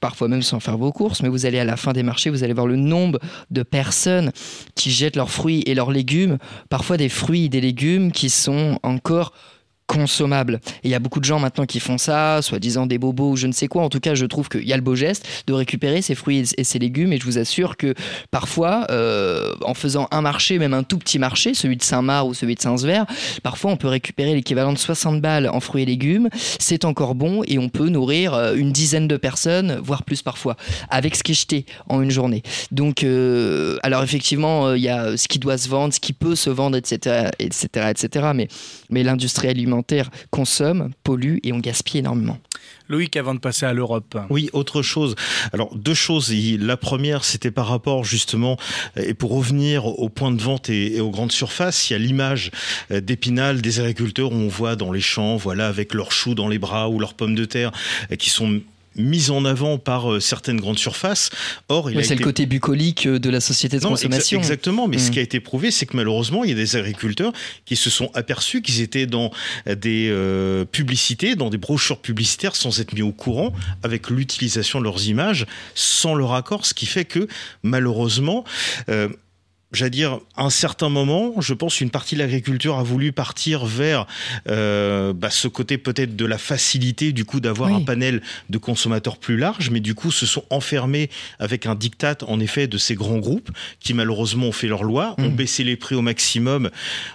parfois 0.00 0.28
même 0.28 0.42
sans 0.42 0.60
faire 0.60 0.78
vos 0.78 0.85
courses, 0.92 1.22
mais 1.22 1.28
vous 1.28 1.46
allez 1.46 1.58
à 1.58 1.64
la 1.64 1.76
fin 1.76 1.92
des 1.92 2.02
marchés, 2.02 2.30
vous 2.30 2.44
allez 2.44 2.52
voir 2.52 2.66
le 2.66 2.76
nombre 2.76 3.18
de 3.50 3.62
personnes 3.62 4.32
qui 4.74 4.90
jettent 4.90 5.16
leurs 5.16 5.30
fruits 5.30 5.62
et 5.66 5.74
leurs 5.74 5.90
légumes, 5.90 6.38
parfois 6.68 6.96
des 6.96 7.08
fruits 7.08 7.44
et 7.44 7.48
des 7.48 7.60
légumes 7.60 8.12
qui 8.12 8.30
sont 8.30 8.78
encore 8.82 9.32
consommables. 9.86 10.60
Et 10.82 10.88
il 10.88 10.90
y 10.90 10.94
a 10.94 10.98
beaucoup 10.98 11.20
de 11.20 11.24
gens 11.24 11.38
maintenant 11.38 11.64
qui 11.64 11.80
font 11.80 11.98
ça, 11.98 12.42
soi-disant 12.42 12.86
des 12.86 12.98
bobos 12.98 13.30
ou 13.30 13.36
je 13.36 13.46
ne 13.46 13.52
sais 13.52 13.68
quoi. 13.68 13.82
En 13.82 13.88
tout 13.88 14.00
cas, 14.00 14.14
je 14.14 14.26
trouve 14.26 14.48
qu'il 14.48 14.66
y 14.66 14.72
a 14.72 14.76
le 14.76 14.82
beau 14.82 14.94
geste 14.94 15.26
de 15.46 15.52
récupérer 15.52 16.02
ces 16.02 16.14
fruits 16.14 16.44
et 16.56 16.64
ces 16.64 16.78
légumes. 16.78 17.12
Et 17.12 17.18
je 17.18 17.24
vous 17.24 17.38
assure 17.38 17.76
que 17.76 17.94
parfois, 18.30 18.86
euh, 18.90 19.52
en 19.62 19.74
faisant 19.74 20.08
un 20.10 20.20
marché, 20.20 20.58
même 20.58 20.74
un 20.74 20.82
tout 20.82 20.98
petit 20.98 21.18
marché, 21.18 21.54
celui 21.54 21.76
de 21.76 21.82
Saint-Marc 21.82 22.26
ou 22.26 22.34
celui 22.34 22.54
de 22.54 22.60
Saint-Sever, 22.60 23.02
parfois 23.42 23.70
on 23.70 23.76
peut 23.76 23.88
récupérer 23.88 24.34
l'équivalent 24.34 24.72
de 24.72 24.78
60 24.78 25.20
balles 25.20 25.48
en 25.48 25.60
fruits 25.60 25.82
et 25.82 25.86
légumes. 25.86 26.28
C'est 26.58 26.84
encore 26.84 27.14
bon 27.14 27.42
et 27.46 27.58
on 27.58 27.68
peut 27.68 27.88
nourrir 27.88 28.34
euh, 28.34 28.54
une 28.54 28.72
dizaine 28.72 29.08
de 29.08 29.16
personnes, 29.16 29.78
voire 29.82 30.02
plus 30.02 30.22
parfois, 30.22 30.56
avec 30.90 31.14
ce 31.14 31.22
qui 31.22 31.32
est 31.32 31.36
jeté 31.36 31.66
en 31.88 32.02
une 32.02 32.10
journée. 32.10 32.42
Donc, 32.72 33.04
euh, 33.04 33.76
alors 33.82 34.02
effectivement, 34.02 34.74
il 34.74 34.82
y 34.82 34.88
a 34.88 35.16
ce 35.16 35.28
qui 35.28 35.38
doit 35.38 35.58
se 35.58 35.68
vendre, 35.68 35.94
ce 35.94 36.00
qui 36.00 36.12
peut 36.12 36.34
se 36.34 36.50
vendre, 36.50 36.76
etc., 36.76 37.28
etc., 37.38 37.68
etc. 37.90 38.30
Mais, 38.34 38.48
mais 38.90 39.02
l'industrie 39.02 39.48
alimentaire 39.48 39.75
consomme, 40.30 40.90
pollue 41.02 41.38
et 41.42 41.52
on 41.52 41.58
gaspille 41.58 41.98
énormément. 41.98 42.38
Loïc, 42.88 43.16
avant 43.16 43.34
de 43.34 43.40
passer 43.40 43.66
à 43.66 43.72
l'Europe. 43.72 44.16
Oui, 44.30 44.48
autre 44.52 44.82
chose. 44.82 45.16
Alors 45.52 45.74
deux 45.74 45.94
choses. 45.94 46.32
La 46.60 46.76
première, 46.76 47.24
c'était 47.24 47.50
par 47.50 47.66
rapport 47.66 48.04
justement, 48.04 48.56
euh, 48.96 49.04
et 49.06 49.14
pour 49.14 49.32
revenir 49.32 49.86
au 49.86 50.08
point 50.08 50.30
de 50.30 50.40
vente 50.40 50.70
et, 50.70 50.96
et 50.96 51.00
aux 51.00 51.10
grandes 51.10 51.32
surfaces, 51.32 51.90
il 51.90 51.94
y 51.94 51.96
a 51.96 51.98
l'image 51.98 52.50
euh, 52.90 53.00
d'Épinal 53.00 53.60
des 53.60 53.80
agriculteurs 53.80 54.32
où 54.32 54.36
on 54.36 54.48
voit 54.48 54.76
dans 54.76 54.92
les 54.92 55.00
champs, 55.00 55.36
voilà, 55.36 55.68
avec 55.68 55.94
leurs 55.94 56.12
choux 56.12 56.34
dans 56.34 56.48
les 56.48 56.58
bras 56.58 56.88
ou 56.88 56.98
leurs 56.98 57.14
pommes 57.14 57.34
de 57.34 57.44
terre, 57.44 57.72
euh, 58.12 58.16
qui 58.16 58.30
sont 58.30 58.60
mise 58.96 59.30
en 59.30 59.44
avant 59.44 59.78
par 59.78 60.12
euh, 60.12 60.20
certaines 60.20 60.60
grandes 60.60 60.78
surfaces. 60.78 61.30
Or, 61.68 61.90
il 61.90 61.96
Oui, 61.96 62.02
a 62.02 62.04
c'est 62.06 62.14
été 62.14 62.20
le 62.22 62.24
côté 62.24 62.46
bucolique 62.46 63.06
euh, 63.06 63.18
de 63.18 63.30
la 63.30 63.40
société 63.40 63.78
de 63.78 63.82
non, 63.82 63.90
exa- 63.90 64.02
consommation. 64.04 64.38
exactement, 64.38 64.88
mais 64.88 64.98
ce 64.98 65.08
Mm. 65.08 65.12
qui 65.12 65.18
a 65.18 65.22
été 65.22 65.40
prouvé, 65.40 65.70
c'est 65.70 65.86
que 65.86 65.96
malheureusement, 65.96 66.44
il 66.44 66.50
y 66.50 66.52
a 66.52 66.56
des 66.56 66.76
agriculteurs 66.76 67.32
qui 67.64 67.76
se 67.76 67.90
sont 67.90 68.10
aperçus 68.14 68.62
qu'ils 68.62 68.80
étaient 68.80 69.06
dans 69.06 69.30
des 69.66 70.08
euh, 70.10 70.64
publicités, 70.64 71.34
dans 71.36 71.50
des 71.50 71.58
brochures 71.58 71.98
publicitaires 71.98 72.56
sans 72.56 72.80
être 72.80 72.92
mis 72.94 73.02
au 73.02 73.12
courant 73.12 73.52
avec 73.82 74.10
l'utilisation 74.10 74.78
de 74.78 74.84
leurs 74.84 75.06
images, 75.06 75.46
sans 75.74 76.14
leur 76.14 76.34
accord, 76.34 76.66
ce 76.66 76.74
qui 76.74 76.86
fait 76.86 77.04
que 77.04 77.28
malheureusement, 77.62 78.44
euh, 78.88 79.08
J'allais 79.72 79.90
dire, 79.90 80.20
à 80.36 80.44
un 80.44 80.50
certain 80.50 80.88
moment, 80.88 81.40
je 81.40 81.52
pense 81.52 81.80
une 81.80 81.90
partie 81.90 82.14
de 82.14 82.20
l'agriculture 82.20 82.76
a 82.78 82.84
voulu 82.84 83.10
partir 83.10 83.66
vers 83.66 84.06
euh, 84.48 85.12
bah, 85.12 85.28
ce 85.28 85.48
côté 85.48 85.76
peut-être 85.76 86.14
de 86.14 86.24
la 86.24 86.38
facilité, 86.38 87.10
du 87.12 87.24
coup, 87.24 87.40
d'avoir 87.40 87.70
Oui. 87.70 87.76
un 87.76 87.80
panel 87.80 88.22
de 88.48 88.58
consommateurs 88.58 89.16
plus 89.18 89.36
large, 89.36 89.70
mais 89.70 89.80
du 89.80 89.94
coup, 89.96 90.12
se 90.12 90.24
sont 90.24 90.44
enfermés 90.50 91.10
avec 91.40 91.66
un 91.66 91.74
diktat, 91.74 92.18
en 92.28 92.38
effet, 92.38 92.68
de 92.68 92.78
ces 92.78 92.94
grands 92.94 93.18
groupes 93.18 93.50
qui, 93.80 93.92
malheureusement, 93.92 94.46
ont 94.46 94.52
fait 94.52 94.68
leur 94.68 94.84
loi, 94.84 95.16
ont 95.18 95.22
Mhm. 95.30 95.34
baissé 95.36 95.64
les 95.64 95.76
prix 95.76 95.96
au 95.96 96.02
maximum 96.02 96.70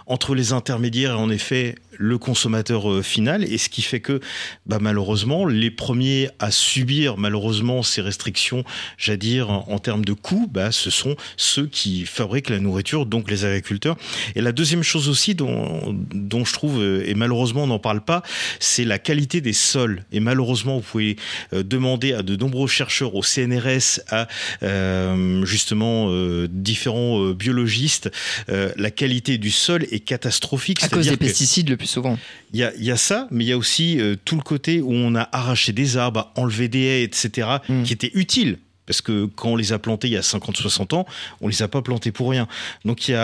entre 0.05 0.35
les 0.35 0.51
intermédiaires 0.51 1.11
et, 1.11 1.15
en 1.15 1.29
effet, 1.29 1.75
le 1.97 2.17
consommateur 2.17 2.91
euh, 2.91 3.01
final. 3.01 3.43
Et 3.43 3.58
ce 3.58 3.69
qui 3.69 3.82
fait 3.82 3.99
que, 3.99 4.19
bah, 4.65 4.80
malheureusement, 4.82 5.45
les 5.45 5.71
premiers 5.71 6.30
à 6.39 6.51
subir, 6.51 7.17
malheureusement, 7.17 7.84
ces 7.84 8.01
restrictions, 8.01 8.63
j'allais 8.97 9.17
dire, 9.17 9.49
en, 9.49 9.80
termes 9.80 10.06
de 10.06 10.13
coûts, 10.13 10.49
bah, 10.51 10.71
ce 10.71 10.89
sont 10.89 11.15
ceux 11.38 11.67
qui 11.67 12.06
fabriquent 12.06 12.49
la 12.49 12.60
nourriture, 12.60 13.06
donc 13.06 13.30
les 13.30 13.45
agriculteurs. 13.45 13.97
Et 14.36 14.41
la 14.41 14.51
deuxième 14.51 14.84
chose 14.84 15.10
aussi 15.10 15.36
dont, 15.36 15.95
dont 16.13 16.45
je 16.45 16.54
trouve, 16.54 16.82
euh, 16.82 17.04
et 17.06 17.13
malheureusement 17.13 17.63
on 17.63 17.67
n'en 17.67 17.80
parle 17.80 18.01
pas, 18.01 18.23
c'est 18.60 18.86
la 18.86 18.99
qualité 18.99 19.41
des 19.41 19.54
sols. 19.54 20.04
Et 20.12 20.19
malheureusement, 20.19 20.77
vous 20.77 20.84
pouvez 20.84 21.15
euh, 21.54 21.63
demander 21.63 22.13
à 22.13 22.21
de 22.21 22.36
nombreux 22.36 22.67
chercheurs, 22.67 23.15
au 23.15 23.23
CNRS, 23.23 24.01
à 24.10 24.27
euh, 24.63 25.45
justement 25.45 26.08
euh, 26.10 26.47
différents 26.49 27.32
biologistes, 27.32 28.12
euh, 28.49 28.71
la 28.77 28.91
qualité 28.91 29.38
du 29.38 29.51
sol 29.51 29.86
est 29.91 29.99
catastrophique. 29.99 30.84
À 30.84 30.89
cause 30.89 31.08
des 31.08 31.12
que- 31.12 31.25
pesticides 31.25 31.69
le 31.69 31.77
plus 31.82 31.88
souvent. 31.88 32.17
il 32.54 32.60
y 32.60 32.63
a, 32.63 32.72
il 32.76 32.84
y 32.84 32.91
a 32.91 32.98
ça, 32.98 33.28
mais 33.32 33.44
il 33.44 33.48
y 33.48 33.52
a 33.52 33.58
aussi 33.58 34.00
euh, 34.00 34.15
tout 34.24 34.36
le 34.36 34.41
côté 34.41 34.82
où 34.82 34.91
on 34.94 35.15
a 35.15 35.28
arraché 35.32 35.74
des 35.74 35.98
arbres, 35.98 36.32
enlevé 36.36 36.67
des 36.67 36.80
haies, 36.82 37.04
etc., 37.04 37.48
Mm. 37.70 37.84
qui 37.84 37.94
étaient 37.94 38.12
utiles. 38.13 38.58
Parce 38.91 39.01
que 39.01 39.25
quand 39.25 39.51
on 39.51 39.56
les 39.56 39.71
a 39.71 39.80
plantés 39.80 40.10
il 40.10 40.13
y 40.13 40.17
a 40.17 40.21
50-60 40.21 40.95
ans, 40.95 41.06
on 41.39 41.47
les 41.47 41.62
a 41.62 41.69
pas 41.69 41.82
plantés 41.82 42.12
pour 42.12 42.30
rien. 42.30 42.45
Donc 42.84 43.08
il 43.08 43.15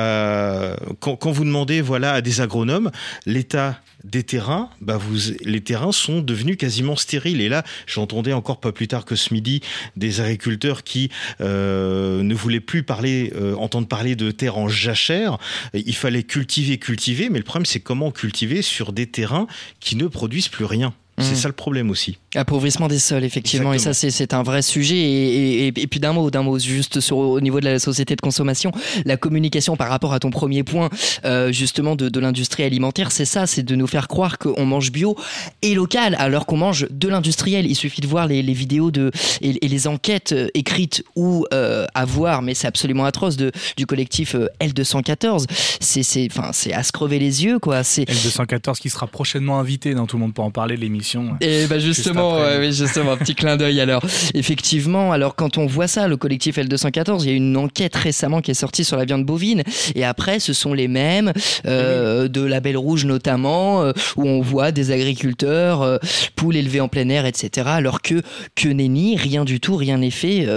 quand, 1.01 1.31
vous 1.31 1.43
demandez 1.43 1.81
voilà 1.81 2.13
à 2.13 2.21
des 2.21 2.39
agronomes 2.39 2.89
l'état 3.25 3.81
des 4.05 4.23
terrains, 4.23 4.69
bah 4.79 4.97
les 5.41 5.59
terrains 5.59 5.91
sont 5.91 6.21
devenus 6.21 6.55
quasiment 6.55 6.95
stériles. 6.95 7.41
Et 7.41 7.49
là, 7.49 7.63
j'entendais 7.85 8.31
encore 8.31 8.61
pas 8.61 8.71
plus 8.71 8.87
tard 8.87 9.03
que 9.03 9.17
ce 9.17 9.33
midi 9.33 9.59
des 9.97 10.21
agriculteurs 10.21 10.83
qui 10.83 11.09
euh, 11.41 12.23
ne 12.23 12.33
voulaient 12.33 12.61
plus 12.61 12.83
parler, 12.83 13.33
euh, 13.35 13.55
entendre 13.55 13.87
parler 13.87 14.15
de 14.15 14.31
terre 14.31 14.57
en 14.57 14.69
jachère. 14.69 15.37
Il 15.73 15.95
fallait 15.95 16.23
cultiver, 16.23 16.77
cultiver, 16.77 17.29
mais 17.29 17.39
le 17.39 17.43
problème 17.43 17.65
c'est 17.65 17.81
comment 17.81 18.11
cultiver 18.11 18.61
sur 18.61 18.93
des 18.93 19.07
terrains 19.07 19.47
qui 19.81 19.97
ne 19.97 20.07
produisent 20.07 20.47
plus 20.47 20.63
rien. 20.63 20.93
C'est 21.19 21.29
Mhm. 21.31 21.35
ça 21.35 21.47
le 21.47 21.53
problème 21.55 21.89
aussi. 21.89 22.17
Appauvrissement 22.35 22.87
des 22.87 22.99
sols, 22.99 23.23
effectivement. 23.23 23.73
Et 23.73 23.79
ça, 23.79 23.93
c'est 23.95 24.33
un 24.35 24.43
vrai 24.43 24.61
sujet. 24.61 24.95
Et, 24.97 25.67
et- 25.67 25.81
et 25.81 25.87
puis 25.87 25.99
d'un 25.99 26.13
mot, 26.13 26.29
d'un 26.29 26.43
mot, 26.43 26.59
juste 26.59 26.99
sur, 26.99 27.17
au 27.17 27.39
niveau 27.41 27.59
de 27.59 27.65
la 27.65 27.79
société 27.79 28.15
de 28.15 28.21
consommation, 28.21 28.71
la 29.03 29.17
communication 29.17 29.75
par 29.75 29.89
rapport 29.89 30.13
à 30.13 30.19
ton 30.19 30.29
premier 30.29 30.61
point, 30.63 30.89
euh, 31.25 31.51
justement, 31.51 31.95
de, 31.95 32.09
de 32.09 32.19
l'industrie 32.19 32.63
alimentaire, 32.63 33.11
c'est 33.11 33.25
ça, 33.25 33.47
c'est 33.47 33.63
de 33.63 33.75
nous 33.75 33.87
faire 33.87 34.07
croire 34.07 34.37
qu'on 34.37 34.65
mange 34.65 34.91
bio 34.91 35.15
et 35.63 35.73
local, 35.73 36.15
alors 36.19 36.45
qu'on 36.45 36.57
mange 36.57 36.85
de 36.91 37.07
l'industriel. 37.07 37.65
Il 37.65 37.75
suffit 37.75 38.01
de 38.01 38.07
voir 38.07 38.27
les, 38.27 38.43
les 38.43 38.53
vidéos 38.53 38.91
de, 38.91 39.11
et, 39.41 39.65
et 39.65 39.67
les 39.67 39.87
enquêtes 39.87 40.33
euh, 40.33 40.49
écrites 40.53 41.03
ou 41.15 41.45
euh, 41.51 41.87
à 41.95 42.05
voir, 42.05 42.43
mais 42.43 42.53
c'est 42.53 42.67
absolument 42.67 43.05
atroce, 43.05 43.37
de, 43.37 43.51
du 43.75 43.87
collectif 43.87 44.35
euh, 44.35 44.47
L214. 44.61 45.45
C'est 45.79 46.03
c'est- 46.03 46.27
enfin, 46.31 46.51
c'est 46.53 46.73
à 46.73 46.83
se 46.83 46.91
crever 46.91 47.17
les 47.17 47.43
yeux, 47.43 47.57
quoi. 47.57 47.83
C'est 47.83 48.03
L214 48.07 48.79
qui 48.79 48.89
sera 48.91 49.07
prochainement 49.07 49.59
invité 49.59 49.95
dans 49.95 50.05
Tout 50.05 50.17
le 50.17 50.21
monde 50.21 50.33
peut 50.35 50.41
en 50.43 50.51
parler, 50.51 50.77
l'émission. 50.77 51.06
Et 51.41 51.67
bah 51.67 51.79
justement, 51.79 52.39
oui, 52.59 52.73
justement, 52.73 53.11
un 53.11 53.17
petit 53.17 53.35
clin 53.35 53.57
d'œil 53.57 53.79
alors. 53.79 54.03
Effectivement, 54.33 55.11
alors 55.11 55.35
quand 55.35 55.57
on 55.57 55.65
voit 55.65 55.87
ça, 55.87 56.07
le 56.07 56.17
collectif 56.17 56.57
L214, 56.57 57.23
il 57.23 57.29
y 57.29 57.33
a 57.33 57.35
une 57.35 57.55
enquête 57.57 57.95
récemment 57.95 58.41
qui 58.41 58.51
est 58.51 58.55
sortie 58.55 58.83
sur 58.83 58.97
la 58.97 59.05
viande 59.05 59.25
bovine, 59.25 59.63
et 59.95 60.03
après, 60.03 60.39
ce 60.39 60.53
sont 60.53 60.73
les 60.73 60.87
mêmes, 60.87 61.33
euh, 61.65 62.27
de 62.27 62.41
label 62.41 62.77
rouge 62.77 63.05
notamment, 63.05 63.83
euh, 63.83 63.93
où 64.15 64.23
on 64.23 64.41
voit 64.41 64.71
des 64.71 64.91
agriculteurs, 64.91 65.81
euh, 65.81 65.97
poules 66.35 66.55
élevées 66.55 66.81
en 66.81 66.87
plein 66.87 67.09
air, 67.09 67.25
etc. 67.25 67.67
Alors 67.69 68.01
que 68.01 68.21
que 68.55 68.69
nenni, 68.69 69.17
rien 69.17 69.45
du 69.45 69.59
tout, 69.59 69.75
rien 69.75 69.97
n'est 69.97 70.11
fait. 70.11 70.47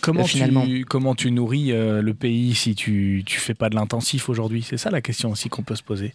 Comment, 0.00 0.24
finalement. 0.24 0.64
tu, 0.66 0.84
comment 0.84 1.14
tu 1.14 1.30
nourris 1.30 1.72
le 1.72 2.12
pays 2.12 2.54
si 2.54 2.74
tu 2.74 3.22
tu 3.26 3.38
fais 3.38 3.54
pas 3.54 3.68
de 3.68 3.74
l'intensif 3.74 4.28
aujourd'hui? 4.28 4.64
C'est 4.68 4.76
ça 4.76 4.90
la 4.90 5.00
question 5.00 5.30
aussi 5.30 5.48
qu'on 5.48 5.62
peut 5.62 5.76
se 5.76 5.82
poser. 5.82 6.12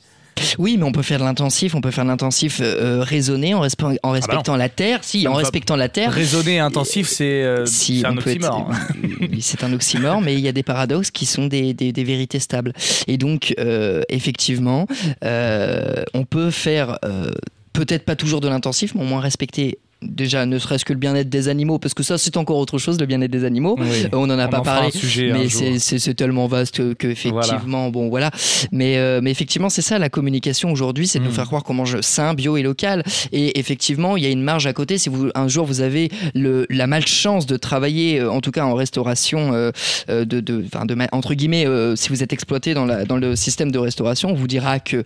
Oui, 0.58 0.78
mais 0.78 0.84
on 0.84 0.92
peut 0.92 1.02
faire 1.02 1.20
de 1.20 1.24
l'intensif, 1.24 1.76
on 1.76 1.82
peut 1.82 1.92
faire 1.92 2.04
de 2.04 2.10
l'intensif 2.10 2.60
euh, 2.62 3.02
raisonné 3.04 3.54
en, 3.54 3.62
respe- 3.66 3.98
en 4.04 4.12
respectant 4.12 4.56
la 4.56 4.70
terre, 4.70 5.00
si, 5.04 5.28
en 5.28 5.34
respectant 5.34 5.76
la 5.76 5.90
terre. 5.90 6.12
Raisonner 6.12 6.56
et 6.56 6.60
intensif, 6.60 7.08
c'est 7.08 7.44
euh, 7.44 7.66
Si, 7.66 8.00
c'est 8.02 8.06
un 8.08 8.18
oxymore. 8.18 8.72
c'est 9.40 9.64
un 9.64 9.74
oxymore, 9.74 10.22
mais 10.22 10.34
il 10.34 10.40
y 10.42 10.48
a 10.48 10.52
des 10.52 10.64
paradoxes 10.64 11.12
qui 11.12 11.26
sont 11.26 11.48
des, 11.48 11.74
des- 11.74 11.92
des 11.92 12.04
vérités 12.04 12.40
stables. 12.40 12.74
Et 13.08 13.18
donc, 13.18 13.54
euh, 13.60 14.02
effectivement, 14.10 14.88
euh, 15.24 16.04
on 16.14 16.24
peut 16.26 16.52
faire 16.52 16.98
euh, 17.06 17.32
peut-être 17.74 18.06
pas 18.06 18.16
toujours 18.16 18.42
de 18.42 18.48
l'intensif, 18.48 18.94
mais 18.96 19.02
au 19.02 19.06
moins 19.06 19.20
respecter 19.22 19.80
déjà 20.02 20.46
ne 20.46 20.60
serait-ce 20.60 20.86
que 20.86 20.94
le 20.94 21.00
bien-être 21.00 21.30
des 21.30 21.48
animaux, 21.48 21.80
parce 21.80 21.94
que 21.94 22.04
ça 22.04 22.18
c'est 22.18 22.38
encore 22.38 22.58
autre 22.58 22.78
chose, 22.78 23.00
le 23.00 23.06
bien-être 23.06 23.32
des 23.32 23.44
animaux. 23.46 23.76
Oui. 23.80 23.88
Euh, 24.06 24.10
On 24.14 24.28
n'en 24.28 24.38
a 24.40 24.48
On 24.48 24.50
pas 24.50 24.60
en 24.60 24.64
parlé, 24.64 24.92
sujet 24.92 25.32
mais 25.34 25.50
c'est- 25.50 26.14
tellement 26.14 26.48
vaste 26.48 26.96
que 26.96 27.08
effectivement, 27.08 27.90
bon 27.90 28.10
voilà. 28.10 28.32
Mais, 28.72 28.98
euh, 28.98 29.20
mais 29.22 29.30
effectivement, 29.32 29.70
c'est 29.70 29.82
ça 29.82 30.00
la 30.00 30.10
communication 30.10 30.72
aujourd'hui, 30.72 31.08
c'est 31.08 31.20
de 31.20 31.24
nous 31.24 31.30
Mm. 31.32 31.34
faire 31.34 31.46
croire 31.46 31.64
qu'on 31.64 31.74
mange 31.74 32.00
sain, 32.02 32.34
bio 32.34 32.58
et 32.58 32.64
local. 32.64 33.04
Et 33.32 33.60
effectivement, 33.60 34.18
il 34.18 34.24
y 34.24 34.28
a 34.28 34.30
une 34.30 34.42
marge 34.42 34.68
à 34.68 34.74
côté. 34.74 34.98
Si 34.98 35.10
vous 35.10 35.30
un 35.36 35.48
jour 35.48 35.66
vous 35.66 35.82
avez 35.82 36.10
le, 36.34 36.66
la 36.70 36.88
malchance 36.88 37.46
de 37.46 37.58
travailler, 37.58 38.20
euh, 38.20 38.32
en 38.32 38.42
tout 38.42 38.52
cas 38.52 38.64
en 38.66 38.74
restauration, 38.74 39.52
euh, 39.54 39.72
de, 40.10 40.40
de, 40.40 40.66
entre 41.12 41.34
guillemets, 41.34 41.66
si 41.96 42.10
vous 42.10 42.24
êtes 42.24 42.34
exploité 42.34 42.74
dans, 42.74 42.86
la, 42.86 43.06
dans 43.06 43.18
le 43.18 43.36
système 43.36 43.72
de 43.72 43.80
restauration, 43.80 44.30
on 44.30 44.34
vous 44.36 44.48
dira 44.48 44.80
que 44.80 45.04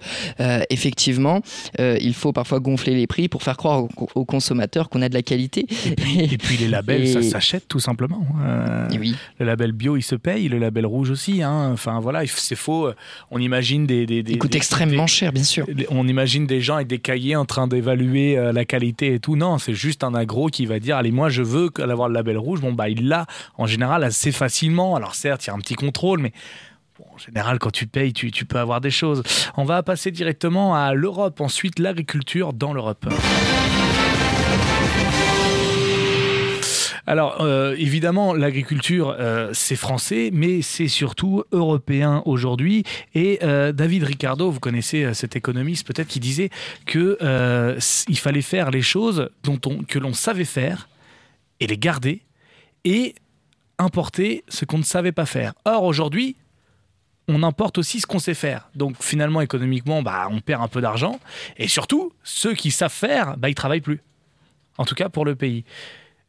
effectivement, 0.70 1.42
il 1.80 2.14
faut 2.14 2.32
parfois 2.34 2.60
gonfler 2.60 2.96
les 2.96 3.08
prix 3.08 3.28
pour 3.28 3.44
faire 3.44 3.58
croire 3.58 3.84
aux, 3.84 3.90
aux 4.16 4.26
consommateurs 4.26 4.81
qu'on 4.90 5.02
a 5.02 5.10
de 5.10 5.14
la 5.14 5.22
qualité. 5.22 5.66
Et 5.86 5.96
puis, 5.96 6.20
et 6.22 6.38
puis 6.38 6.58
les 6.58 6.68
labels, 6.68 7.08
ça 7.08 7.22
s'achète 7.22 7.68
tout 7.68 7.80
simplement. 7.80 8.26
Euh, 8.44 8.90
Et 8.90 8.98
oui. 9.00 9.16
le 9.40 9.46
label 9.46 9.72
bio, 9.72 9.98
il 9.98 10.02
se 10.02 10.16
paye, 10.16 10.48
le 10.50 10.58
label 10.60 10.86
rouge 10.86 11.10
aussi. 11.10 11.42
hein. 11.44 11.70
Enfin 11.74 12.00
voilà, 12.00 12.26
c'est 12.28 12.56
faux. 12.56 12.90
On 13.32 13.40
imagine 13.40 13.86
des, 13.86 14.06
des, 14.06 14.24
des- 14.24 14.34
Il 14.34 14.38
coûte 14.40 14.52
des- 14.52 14.58
extrêmement 14.58 15.08
cher, 15.08 15.32
bien 15.34 15.44
sûr. 15.44 15.66
On 15.90 16.08
imagine 16.08 16.46
des 16.48 16.62
gens 16.62 16.76
avec 16.76 16.88
des 16.88 17.00
cahiers 17.00 17.36
en 17.36 17.46
train 17.46 17.68
d'évaluer 17.68 18.38
euh, 18.38 18.52
la 18.54 18.66
qualité 18.66 19.14
et 19.14 19.20
tout. 19.20 19.36
Non, 19.36 19.58
c'est 19.58 19.74
juste 19.76 20.04
un 20.04 20.14
agro 20.14 20.48
qui 20.48 20.66
va 20.66 20.80
dire 20.80 20.98
allez, 20.98 21.12
moi 21.12 21.30
je 21.30 21.42
veux 21.42 21.70
avoir 21.80 22.08
le 22.08 22.14
label 22.14 22.38
rouge. 22.38 22.62
Bon, 22.62 22.74
bah 22.74 22.90
il 22.90 23.08
l'a 23.08 23.26
en 23.58 23.66
général 23.68 24.04
assez 24.04 24.32
facilement. 24.32 24.96
Alors 24.96 25.16
certes, 25.16 25.46
il 25.46 25.48
y 25.48 25.52
a 25.52 25.54
un 25.56 25.60
petit 25.60 25.76
contrôle, 25.76 26.20
mais. 26.20 26.32
En 27.16 27.18
général, 27.18 27.58
quand 27.58 27.72
tu 27.72 27.88
payes, 27.88 28.14
tu, 28.14 28.30
tu 28.30 28.46
peux 28.46 28.60
avoir 28.60 28.80
des 28.80 28.92
choses. 28.92 29.24
On 29.58 29.64
va 29.64 29.82
passer 29.82 30.12
directement 30.12 30.76
à 30.76 30.94
l'Europe, 30.94 31.42
ensuite 31.42 31.80
l'agriculture 31.80 32.54
dans 32.54 32.74
l'Europe. 32.74 33.08
Alors, 37.08 37.42
euh, 37.42 37.76
évidemment, 37.78 38.34
l'agriculture, 38.34 39.16
euh, 39.20 39.50
c'est 39.54 39.76
français, 39.76 40.30
mais 40.32 40.62
c'est 40.62 40.88
surtout 40.88 41.44
européen 41.52 42.22
aujourd'hui. 42.26 42.84
Et 43.16 43.40
euh, 43.44 43.72
David 43.72 44.04
Ricardo, 44.04 44.52
vous 44.52 44.60
connaissez 44.60 45.14
cet 45.14 45.36
économiste 45.36 45.88
peut-être, 45.88 46.08
qui 46.08 46.20
disait 46.20 46.50
que 46.86 47.18
euh, 47.22 47.78
s- 47.78 48.06
il 48.08 48.18
fallait 48.20 48.42
faire 48.44 48.70
les 48.72 48.82
choses 48.84 49.30
dont 49.44 49.60
on, 49.66 49.84
que 49.84 49.98
l'on 50.00 50.14
savait 50.14 50.46
faire 50.46 50.90
et 51.60 51.68
les 51.68 51.78
garder 51.78 52.22
et 52.84 53.16
importer 53.80 54.44
ce 54.48 54.66
qu'on 54.66 54.78
ne 54.78 54.84
savait 54.84 55.12
pas 55.12 55.26
faire. 55.26 55.54
Or, 55.66 55.84
aujourd'hui, 55.84 56.36
on 57.28 57.42
importe 57.44 57.78
aussi 57.80 58.00
ce 58.00 58.06
qu'on 58.08 58.20
sait 58.20 58.34
faire. 58.36 58.70
Donc, 58.76 58.96
finalement, 59.00 59.42
économiquement, 59.42 60.04
bah, 60.04 60.28
on 60.30 60.40
perd 60.40 60.62
un 60.62 60.68
peu 60.68 60.82
d'argent. 60.82 61.20
Et 61.58 61.68
surtout, 61.68 62.14
ceux 62.24 62.54
qui 62.54 62.70
savent 62.70 62.92
faire, 62.92 63.38
bah, 63.38 63.50
ils 63.50 63.56
travaillent 63.56 63.82
plus. 63.82 64.02
En 64.78 64.86
tout 64.86 64.96
cas, 64.96 65.10
pour 65.10 65.26
le 65.26 65.36
pays. 65.36 65.64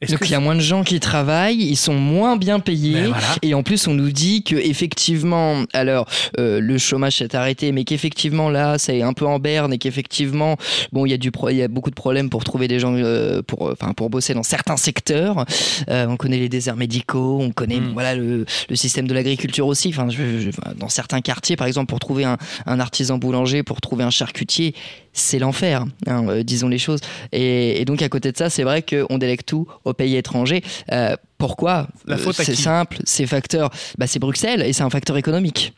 Donc 0.08 0.18
il 0.22 0.30
y 0.30 0.34
a 0.34 0.40
moins 0.40 0.54
de 0.54 0.60
gens 0.60 0.82
qui 0.84 0.98
travaillent, 1.00 1.56
ils 1.62 1.76
sont 1.76 1.94
moins 1.94 2.36
bien 2.36 2.60
payés, 2.60 2.94
Ben 2.94 3.08
voilà. 3.08 3.26
et 3.42 3.54
en 3.54 3.62
plus 3.62 3.86
on 3.86 3.94
nous 3.94 4.10
dit 4.10 4.42
que 4.42 4.56
effectivement, 4.56 5.64
alors 5.72 6.08
euh, 6.38 6.60
le 6.60 6.78
chômage 6.78 7.16
s'est 7.18 7.34
arrêté, 7.36 7.72
mais 7.72 7.84
qu'effectivement 7.84 8.50
là 8.50 8.78
c'est 8.78 9.02
un 9.02 9.12
peu 9.12 9.26
en 9.26 9.38
berne 9.38 9.72
et 9.72 9.78
qu'effectivement 9.78 10.56
bon 10.92 11.06
il 11.06 11.10
y 11.10 11.12
a 11.14 11.18
du 11.18 11.30
il 11.50 11.56
y 11.56 11.62
a 11.62 11.68
beaucoup 11.68 11.90
de 11.90 11.94
problèmes 11.94 12.30
pour 12.30 12.44
trouver 12.44 12.68
des 12.68 12.78
gens 12.78 12.94
euh, 12.96 13.42
pour 13.42 13.70
enfin 13.70 13.92
pour 13.94 14.10
bosser 14.10 14.34
dans 14.34 14.42
certains 14.42 14.76
secteurs. 14.76 15.44
Euh, 15.88 16.06
on 16.08 16.16
connaît 16.16 16.38
les 16.38 16.48
déserts 16.48 16.76
médicaux, 16.76 17.38
on 17.40 17.50
connaît 17.50 17.80
Mm. 17.80 17.92
voilà 17.94 18.14
le, 18.14 18.44
le 18.68 18.76
système 18.76 19.08
de 19.08 19.14
l'agriculture 19.14 19.66
aussi. 19.66 19.88
Enfin 19.88 20.08
je- 20.10 20.40
je- 20.40 20.48
enfin, 20.50 20.72
dans 20.76 20.88
certains 20.88 21.20
quartiers 21.20 21.56
par 21.56 21.66
exemple 21.66 21.86
pour 21.86 22.00
trouver 22.00 22.24
un, 22.24 22.36
un 22.66 22.80
artisan 22.80 23.18
boulanger, 23.18 23.62
pour 23.62 23.80
trouver 23.80 24.04
un 24.04 24.10
charcutier, 24.10 24.74
c'est 25.14 25.38
l'enfer, 25.38 25.84
hein, 26.06 26.26
euh, 26.28 26.42
disons 26.42 26.68
les 26.68 26.78
choses. 26.78 27.00
Et, 27.32 27.80
et 27.80 27.84
donc 27.84 28.02
à 28.02 28.08
côté 28.08 28.32
de 28.32 28.36
ça, 28.36 28.50
c'est 28.50 28.62
vrai 28.62 28.82
qu'on 28.82 29.18
délègue 29.18 29.44
tout 29.44 29.66
aux 29.92 29.94
pays 29.94 30.16
étrangers. 30.16 30.62
Euh, 30.90 31.16
pourquoi 31.38 31.86
La 32.06 32.18
faute 32.18 32.38
à 32.40 32.44
C'est 32.44 32.54
simple, 32.54 32.98
c'est 33.04 33.26
facteur, 33.26 33.70
bah, 33.98 34.06
c'est 34.06 34.18
Bruxelles 34.18 34.62
et 34.62 34.72
c'est 34.72 34.82
un 34.82 34.90
facteur 34.90 35.16
économique. 35.16 35.72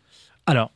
Alors, 0.46 0.70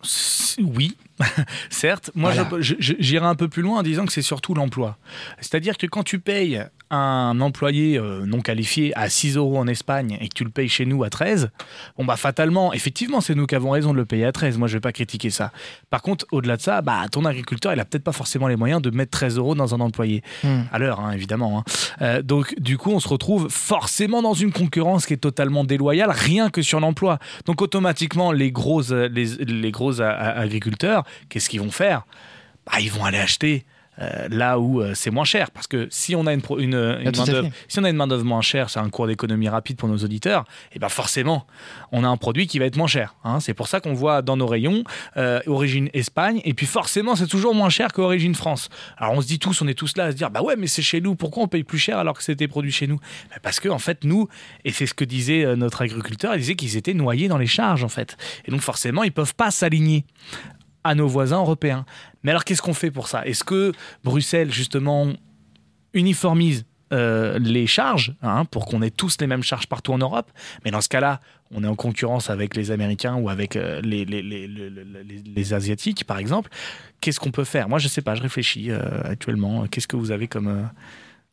oui, 0.61 0.97
certes. 1.71 2.11
Moi, 2.15 2.33
Voilà. 2.33 2.49
j'irai 2.61 3.27
un 3.27 3.35
peu 3.35 3.49
plus 3.49 3.63
loin 3.63 3.81
en 3.81 3.83
disant 3.83 4.07
que 4.07 4.13
c'est 4.13 4.23
surtout 4.23 4.55
l'emploi. 4.55 4.97
C'est-à-dire 5.41 5.77
que 5.77 5.87
quand 5.87 6.03
tu 6.03 6.19
payes 6.19 6.63
un 6.91 7.39
employé 7.43 7.99
euh, 7.99 8.25
non 8.25 8.41
qualifié 8.41 8.97
à 8.97 9.11
6 9.11 9.37
euros 9.37 9.59
en 9.59 9.67
Espagne 9.67 10.17
et 10.23 10.29
que 10.29 10.35
tu 10.35 10.43
le 10.45 10.49
payes 10.51 10.71
chez 10.71 10.87
nous 10.87 11.05
à 11.05 11.11
13, 11.11 11.51
bon, 11.99 12.05
bah, 12.07 12.17
fatalement, 12.17 12.73
effectivement, 12.73 13.21
c'est 13.21 13.35
nous 13.35 13.47
qui 13.47 13.55
avons 13.55 13.71
raison 13.71 13.93
de 13.93 13.99
le 13.99 14.07
payer 14.07 14.25
à 14.25 14.33
13. 14.33 14.57
Moi, 14.57 14.69
je 14.69 14.75
vais 14.75 14.81
pas 14.81 14.93
critiquer 14.93 15.29
ça. 15.31 15.53
Par 15.91 16.01
contre, 16.03 16.25
au-delà 16.33 16.57
de 16.57 16.63
ça, 16.63 16.81
bah, 16.81 17.05
ton 17.11 17.25
agriculteur, 17.27 17.73
il 17.75 17.81
a 17.81 17.85
peut-être 17.85 18.05
pas 18.05 18.13
forcément 18.13 18.49
les 18.49 18.57
moyens 18.57 18.81
de 18.81 18.91
mettre 18.91 19.11
13 19.11 19.37
euros 19.37 19.55
dans 19.55 19.75
un 19.75 19.81
employé. 19.81 20.23
Hmm. 20.45 20.63
À 20.73 20.79
l'heure, 20.79 21.01
hein, 21.01 21.13
évidemment. 21.13 21.59
hein. 21.59 21.65
Euh, 22.01 22.23
donc, 22.23 22.55
du 22.59 22.79
coup, 22.79 22.91
on 22.93 23.01
se 23.01 23.09
retrouve 23.09 23.49
forcément 23.51 24.23
dans 24.23 24.35
une 24.35 24.53
concurrence 24.53 25.05
qui 25.05 25.13
est 25.13 25.19
totalement 25.19 25.65
déloyale, 25.65 26.11
rien 26.11 26.49
que 26.49 26.63
sur 26.63 26.81
l'emploi. 26.81 27.19
Donc, 27.45 27.61
automatiquement, 27.61 28.33
les 28.33 28.51
gros, 28.51 28.93
euh, 28.93 29.09
les, 29.13 29.27
les 29.45 29.71
gros 29.73 30.01
agriculteurs, 30.01 31.05
qu'est-ce 31.29 31.49
qu'ils 31.49 31.61
vont 31.61 31.71
faire? 31.71 32.05
Bah, 32.67 32.81
Ils 32.81 32.91
vont 32.91 33.05
aller 33.05 33.19
acheter. 33.19 33.65
euh, 34.01 34.29
là 34.31 34.61
où 34.61 34.81
euh, 34.81 34.93
c'est 34.95 35.11
moins 35.11 35.25
cher 35.25 35.51
parce 35.51 35.67
que 35.67 35.89
si 35.91 36.15
on 36.15 36.25
a 36.29 36.33
une, 36.33 36.41
pro- 36.41 36.61
une, 36.61 36.75
une 36.75 37.09
Ah, 37.09 37.11
main-d'œuvre- 37.19 37.49
fait. 37.49 37.53
si 37.67 37.81
on 37.81 37.83
a 37.83 37.91
une 37.91 37.97
main 37.97 38.07
d'œuvre 38.07 38.25
moins 38.25 38.43
chère 38.43 38.71
c'est 38.71 38.79
un 38.79 38.89
cours 38.91 39.09
d'économie 39.09 39.49
rapide 39.49 39.77
pour 39.77 39.89
nos 39.89 39.97
auditeurs 39.99 40.45
et 40.73 40.79
ben 40.79 40.89
forcément 40.89 41.49
on 41.91 42.05
a 42.05 42.07
un 42.09 42.17
produit 42.17 42.47
qui 42.47 42.61
va 42.61 42.67
être 42.67 42.77
moins 42.77 42.87
cher 42.87 43.17
hein. 43.25 43.41
c'est 43.41 43.55
pour 43.55 43.67
ça 43.67 43.81
qu'on 43.81 43.95
voit 43.95 44.23
dans 44.23 44.37
nos 44.37 44.47
rayons 44.47 44.85
euh, 45.17 45.41
origine 45.49 45.91
Espagne 45.95 46.41
et 46.45 46.55
puis 46.55 46.65
forcément 46.67 47.17
c'est 47.17 47.27
toujours 47.27 47.57
moins 47.57 47.71
cher 47.71 47.93
qu'origine 47.93 48.37
France 48.37 48.69
alors 48.99 49.15
on 49.15 49.21
se 49.21 49.27
dit 49.27 49.41
tous 49.41 49.61
on 49.63 49.67
est 49.67 49.75
tous 49.75 49.97
là 49.97 50.05
à 50.05 50.13
se 50.13 50.17
dire 50.17 50.31
bah 50.31 50.43
ouais 50.43 50.55
mais 50.55 50.69
c'est 50.69 50.81
chez 50.83 51.01
nous 51.01 51.17
pourquoi 51.17 51.43
on 51.43 51.49
paye 51.49 51.65
plus 51.65 51.79
cher 51.81 51.99
alors 51.99 52.17
que 52.17 52.23
c'était 52.23 52.47
produit 52.47 52.71
chez 52.71 52.87
nous? 52.87 53.01
Bah, 53.31 53.39
parce 53.43 53.59
que 53.59 53.69
en 53.69 53.81
fait 53.81 54.05
nous 54.05 54.29
et 54.65 54.71
c'est 54.71 54.87
ce 54.87 54.95
que 54.95 55.05
disait 55.05 55.57
notre 55.57 55.83
agriculteur 55.83 56.37
il 56.37 56.39
disait 56.39 56.55
qu'ils 56.55 56.77
étaient 56.77 56.95
noyés 56.95 57.27
dans 57.27 57.39
les 57.39 57.49
charges 57.49 57.83
en 57.83 57.89
fait 57.89 58.17
et 58.45 58.53
donc 58.53 58.61
forcément 58.61 59.03
ils 59.03 59.11
peuvent 59.11 59.35
pas 59.35 59.51
s'aligner 59.51 60.05
à 60.89 60.95
nos 60.95 61.07
voisins 61.07 61.39
européens. 61.39 61.85
Mais 62.23 62.31
alors 62.33 62.45
qu'est-ce 62.45 62.63
qu'on 62.63 62.75
fait 62.75 62.91
pour 62.91 63.07
ça? 63.09 63.27
Est-ce 63.27 63.45
que 63.45 63.73
Bruxelles, 64.05 64.53
justement, 64.53 65.13
uniformise 65.93 66.65
euh, 66.93 67.39
les 67.39 67.67
charges 67.67 68.15
hein, 68.23 68.45
pour 68.47 68.65
qu'on 68.67 68.81
ait 68.83 68.91
tous 68.91 69.17
les 69.21 69.27
mêmes 69.27 69.43
charges 69.43 69.67
partout 69.67 69.93
en 69.93 69.99
Europe? 69.99 70.31
Mais 70.65 70.71
dans 70.71 70.81
ce 70.81 70.89
cas-là, 70.89 71.21
on 71.51 71.63
est 71.65 71.69
en 71.69 71.77
concurrence 71.77 72.31
avec 72.31 72.57
les 72.57 72.71
Américains 72.71 73.17
ou 73.17 73.29
avec 73.29 73.57
euh, 73.57 73.81
les, 73.83 74.05
les, 74.05 74.23
les, 74.23 74.49
les- 74.49 75.53
Asiatiques, 75.53 76.05
par 76.05 76.19
exemple. 76.19 76.51
Qu'est-ce 77.01 77.21
qu'on 77.21 77.31
peut 77.31 77.45
faire? 77.45 77.69
Moi, 77.69 77.79
je 77.79 77.89
sais 77.89 78.03
pas, 78.03 78.15
je 78.15 78.23
réfléchis 78.23 78.71
euh, 78.71 78.81
actuellement. 79.05 79.67
Qu'est-ce 79.67 79.89
que 79.89 79.97
vous 79.97 80.11
avez 80.11 80.29
comme... 80.29 80.69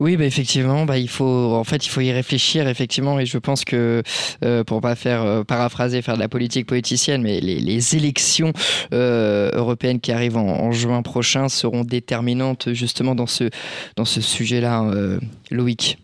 Oui, 0.01 0.17
bah 0.17 0.25
effectivement, 0.25 0.85
bah 0.85 0.97
il 0.97 1.07
faut, 1.07 1.53
en 1.55 1.63
fait, 1.63 1.85
il 1.85 1.89
faut 1.89 2.01
y 2.01 2.11
réfléchir 2.11 2.67
effectivement, 2.67 3.17
et 3.17 3.25
je 3.25 3.37
pense 3.37 3.63
que 3.63 4.03
euh, 4.43 4.63
pour 4.65 4.81
pas 4.81 4.93
faire 4.95 5.23
euh, 5.23 5.43
paraphraser, 5.45 6.01
faire 6.01 6.15
de 6.15 6.19
la 6.19 6.27
politique 6.27 6.67
politicienne, 6.67 7.21
mais 7.21 7.39
les, 7.39 7.61
les 7.61 7.95
élections 7.95 8.51
euh, 8.93 9.49
européennes 9.53 10.01
qui 10.01 10.11
arrivent 10.11 10.35
en, 10.35 10.47
en 10.47 10.71
juin 10.73 11.01
prochain 11.01 11.47
seront 11.47 11.85
déterminantes 11.85 12.73
justement 12.73 13.15
dans 13.15 13.25
ce 13.25 13.49
dans 13.95 14.03
ce 14.03 14.19
sujet-là, 14.19 14.83
euh, 14.83 15.17
Loïc. 15.49 15.97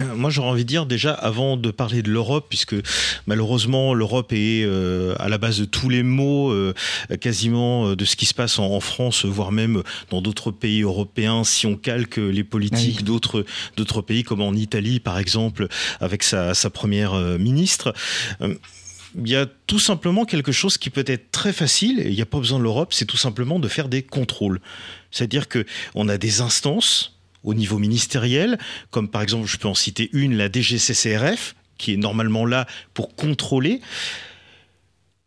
Euh, 0.00 0.14
Moi, 0.14 0.30
j'aurais 0.30 0.48
envie 0.48 0.64
de 0.64 0.68
dire 0.68 0.86
déjà, 0.86 1.12
avant 1.12 1.56
de 1.56 1.70
parler 1.70 2.02
de 2.02 2.10
l'Europe, 2.10 2.46
puisque 2.48 2.74
malheureusement 3.26 3.92
l'Europe 3.92 4.32
est 4.32 4.64
euh, 4.64 5.14
à 5.18 5.28
la 5.28 5.38
base 5.38 5.58
de 5.58 5.64
tous 5.64 5.88
les 5.88 6.02
maux, 6.02 6.50
euh, 6.50 6.74
quasiment 7.20 7.88
euh, 7.88 7.96
de 7.96 8.04
ce 8.04 8.16
qui 8.16 8.24
se 8.26 8.34
passe 8.34 8.58
en, 8.58 8.64
en 8.64 8.80
France, 8.80 9.24
voire 9.26 9.52
même 9.52 9.82
dans 10.10 10.22
d'autres 10.22 10.50
pays 10.50 10.82
européens, 10.82 11.44
si 11.44 11.66
on 11.66 11.76
calque 11.76 12.16
les 12.16 12.44
politiques 12.44 12.98
oui. 12.98 13.04
d'autres 13.04 13.44
d'autres 13.76 14.00
pays, 14.02 14.22
comme 14.22 14.40
en 14.40 14.54
Italie 14.54 14.98
par 14.98 15.18
exemple, 15.18 15.68
avec 16.00 16.22
sa, 16.22 16.54
sa 16.54 16.70
première 16.70 17.12
euh, 17.14 17.38
ministre. 17.38 17.92
Euh, 18.40 18.54
il 19.22 19.28
y 19.28 19.36
a 19.36 19.44
tout 19.66 19.78
simplement 19.78 20.24
quelque 20.24 20.52
chose 20.52 20.78
qui 20.78 20.88
peut 20.88 21.04
être 21.06 21.30
très 21.32 21.52
facile, 21.52 22.00
et 22.00 22.08
il 22.08 22.14
n'y 22.14 22.22
a 22.22 22.26
pas 22.26 22.38
besoin 22.38 22.58
de 22.58 22.64
l'Europe, 22.64 22.94
c'est 22.94 23.04
tout 23.04 23.18
simplement 23.18 23.58
de 23.58 23.68
faire 23.68 23.88
des 23.88 24.02
contrôles. 24.02 24.58
C'est-à-dire 25.10 25.48
que 25.48 25.66
on 25.94 26.08
a 26.08 26.16
des 26.16 26.40
instances 26.40 27.18
au 27.44 27.54
niveau 27.54 27.78
ministériel, 27.78 28.58
comme 28.90 29.08
par 29.08 29.22
exemple, 29.22 29.46
je 29.46 29.56
peux 29.56 29.68
en 29.68 29.74
citer 29.74 30.10
une, 30.12 30.36
la 30.36 30.50
DGCCRF, 30.50 31.54
qui 31.78 31.94
est 31.94 31.96
normalement 31.96 32.46
là 32.46 32.66
pour 32.94 33.14
contrôler. 33.14 33.80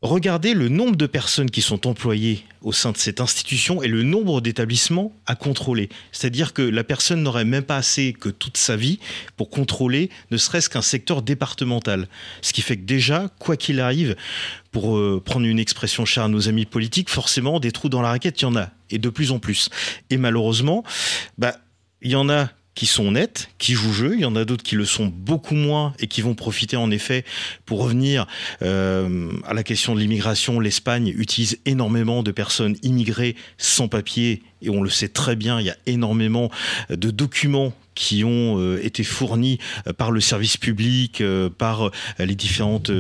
Regardez 0.02 0.54
le 0.54 0.70
nombre 0.70 0.98
de 0.98 1.08
personnes 1.08 1.50
qui 1.50 1.64
sont 1.64 1.88
employées 1.88 2.44
au 2.62 2.72
sein 2.72 2.92
de 2.92 2.98
cette 2.98 3.22
institution 3.22 3.82
et 3.82 3.88
le 3.88 4.04
nombre 4.04 4.40
d'établissements 4.40 5.12
à 5.26 5.36
contrôler. 5.36 5.90
C'est-à-dire 6.12 6.54
que 6.54 6.62
la 6.62 6.84
personne 6.84 7.24
n'aurait 7.24 7.44
même 7.44 7.64
pas 7.64 7.78
assez 7.78 8.14
que 8.14 8.30
toute 8.30 8.58
sa 8.58 8.76
vie 8.76 9.00
pour 9.36 9.50
contrôler 9.50 10.12
ne 10.30 10.38
serait-ce 10.38 10.70
qu'un 10.70 10.84
secteur 10.84 11.24
départemental. 11.24 12.08
Ce 12.44 12.54
qui 12.54 12.62
fait 12.62 12.78
que 12.78 12.84
déjà, 12.84 13.32
quoi 13.40 13.58
qu'il 13.58 13.80
arrive, 13.80 14.16
pour 14.72 14.96
euh, 14.96 15.22
prendre 15.26 15.48
une 15.48 15.58
expression 15.58 16.06
chère 16.06 16.26
à 16.26 16.28
nos 16.28 16.50
amis 16.50 16.66
politiques, 16.66 17.10
forcément, 17.10 17.60
des 17.60 17.72
trous 17.72 17.90
dans 17.90 18.04
la 18.04 18.10
raquette, 18.10 18.40
il 18.42 18.44
y 18.44 18.48
en 18.48 18.56
a, 18.56 18.70
et 18.92 19.00
de 19.00 19.10
plus 19.10 19.32
en 19.32 19.40
plus. 19.40 19.70
Et 20.12 20.18
malheureusement, 20.18 20.84
bah, 21.40 21.56
il 22.06 22.12
y 22.12 22.16
en 22.16 22.30
a 22.30 22.50
qui 22.76 22.86
sont 22.86 23.08
honnêtes, 23.08 23.50
qui 23.58 23.74
jouent 23.74 23.94
jeu, 23.94 24.14
il 24.14 24.20
y 24.20 24.26
en 24.26 24.36
a 24.36 24.46
d'autres 24.46 24.64
qui 24.64 24.76
le 24.76 24.86
sont 24.86 25.08
beaucoup 25.08 25.56
moins 25.56 25.94
et 26.00 26.08
qui 26.08 26.22
vont 26.22 26.36
profiter 26.36 26.76
en 26.76 26.92
effet 26.92 27.26
pour 27.66 27.82
revenir 27.82 28.28
euh, 28.62 29.32
à 29.46 29.54
la 29.54 29.64
question 29.64 29.96
de 29.96 30.02
l'immigration. 30.02 30.60
L'Espagne 30.60 31.14
utilise 31.18 31.58
énormément 31.66 32.22
de 32.22 32.32
personnes 32.32 32.76
immigrées 32.84 33.36
sans 33.58 33.88
papier 33.88 34.44
et 34.62 34.70
on 34.70 34.84
le 34.84 34.90
sait 34.90 35.08
très 35.08 35.36
bien, 35.36 35.60
il 35.60 35.66
y 35.66 35.70
a 35.70 35.78
énormément 35.88 36.52
de 36.90 37.10
documents 37.10 37.74
qui 37.96 38.24
ont 38.24 38.60
euh, 38.60 38.80
été 38.86 39.04
fournis 39.04 39.58
euh, 39.88 39.94
par 39.94 40.12
le 40.12 40.22
service 40.22 40.58
public, 40.58 41.22
euh, 41.22 41.50
par 41.50 41.90
les 42.20 42.36
différentes 42.36 42.92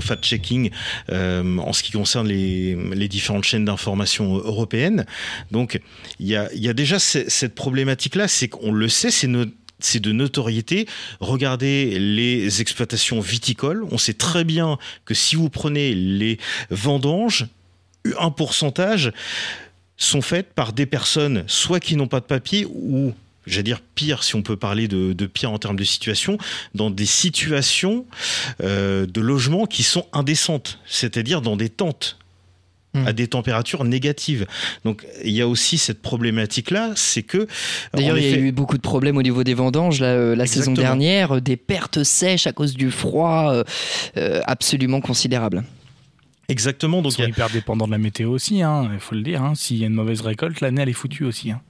fact-checking 0.00 0.70
en 1.10 1.72
ce 1.72 1.82
qui 1.82 1.92
concerne 1.92 2.26
les, 2.28 2.74
les 2.94 3.08
différentes 3.08 3.44
chaînes 3.44 3.64
d'information 3.64 4.36
européennes. 4.36 5.06
Donc 5.50 5.80
il 6.18 6.26
y 6.26 6.36
a, 6.36 6.48
y 6.54 6.68
a 6.68 6.72
déjà 6.72 6.98
ce- 6.98 7.28
cette 7.28 7.54
problématique-là, 7.54 8.28
c'est 8.28 8.48
qu'on 8.48 8.72
le 8.72 8.88
sait, 8.88 9.10
c'est 9.10 9.28
c'est 9.84 10.00
de 10.00 10.12
notoriété. 10.12 10.86
Regardez 11.18 11.98
les 11.98 12.60
exploitations 12.60 13.20
viticoles. 13.20 13.84
On 13.90 13.98
sait 13.98 14.14
très 14.14 14.44
bien 14.44 14.78
que 15.04 15.12
si 15.14 15.34
vous 15.34 15.50
prenez 15.50 15.94
les 15.94 16.38
vendanges, 16.70 17.46
un 18.18 18.30
pourcentage 18.30 19.12
sont 19.96 20.22
faites 20.22 20.52
par 20.54 20.72
des 20.72 20.86
personnes 20.86 21.44
soit 21.48 21.80
qui 21.80 21.96
n'ont 21.96 22.06
pas 22.06 22.20
de 22.20 22.26
papier 22.26 22.64
ou 22.68 23.12
j'allais 23.46 23.62
dire 23.64 23.80
pire 23.94 24.22
si 24.22 24.34
on 24.36 24.42
peut 24.42 24.56
parler 24.56 24.88
de, 24.88 25.12
de 25.12 25.26
pire 25.26 25.50
en 25.52 25.58
termes 25.58 25.76
de 25.76 25.84
situation, 25.84 26.38
dans 26.74 26.90
des 26.90 27.06
situations 27.06 28.06
euh, 28.62 29.06
de 29.06 29.20
logement 29.20 29.66
qui 29.66 29.82
sont 29.82 30.06
indécentes, 30.12 30.78
c'est-à-dire 30.86 31.40
dans 31.42 31.56
des 31.56 31.68
tentes 31.68 32.18
Hmm. 32.94 33.06
à 33.06 33.14
des 33.14 33.26
températures 33.26 33.84
négatives. 33.84 34.46
Donc 34.84 35.06
il 35.24 35.30
y 35.30 35.40
a 35.40 35.48
aussi 35.48 35.78
cette 35.78 36.02
problématique-là, 36.02 36.92
c'est 36.94 37.22
que... 37.22 37.46
D'ailleurs, 37.94 38.18
il 38.18 38.28
y 38.28 38.34
a 38.34 38.36
eu 38.36 38.52
beaucoup 38.52 38.76
de 38.76 38.82
problèmes 38.82 39.16
au 39.16 39.22
niveau 39.22 39.44
des 39.44 39.54
vendanges 39.54 39.98
là, 39.98 40.08
euh, 40.08 40.36
la 40.36 40.44
saison 40.44 40.74
dernière, 40.74 41.36
euh, 41.36 41.40
des 41.40 41.56
pertes 41.56 42.02
sèches 42.04 42.46
à 42.46 42.52
cause 42.52 42.74
du 42.74 42.90
froid 42.90 43.50
euh, 43.50 43.64
euh, 44.18 44.42
absolument 44.44 45.00
considérables. 45.00 45.64
Exactement, 46.50 46.98
Ils 46.98 47.02
donc 47.04 47.12
sont 47.12 47.18
il 47.20 47.22
y 47.22 47.24
a- 47.24 47.28
hyper 47.30 47.48
dépendants 47.48 47.86
de 47.86 47.92
la 47.92 47.96
météo 47.98 48.28
aussi, 48.30 48.60
hein, 48.60 48.90
il 48.92 49.00
faut 49.00 49.14
le 49.14 49.22
dire. 49.22 49.42
hein. 49.42 49.54
S'il 49.54 49.78
y 49.78 49.84
a 49.84 49.86
une 49.86 49.94
mauvaise 49.94 50.20
récolte, 50.20 50.60
l'année 50.60 50.82
elle 50.82 50.90
est 50.90 50.92
foutue 50.92 51.24
aussi. 51.24 51.50
hein. 51.50 51.62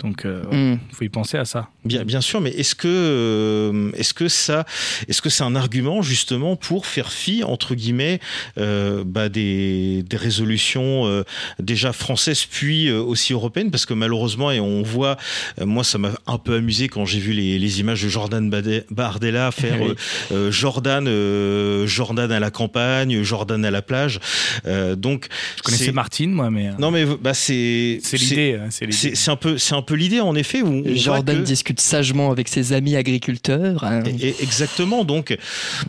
Donc 0.00 0.22
il 0.24 0.30
Hmm. 0.74 0.78
faut 0.92 1.04
y 1.04 1.08
penser 1.08 1.36
à 1.38 1.44
ça. 1.44 1.68
Bien, 1.84 2.04
bien 2.04 2.20
sûr, 2.20 2.40
mais 2.40 2.50
est-ce 2.50 2.74
que, 2.74 2.88
euh, 2.88 3.90
est-ce 3.94 4.12
que 4.14 4.28
ça, 4.28 4.64
est-ce 5.08 5.22
que 5.22 5.28
c'est 5.30 5.42
un 5.44 5.54
argument 5.54 6.02
justement 6.02 6.56
pour 6.56 6.86
faire 6.86 7.12
fi 7.12 7.42
entre 7.44 7.74
guillemets 7.74 8.20
euh, 8.58 9.02
bah, 9.06 9.28
des, 9.28 10.02
des 10.02 10.16
résolutions 10.16 11.06
euh, 11.06 11.22
déjà 11.58 11.92
françaises 11.92 12.44
puis 12.46 12.88
euh, 12.88 13.00
aussi 13.00 13.32
européennes? 13.32 13.70
Parce 13.70 13.86
que 13.86 13.94
malheureusement 13.94 14.50
et 14.50 14.60
on 14.60 14.82
voit, 14.82 15.16
euh, 15.60 15.66
moi 15.66 15.84
ça 15.84 15.98
m'a 15.98 16.12
un 16.26 16.38
peu 16.38 16.54
amusé 16.56 16.88
quand 16.88 17.04
j'ai 17.06 17.18
vu 17.20 17.32
les, 17.32 17.58
les 17.58 17.80
images 17.80 18.02
de 18.02 18.08
Jordan 18.08 18.50
Bardella 18.90 19.50
faire 19.50 19.80
Oui. 19.80 19.90
euh, 20.32 20.48
euh, 20.48 20.50
Jordan, 20.52 21.06
euh, 21.08 21.86
Jordan 21.86 22.30
à 22.32 22.40
la 22.40 22.50
campagne, 22.50 23.22
Jordan 23.22 23.64
à 23.64 23.70
la 23.70 23.82
plage. 23.82 24.20
Euh, 24.66 24.96
donc 24.96 25.28
Je 25.56 25.62
connaissais 25.62 25.92
Martine, 25.92 26.32
moi, 26.32 26.50
mais 26.50 26.68
euh, 26.68 26.72
Non 26.78 26.90
mais 26.90 27.04
bah 27.06 27.34
c'est 27.34 28.00
c'est 28.02 28.16
l'idée. 28.16 28.58
hein, 28.60 28.68
C'est 28.70 28.86
l'idée. 28.86 29.14
c'est 29.14 29.30
un 29.30 29.36
peu 29.36 29.58
c'est 29.58 29.74
un 29.74 29.82
peu 29.82 29.89
l'idée 29.96 30.20
en 30.20 30.34
effet 30.34 30.62
où 30.62 30.82
Jordan 30.94 31.42
discute 31.42 31.80
sagement 31.80 32.30
avec 32.30 32.48
ses 32.48 32.72
amis 32.72 32.96
agriculteurs. 32.96 33.84
Hein. 33.84 34.02
Et, 34.04 34.34
exactement. 34.40 35.04
Donc, 35.04 35.36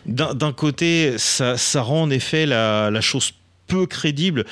d'un 0.06 0.52
côté, 0.52 1.14
ça, 1.18 1.56
ça, 1.56 1.82
rend 1.82 2.02
en 2.02 2.10
effet 2.10 2.46
la, 2.46 2.90
la 2.90 3.00
chose 3.00 3.32
peu 3.66 3.86
crédible 3.86 4.44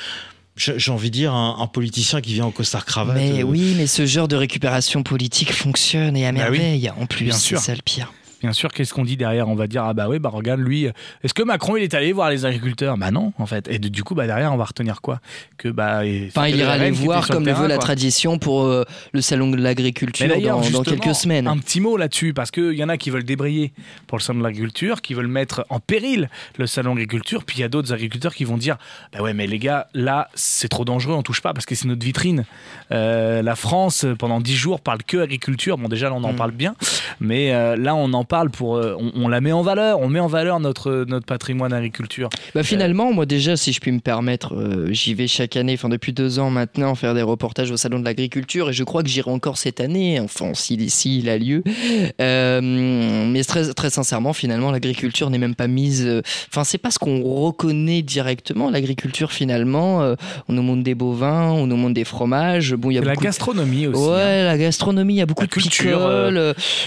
j'ai 0.56 0.90
envie 0.90 1.10
de 1.10 1.14
dire, 1.14 1.32
un, 1.32 1.66
politicien 1.66 2.20
qui 2.20 2.34
vient 2.34 2.44
en 2.44 2.50
costard 2.50 2.84
cravate. 2.84 3.16
Mais 3.16 3.40
euh, 3.40 3.44
oui, 3.44 3.74
mais 3.76 3.86
ce 3.86 4.04
genre 4.04 4.28
de 4.28 4.36
récupération 4.36 5.02
politique 5.02 5.52
fonctionne 5.52 6.16
et 6.16 6.26
à 6.26 6.32
bah 6.32 6.38
merveille. 6.38 6.90
En 6.98 7.06
plus, 7.06 7.32
c'est 7.32 7.56
ça 7.56 7.74
le 7.74 7.82
pire. 7.82 8.12
Bien 8.40 8.52
sûr, 8.52 8.70
qu'est-ce 8.70 8.94
qu'on 8.94 9.04
dit 9.04 9.16
derrière 9.16 9.48
On 9.48 9.54
va 9.54 9.66
dire 9.66 9.84
ah 9.84 9.94
bah 9.94 10.08
oui, 10.08 10.18
bah 10.18 10.30
regarde 10.32 10.60
lui. 10.60 10.88
Est-ce 11.22 11.34
que 11.34 11.42
Macron 11.42 11.76
il 11.76 11.82
est 11.82 11.94
allé 11.94 12.12
voir 12.12 12.30
les 12.30 12.44
agriculteurs? 12.44 12.96
Bah 12.96 13.10
non, 13.10 13.32
en 13.38 13.46
fait. 13.46 13.68
Et 13.68 13.78
du 13.78 14.02
coup, 14.02 14.14
bah 14.14 14.26
derrière, 14.26 14.52
on 14.52 14.56
va 14.56 14.64
retenir 14.64 15.00
quoi? 15.00 15.20
Que 15.58 15.68
bah. 15.68 16.02
Enfin, 16.28 16.48
il 16.48 16.56
ira 16.56 16.78
les 16.78 16.90
voir 16.90 17.28
comme 17.28 17.46
le, 17.46 17.52
veut 17.52 17.68
la 17.68 17.78
tradition 17.78 18.38
pour 18.38 18.62
euh, 18.62 18.84
le 19.12 19.20
salon 19.20 19.50
de 19.50 19.56
l'agriculture 19.56 20.28
dans, 20.40 20.60
dans, 20.70 20.82
quelques 20.82 21.14
semaines. 21.14 21.46
Un 21.46 21.58
petit 21.58 21.80
mot 21.80 21.96
là-dessus, 21.96 22.32
parce 22.32 22.50
qu'il 22.50 22.72
y 22.72 22.84
en 22.84 22.88
a 22.88 22.96
qui 22.96 23.10
veulent 23.10 23.24
débrayer 23.24 23.72
pour 24.06 24.18
le 24.18 24.22
salon 24.22 24.40
de 24.40 24.44
l'agriculture, 24.44 25.02
qui 25.02 25.14
veulent 25.14 25.26
mettre 25.26 25.64
en 25.68 25.80
péril 25.80 26.28
le 26.58 26.66
salon 26.66 26.94
de 26.94 27.00
l'agriculture, 27.00 27.44
puis 27.44 27.58
il 27.58 27.60
y 27.60 27.64
a 27.64 27.68
d'autres 27.68 27.92
agriculteurs 27.92 28.34
qui 28.34 28.44
vont 28.44 28.56
dire 28.56 28.76
bah 29.12 29.22
ouais, 29.22 29.34
mais 29.34 29.46
les 29.46 29.58
gars, 29.58 29.88
là 29.94 30.28
c'est 30.34 30.68
trop 30.68 30.84
dangereux, 30.84 31.14
on 31.14 31.22
touche 31.22 31.40
pas 31.40 31.52
parce 31.52 31.66
que 31.66 31.74
c'est 31.74 31.88
notre 31.88 32.04
vitrine. 32.04 32.44
Euh, 32.92 33.42
la 33.42 33.56
France 33.56 34.06
pendant 34.18 34.40
dix 34.40 34.56
jours 34.56 34.80
parle 34.80 35.02
que 35.02 35.18
agriculture. 35.18 35.78
Bon 35.78 35.88
déjà 35.88 36.08
là 36.08 36.14
on 36.14 36.24
en 36.24 36.32
mm. 36.32 36.36
parle 36.36 36.52
bien, 36.52 36.74
mais 37.20 37.52
euh, 37.52 37.76
là 37.76 37.94
on 37.94 38.12
en 38.12 38.24
parle 38.30 38.48
pour, 38.48 38.76
euh, 38.76 38.94
on, 39.16 39.26
la 39.26 39.40
met 39.40 39.50
en 39.50 39.60
valeur, 39.60 39.98
on 40.00 40.08
met 40.08 40.20
en 40.20 40.28
valeur 40.28 40.60
notre, 40.60 41.04
notre 41.08 41.26
patrimoine 41.26 41.72
agriculture. 41.72 42.30
Bah 42.54 42.62
finalement, 42.62 43.12
moi 43.12 43.26
déjà, 43.26 43.56
si 43.56 43.72
je 43.72 43.80
puis 43.80 43.90
me 43.90 43.98
permettre, 43.98 44.54
euh, 44.54 44.86
j'y 44.92 45.14
vais 45.14 45.26
chaque 45.26 45.56
année, 45.56 45.74
enfin 45.74 45.88
depuis 45.88 46.12
deux 46.12 46.38
ans 46.38 46.48
maintenant, 46.48 46.94
faire 46.94 47.12
des 47.14 47.22
reportages 47.22 47.72
au 47.72 47.76
salon 47.76 47.98
de 47.98 48.04
l'agriculture 48.04 48.70
et 48.70 48.72
je 48.72 48.84
crois 48.84 49.02
que 49.02 49.08
j'irai 49.08 49.32
encore 49.32 49.58
cette 49.58 49.80
année, 49.80 50.20
enfin 50.20 50.54
s'il 50.54 50.88
si, 50.90 51.18
il 51.18 51.28
a 51.28 51.38
lieu. 51.38 51.64
Euh, 52.20 52.60
mais 52.62 53.42
très, 53.42 53.74
très 53.74 53.90
sincèrement, 53.90 54.32
finalement, 54.32 54.70
l'agriculture 54.70 55.28
n'est 55.30 55.38
même 55.38 55.56
pas 55.56 55.66
mise. 55.66 56.22
Enfin, 56.48 56.62
c'est 56.62 56.78
pas 56.78 56.92
ce 56.92 57.00
qu'on 57.00 57.22
reconnaît 57.22 58.02
directement. 58.02 58.70
L'agriculture, 58.70 59.32
finalement, 59.32 60.14
on 60.48 60.52
nous 60.52 60.62
montre 60.62 60.84
des 60.84 60.94
bovins, 60.94 61.50
on 61.50 61.66
nous 61.66 61.76
montre 61.76 61.94
des 61.94 62.04
fromages. 62.04 62.74
Bon, 62.74 62.90
il 62.90 62.94
y 62.94 62.98
a 62.98 63.02
la 63.02 63.16
gastronomie 63.16 63.88
aussi. 63.88 64.00
Ouais, 64.00 64.22
hein. 64.22 64.44
la 64.44 64.58
gastronomie, 64.58 65.14
il 65.14 65.18
y 65.18 65.22
a 65.22 65.26
beaucoup 65.26 65.46
de 65.46 65.50
culture, 65.50 66.06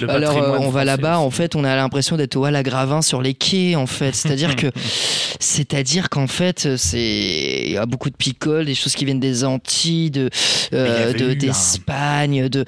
Alors, 0.08 0.62
on 0.62 0.70
va 0.70 0.86
là-bas, 0.86 1.20
en 1.20 1.33
fait, 1.34 1.56
on 1.56 1.64
a 1.64 1.76
l'impression 1.76 2.16
d'être 2.16 2.36
au 2.38 2.44
Gravin 2.64 3.02
sur 3.02 3.22
les 3.22 3.34
quais, 3.34 3.76
en 3.76 3.88
fait. 3.88 4.16
C'est-à-dire 4.16 4.56
que, 4.56 4.68
c'est-à-dire 5.40 6.10
qu'en 6.10 6.28
fait, 6.28 6.78
c'est, 6.78 7.64
il 7.66 7.72
y 7.72 7.78
a 7.78 7.86
beaucoup 7.86 8.10
de 8.10 8.16
picoles, 8.16 8.66
des 8.66 8.76
choses 8.76 8.96
qui 8.96 9.06
viennent 9.06 9.20
des 9.20 9.44
Antilles, 9.44 10.12
de, 10.12 10.30
euh, 10.74 11.36
d'Espagne, 11.36 12.48
de, 12.48 12.64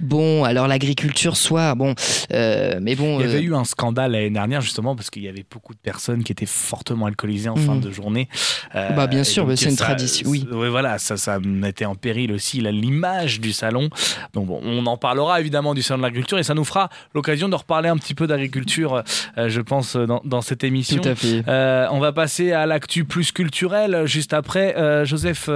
bon, 0.00 0.44
alors 0.44 0.68
l'agriculture 0.68 1.36
soit, 1.36 1.74
bon, 1.74 1.94
euh, 2.32 2.78
mais 2.80 2.94
bon. 2.94 3.20
Il 3.20 3.26
y 3.26 3.28
avait 3.28 3.38
euh, 3.38 3.50
eu 3.50 3.54
un 3.54 3.64
scandale 3.64 4.12
l'année 4.12 4.30
dernière, 4.30 4.60
justement, 4.60 4.96
parce 4.96 5.10
qu'il 5.10 5.24
y 5.24 5.28
avait 5.28 5.44
beaucoup 5.50 5.74
de 5.74 5.80
personnes 5.80 6.24
qui 6.24 6.32
étaient 6.32 6.46
fortement 6.46 7.06
alcoolisées 7.06 7.48
en 7.48 7.56
fin 7.56 7.74
mhm. 7.74 7.80
de 7.80 7.90
journée. 7.90 8.28
bah, 8.72 9.06
bien 9.06 9.24
sûr, 9.24 9.46
c'est 9.56 9.68
une 9.68 9.76
tradition, 9.76 10.28
oui. 10.30 10.46
Oui, 10.50 10.68
voilà, 10.68 10.98
ça, 10.98 11.16
ça 11.16 11.38
mettait 11.40 11.84
en 11.84 11.94
péril 11.94 12.32
aussi 12.32 12.60
l'image 12.60 13.40
du 13.40 13.52
salon. 13.52 13.90
Donc, 14.32 14.46
bon, 14.46 14.60
on 14.62 14.86
en 14.86 14.96
parlera 14.96 15.40
évidemment 15.40 15.74
du 15.74 15.82
salon 15.82 15.98
de 15.98 16.02
l'agriculture 16.04 16.38
et 16.38 16.42
ça 16.42 16.54
nous 16.54 16.64
fera 16.64 16.88
l'occasion 17.14 17.48
de 17.48 17.54
reparler 17.54 17.88
un 17.88 17.95
petit 17.96 18.14
peu 18.14 18.26
d'agriculture, 18.26 19.02
euh, 19.38 19.48
je 19.48 19.60
pense, 19.60 19.96
dans, 19.96 20.40
cette 20.40 20.64
émission. 20.64 21.02
Tout 21.02 21.08
à 21.08 21.14
fait. 21.14 21.42
Euh, 21.48 21.86
on 21.90 21.98
va 21.98 22.12
passer 22.12 22.52
à 22.52 22.66
l'actu 22.66 23.04
plus 23.04 23.32
culturel 23.32 24.06
juste 24.06 24.32
après 24.32 24.76
euh, 24.76 25.04
Joseph 25.04 25.48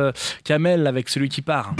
Kamel 0.44 0.86
avec 0.86 1.08
celui 1.08 1.28
qui 1.28 1.42
part. 1.42 1.74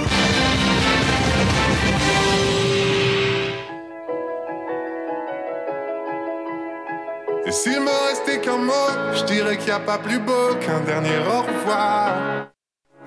Et 7.46 7.52
s'il 7.52 7.80
me 7.80 8.08
restait 8.08 8.40
qu'un 8.40 8.58
mot, 8.58 8.72
je 9.12 9.24
dirais 9.24 9.56
qu'il 9.56 9.66
n'y 9.66 9.72
a 9.72 9.80
pas 9.80 9.98
plus 9.98 10.20
beau 10.20 10.54
qu'un 10.60 10.80
dernier 10.80 11.18
au 11.18 11.42
revoir. 11.42 12.46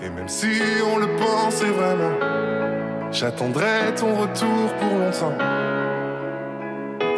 Et 0.01 0.10
même 0.10 0.28
si 0.28 0.49
on 0.93 0.97
le 0.97 1.08
pensait 1.16 1.70
vraiment, 1.70 3.10
j'attendrai 3.12 3.93
ton 3.95 4.16
retour 4.16 4.74
pour 4.80 4.97
longtemps. 4.97 5.72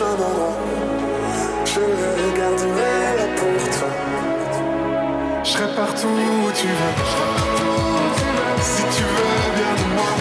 je 0.00 1.80
le 1.80 2.28
garderai 2.34 3.16
là 3.18 3.26
pour 3.36 3.62
toi. 3.76 3.88
Je 5.44 5.50
serai 5.50 5.74
partout 5.76 6.08
où 6.08 6.50
tu 6.52 6.68
veux. 6.68 6.94
Si 8.62 8.82
tu 8.96 9.02
veux 9.02 9.40
bien 9.56 9.74
moi, 9.94 10.12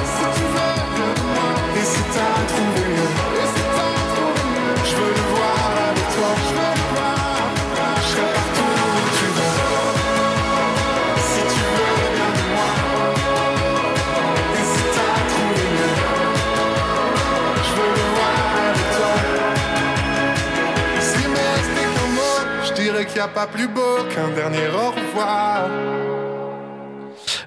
n'y 23.20 23.26
a 23.26 23.28
pas 23.28 23.48
plus 23.48 23.68
beau 23.68 23.98
qu'un 24.16 24.30
dernier 24.30 24.68
au 24.70 24.92
revoir. 24.92 25.68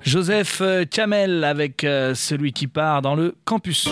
Joseph 0.03 0.61
Kamel 0.91 1.45
avec 1.45 1.85
euh, 1.85 2.15
celui 2.15 2.53
qui 2.53 2.67
part 2.67 3.01
dans 3.01 3.15
le 3.15 3.35
campus 3.47 3.89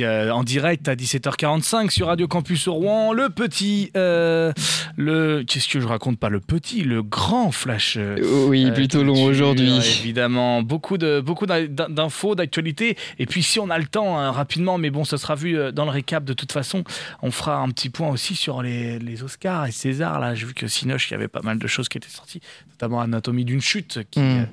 euh, 0.00 0.30
en 0.32 0.44
direct 0.44 0.88
à 0.88 0.94
17h45 0.94 1.90
sur 1.90 2.06
Radio 2.08 2.28
Campus 2.28 2.68
au 2.68 2.74
Rouen. 2.74 3.12
Le 3.12 3.28
petit, 3.30 3.90
euh, 3.96 4.52
le 4.96 5.44
qu'est-ce 5.46 5.68
que 5.68 5.80
je 5.80 5.86
raconte 5.86 6.18
pas? 6.18 6.28
Le 6.28 6.40
petit, 6.40 6.82
le 6.82 7.02
grand 7.02 7.50
flash. 7.52 7.96
euh, 7.98 8.46
Oui, 8.48 8.66
euh, 8.66 8.70
plutôt 8.72 9.02
long 9.02 9.22
aujourd'hui. 9.24 9.76
Évidemment, 10.00 10.62
beaucoup 10.62 10.98
de 10.98 11.20
beaucoup 11.20 11.46
d'in- 11.46 11.66
d'infos, 11.68 12.34
d'actualités. 12.34 12.96
Et 13.18 13.26
puis 13.26 13.42
si 13.42 13.58
on 13.60 13.70
a 13.70 13.78
le 13.78 13.86
temps, 13.86 14.18
hein, 14.18 14.30
rapidement, 14.30 14.78
mais 14.78 14.90
bon, 14.90 15.04
ça 15.04 15.18
sera 15.18 15.34
vu 15.34 15.58
dans 15.72 15.84
le 15.84 15.90
récap 15.90 16.24
de 16.24 16.32
toute 16.32 16.52
façon. 16.52 16.84
On 17.22 17.30
fera 17.30 17.58
un 17.58 17.68
petit 17.70 17.90
point 17.90 18.08
aussi 18.08 18.34
sur 18.36 18.62
les, 18.62 18.98
les 18.98 19.22
Oscars 19.22 19.66
et 19.66 19.72
César. 19.72 20.20
Là, 20.20 20.34
j'ai 20.34 20.46
vu 20.46 20.54
que 20.54 20.66
Sinoche, 20.68 21.10
il 21.10 21.14
y 21.14 21.16
avait 21.16 21.28
pas 21.28 21.42
mal 21.42 21.58
de 21.58 21.66
choses 21.66 21.88
qui 21.88 21.98
étaient 21.98 22.08
sorties, 22.08 22.40
notamment 22.70 23.00
Anatomie 23.00 23.44
d'une 23.44 23.60
chute, 23.60 24.00
qui, 24.10 24.20
Mm. 24.20 24.46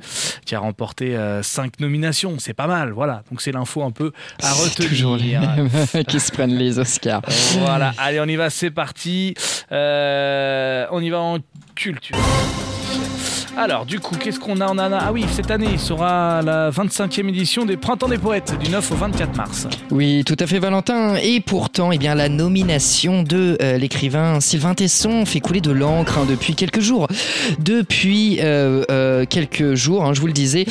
qui 0.46 0.56
a 0.56 0.60
remporté 0.60 1.16
euh, 1.16 1.42
cinq 1.42 1.80
nominations. 1.80 2.36
C'est 2.40 2.54
pas 2.54 2.68
mal, 2.68 2.92
voilà. 2.92 3.24
Donc 3.32 3.42
c'est 3.42 3.52
l'info 3.52 3.84
un 3.84 3.92
peu 3.92 4.12
à 4.42 4.52
retenir. 4.54 5.33
qui 6.08 6.20
se 6.20 6.32
prennent 6.32 6.56
les 6.56 6.80
Oscars. 6.80 7.22
Voilà, 7.60 7.94
allez, 7.98 8.20
on 8.20 8.26
y 8.26 8.36
va, 8.36 8.50
c'est 8.50 8.72
parti. 8.72 9.34
Euh, 9.72 10.86
on 10.92 11.02
y 11.02 11.10
va 11.10 11.20
en 11.20 11.38
culture. 11.76 12.18
Alors, 13.56 13.86
du 13.86 14.00
coup, 14.00 14.16
qu'est-ce 14.16 14.40
qu'on 14.40 14.62
a 14.62 14.68
On 14.68 14.80
a 14.80 14.98
Ah 14.98 15.12
oui, 15.12 15.26
cette 15.32 15.52
année 15.52 15.78
sera 15.78 16.42
la 16.42 16.72
25e 16.72 17.30
édition 17.30 17.66
des 17.66 17.78
Printemps 17.78 18.08
des 18.08 18.18
Poètes, 18.18 18.58
du 18.60 18.72
9 18.72 18.92
au 18.92 18.96
24 18.96 19.38
mars. 19.38 19.68
Oui, 19.92 20.24
tout 20.26 20.36
à 20.40 20.48
fait 20.48 20.58
Valentin. 20.58 21.16
Et 21.22 21.40
pourtant, 21.40 21.92
eh 21.92 22.00
bien, 22.00 22.16
la 22.16 22.30
nomination 22.30 23.22
de 23.22 23.56
euh, 23.62 23.78
l'écrivain 23.78 24.40
Sylvain 24.40 24.74
Tesson 24.74 25.26
fait 25.26 25.40
couler 25.40 25.62
de 25.62 25.70
l'encre 25.70 26.18
hein, 26.18 26.26
depuis 26.28 26.56
quelques 26.56 26.80
jours. 26.80 27.08
Depuis 27.60 28.40
euh, 28.42 28.84
euh, 28.90 29.26
quelques 29.30 29.76
jours, 29.76 30.04
hein, 30.04 30.16
je 30.16 30.22
vous 30.22 30.28
le 30.28 30.34
disais, 30.34 30.66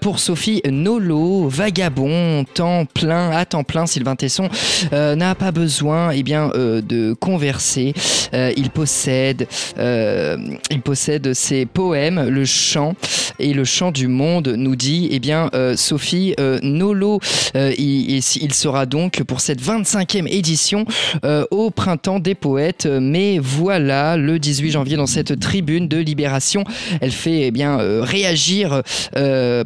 pour 0.00 0.20
Sophie 0.20 0.62
Nolo, 0.70 1.48
vagabond, 1.48 2.44
temps 2.44 2.84
plein, 2.84 3.32
à 3.32 3.44
temps 3.44 3.64
plein, 3.64 3.86
Sylvain 3.86 4.14
Tesson 4.14 4.48
n'a 4.92 5.34
pas 5.34 5.50
besoin 5.50 6.12
eh 6.12 6.22
bien, 6.22 6.50
de 6.54 7.12
converser. 7.14 7.92
Il 8.32 8.70
possède 8.70 9.48
ses 11.34 11.66
poèmes, 11.66 12.19
le 12.28 12.44
chant 12.44 12.94
et 13.38 13.52
le 13.52 13.64
chant 13.64 13.90
du 13.90 14.08
monde 14.08 14.48
nous 14.56 14.76
dit, 14.76 15.08
eh 15.10 15.18
bien, 15.18 15.50
euh, 15.54 15.76
Sophie 15.76 16.34
euh, 16.38 16.58
Nolo, 16.62 17.20
euh, 17.56 17.72
il, 17.78 18.22
sera 18.22 18.86
donc 18.86 19.22
pour 19.22 19.40
cette 19.40 19.62
25e 19.62 20.26
édition 20.28 20.84
au 21.50 21.70
printemps 21.70 22.18
des 22.18 22.34
poètes. 22.34 22.86
Mais 22.86 23.38
voilà, 23.38 24.16
le 24.16 24.38
18 24.38 24.70
janvier, 24.72 24.96
dans 24.96 25.06
cette 25.06 25.38
tribune 25.38 25.88
de 25.88 25.98
Libération, 25.98 26.64
elle 27.00 27.12
fait 27.12 27.42
eh 27.42 27.50
bien 27.50 27.78
réagir 28.02 28.82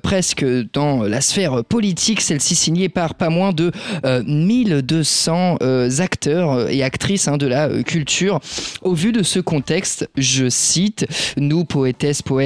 presque 0.03 0.45
dans 0.73 1.03
la 1.03 1.21
sphère 1.21 1.65
politique, 1.65 2.21
celle-ci 2.21 2.55
signée 2.55 2.89
par 2.89 3.15
pas 3.15 3.31
moins 3.31 3.53
de 3.53 3.73
euh, 4.05 4.23
1200 4.27 5.59
euh, 5.63 5.91
acteurs 5.99 6.71
et 6.71 6.83
actrices 6.83 7.29
hein, 7.29 7.37
de 7.37 7.47
la 7.47 7.83
culture. 7.83 8.41
Au 8.83 8.95
vu 8.95 9.13
de 9.13 9.23
ce 9.23 9.41
contexte, 9.41 10.09
je 10.17 10.49
cite, 10.49 11.07
nous, 11.37 11.65
poétesses, 11.65 12.23
poètes, 12.23 12.44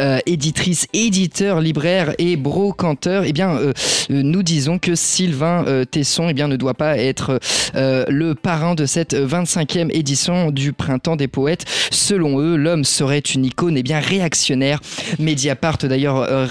euh, 0.00 0.18
éditrices, 0.26 0.86
éditeurs, 0.92 1.60
libraires 1.60 2.14
et 2.18 2.36
brocanteurs, 2.36 3.24
eh 3.24 3.32
bien, 3.32 3.56
euh, 3.56 3.72
euh, 4.10 4.22
nous 4.22 4.42
disons 4.42 4.78
que 4.78 4.94
Sylvain 4.94 5.64
euh, 5.66 5.84
Tesson 5.84 6.28
eh 6.28 6.34
bien, 6.34 6.48
ne 6.48 6.56
doit 6.56 6.74
pas 6.74 6.96
être 6.98 7.40
le 7.74 8.34
parrain 8.34 8.74
de 8.74 8.86
cette 8.86 9.14
25e 9.14 9.90
édition 9.92 10.50
du 10.50 10.72
Printemps 10.72 11.16
des 11.16 11.28
Poètes. 11.28 11.64
Selon 11.90 12.40
eux, 12.40 12.56
l'homme 12.56 12.84
serait 12.84 13.18
une 13.18 13.44
icône 13.44 13.76
eh 13.76 13.82
bien, 13.82 14.00
réactionnaire. 14.00 14.80
Mediapart 15.18 15.78
d'ailleurs 15.82 16.18
euh, 16.18 16.46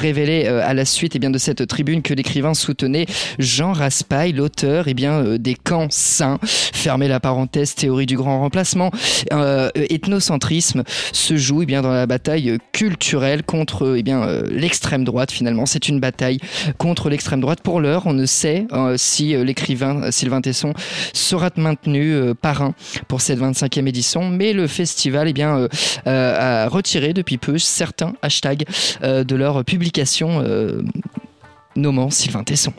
à 0.64 0.74
la 0.74 0.86
suite 0.86 1.16
eh 1.16 1.20
bien, 1.20 1.30
de 1.30 1.38
cette 1.38 1.68
tribune 1.68 2.02
que 2.02 2.14
l'écrivain 2.14 2.54
soutenait 2.54 3.06
Jean 3.40 3.74
Raspail, 3.74 4.34
l'auteur 4.34 4.88
eh 4.88 4.94
bien, 4.94 5.38
des 5.38 5.56
camps 5.56 5.88
saints. 5.90 6.40
Fermez 6.44 7.08
la 7.08 7.20
parenthèse, 7.20 7.76
théorie 7.76 8.06
du 8.06 8.18
grand 8.18 8.40
remplacement. 8.40 8.92
Ethnocentrisme 9.76 10.84
se 11.12 11.38
joue 11.38 11.64
eh 11.64 11.66
bien, 11.66 11.82
dans 11.82 11.92
la 11.92 12.06
bataille 12.06 12.58
contre 13.46 13.96
eh 13.98 14.04
bien, 14.04 14.24
euh, 14.24 14.44
l'extrême 14.50 15.04
droite 15.04 15.32
finalement. 15.32 15.66
C'est 15.66 15.90
une 15.90 16.00
bataille 16.00 16.40
contre 16.78 17.10
l'extrême 17.10 17.42
droite. 17.42 17.62
Pour 17.62 17.80
l'heure, 17.80 18.06
on 18.06 18.14
ne 18.14 18.26
sait 18.26 18.68
euh, 18.72 18.96
si 18.98 19.36
euh, 19.36 19.44
l'écrivain 19.44 20.04
euh, 20.04 20.12
Sylvain 20.12 20.42
Tesson 20.42 20.74
sera 21.14 21.50
maintenu 21.58 22.14
euh, 22.14 22.34
parrain 22.34 22.74
pour 23.08 23.22
cette 23.22 23.40
25e 23.40 23.88
édition, 23.88 24.30
mais 24.30 24.54
le 24.54 24.68
festival 24.68 25.28
eh 25.28 25.34
bien, 25.34 25.58
euh, 25.58 25.68
euh, 26.08 26.66
a 26.66 26.70
retiré 26.70 27.14
depuis 27.14 27.38
peu 27.38 27.58
certains 27.58 28.14
hashtags 28.22 28.66
euh, 29.04 29.24
de 29.24 29.36
leur 29.36 29.64
publication 29.64 30.42
euh, 30.44 30.82
nommant 31.76 32.10
Sylvain 32.10 32.44
Tesson. 32.44 32.74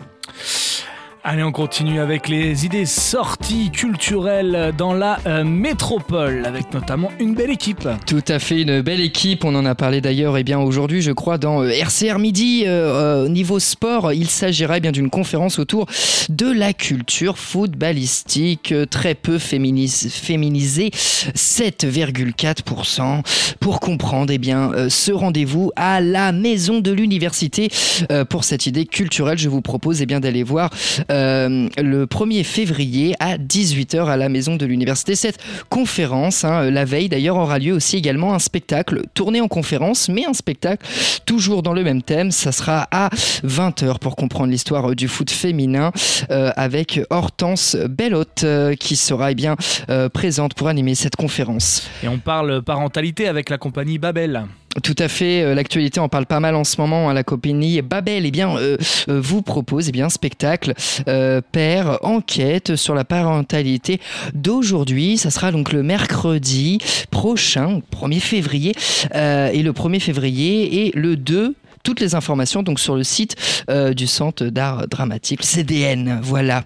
Allez, 1.31 1.43
on 1.43 1.53
continue 1.53 2.01
avec 2.01 2.27
les 2.27 2.65
idées 2.65 2.87
sorties 2.87 3.71
culturelles 3.71 4.73
dans 4.79 4.95
la 4.95 5.19
euh, 5.27 5.45
métropole, 5.45 6.47
avec 6.47 6.73
notamment 6.73 7.11
une 7.21 7.35
belle 7.35 7.51
équipe. 7.51 7.87
Tout 8.07 8.23
à 8.29 8.39
fait, 8.39 8.63
une 8.63 8.81
belle 8.81 9.03
équipe. 9.03 9.45
On 9.45 9.55
en 9.55 9.67
a 9.67 9.75
parlé 9.75 10.01
d'ailleurs 10.01 10.39
et 10.39 10.43
bien 10.43 10.59
aujourd'hui, 10.59 11.03
je 11.03 11.13
crois, 11.13 11.37
dans 11.37 11.63
euh, 11.63 11.69
RCR 11.69 12.19
Midi. 12.19 12.63
euh, 12.67 13.27
au 13.27 13.29
niveau 13.29 13.59
sport, 13.59 14.15
il 14.15 14.31
s'agira 14.31 14.79
eh 14.79 14.81
bien 14.81 14.91
d'une 14.91 15.11
conférence 15.11 15.59
autour 15.59 15.85
de 16.31 16.51
la 16.51 16.73
culture 16.73 17.37
footballistique, 17.37 18.73
euh, 18.73 18.87
très 18.87 19.15
peu 19.15 19.37
féminis- 19.37 20.09
féminisée, 20.09 20.89
7,4%. 20.95 23.23
Pour 23.61 23.81
comprendre 23.81 24.33
eh 24.33 24.39
bien, 24.39 24.73
euh, 24.73 24.89
ce 24.89 25.13
rendez-vous 25.13 25.73
à 25.77 26.01
la 26.01 26.33
maison 26.33 26.81
de 26.81 26.91
l'université 26.91 27.69
euh, 28.11 28.25
pour 28.25 28.45
cette 28.45 28.67
idée 28.67 28.87
culturelle, 28.87 29.37
je 29.37 29.51
vous 29.51 29.61
propose 29.61 30.01
eh 30.01 30.07
d'aller 30.07 30.43
voir 30.43 30.71
euh, 31.11 31.18
le 31.19 32.07
1er 32.07 32.45
février 32.45 33.15
à 33.21 33.37
18h 33.39 34.07
à 34.07 34.17
la 34.17 34.29
maison 34.29 34.57
de 34.57 34.67
l'université. 34.67 35.15
Cette 35.15 35.39
conférence, 35.69 36.45
hein, 36.45 36.71
la 36.71 36.85
veille 36.85 37.09
d'ailleurs, 37.09 37.37
aura 37.37 37.59
lieu 37.59 37.73
aussi 37.73 37.97
également 37.97 38.35
un 38.35 38.39
spectacle 38.39 39.03
tourné 39.15 39.41
en 39.41 39.49
conférence, 39.49 40.09
mais 40.09 40.25
un 40.27 40.35
spectacle 40.35 40.85
toujours 41.27 41.63
dans 41.63 41.73
le 41.73 41.83
même 41.83 42.03
thème. 42.03 42.31
Ça 42.31 42.53
sera 42.53 42.89
à 42.91 43.11
20h 43.45 43.99
pour 43.99 44.17
comprendre 44.17 44.51
l'histoire 44.51 44.91
euh, 44.91 44.95
du 44.95 45.09
foot 45.09 45.31
féminin 45.31 45.93
euh, 46.31 46.51
avec 46.57 47.01
Hortense 47.11 47.77
Bellotte 47.89 48.45
euh, 48.45 48.75
qui 48.75 48.97
sera 48.97 49.33
eh 49.33 49.35
bien, 49.35 49.57
euh, 49.91 50.09
présente 50.09 50.55
pour 50.55 50.69
animer 50.69 50.95
cette 50.95 51.17
conférence. 51.17 51.89
Et 52.03 52.09
on 52.09 52.19
parle 52.19 52.63
parentalité 52.63 53.29
avec 53.29 53.51
la 53.51 53.59
compagnie 53.59 53.99
Babel. 53.99 54.47
Tout 54.83 54.97
à 54.99 55.09
fait, 55.09 55.43
euh, 55.43 55.55
l'actualité 55.55 55.99
en 56.01 56.09
parle 56.09 56.27
pas 56.27 56.41
mal 56.41 56.55
en 56.55 56.65
ce 56.65 56.81
moment. 56.81 57.09
hein. 57.09 57.15
La 57.15 57.25
compagnie 57.25 57.81
Babel 57.83 58.27
eh 58.27 58.31
bien, 58.31 58.57
euh, 58.57 58.77
euh, 59.09 59.21
vous 59.21 59.43
propose 59.43 59.89
eh 59.89 59.93
bien, 59.93 60.09
spectacle 60.09 60.75
euh, 61.09 61.41
Père 61.53 61.99
enquête 62.03 62.77
sur 62.77 62.95
la 62.95 63.05
parentalité 63.05 64.01
d'aujourd'hui. 64.35 65.17
Ça 65.17 65.31
sera 65.31 65.53
donc 65.53 65.73
le 65.73 65.83
mercredi 65.83 66.79
prochain, 67.11 67.81
1er 67.93 68.21
février. 68.21 68.73
Et 69.15 69.63
le 69.63 69.73
1er 69.73 70.01
février 70.01 70.87
et 70.87 70.93
le 70.95 71.17
2 71.17 71.55
toutes 71.89 72.01
les 72.01 72.15
informations 72.15 72.63
donc 72.63 72.81
sur 72.81 72.97
le 72.97 73.03
site 73.03 73.35
euh, 73.71 73.95
du 73.95 74.07
Centre 74.07 74.45
d'art 74.45 74.87
dramatique 74.89 75.43
CDN. 75.43 76.21
Voilà. 76.23 76.65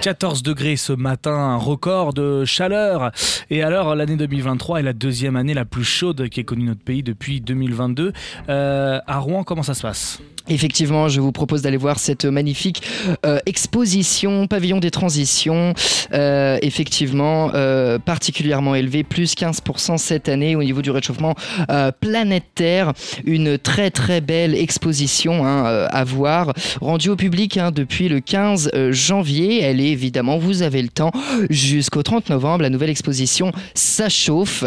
14 0.00 0.42
degrés 0.42 0.76
ce 0.76 0.94
matin, 0.94 1.34
un 1.34 1.56
record 1.58 2.14
de 2.14 2.46
chaleur. 2.46 3.10
Et 3.50 3.62
alors, 3.62 3.94
l'année 3.94 4.16
2023 4.16 4.80
est 4.80 4.82
la 4.82 4.94
deuxième 4.94 5.36
année 5.36 5.52
la 5.52 5.66
plus 5.66 5.84
chaude 5.84 6.30
qu'ait 6.30 6.44
connue 6.44 6.64
notre 6.64 6.80
pays 6.80 7.02
depuis 7.02 7.42
2022. 7.42 8.14
Euh, 8.48 9.00
à 9.06 9.18
Rouen, 9.18 9.44
comment 9.44 9.62
ça 9.62 9.74
se 9.74 9.82
passe? 9.82 10.22
Effectivement, 10.48 11.08
je 11.08 11.20
vous 11.20 11.32
propose 11.32 11.62
d'aller 11.62 11.78
voir 11.78 11.98
cette 11.98 12.26
magnifique 12.26 12.82
euh, 13.24 13.38
exposition 13.46 14.46
Pavillon 14.46 14.78
des 14.78 14.90
transitions. 14.90 15.72
Euh, 16.12 16.58
effectivement, 16.60 17.50
euh, 17.54 17.98
particulièrement 17.98 18.74
élevé, 18.74 19.04
plus 19.04 19.34
15% 19.34 19.96
cette 19.96 20.28
année 20.28 20.54
au 20.54 20.62
niveau 20.62 20.82
du 20.82 20.90
réchauffement 20.90 21.34
euh, 21.70 21.90
planétaire. 21.98 22.92
Une 23.24 23.56
très 23.56 23.90
très 23.90 24.20
belle 24.20 24.54
exposition 24.54 25.46
hein, 25.46 25.66
euh, 25.66 25.86
à 25.90 26.04
voir, 26.04 26.52
rendue 26.80 27.08
au 27.08 27.16
public 27.16 27.56
hein, 27.56 27.70
depuis 27.70 28.10
le 28.10 28.20
15 28.20 28.70
euh, 28.74 28.92
janvier. 28.92 29.62
Elle 29.62 29.80
est 29.80 29.90
évidemment, 29.90 30.36
vous 30.36 30.62
avez 30.62 30.82
le 30.82 30.88
temps, 30.88 31.10
jusqu'au 31.48 32.02
30 32.02 32.28
novembre. 32.28 32.62
La 32.62 32.70
nouvelle 32.70 32.90
exposition 32.90 33.52
Ça 33.74 34.08
chauffe, 34.08 34.64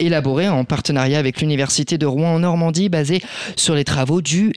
élaborée 0.00 0.48
en 0.48 0.64
partenariat 0.64 1.18
avec 1.18 1.40
l'Université 1.40 1.98
de 1.98 2.06
Rouen 2.06 2.34
en 2.34 2.38
Normandie, 2.40 2.88
basée 2.88 3.20
sur 3.56 3.74
les 3.74 3.84
travaux 3.84 4.22
du 4.22 4.52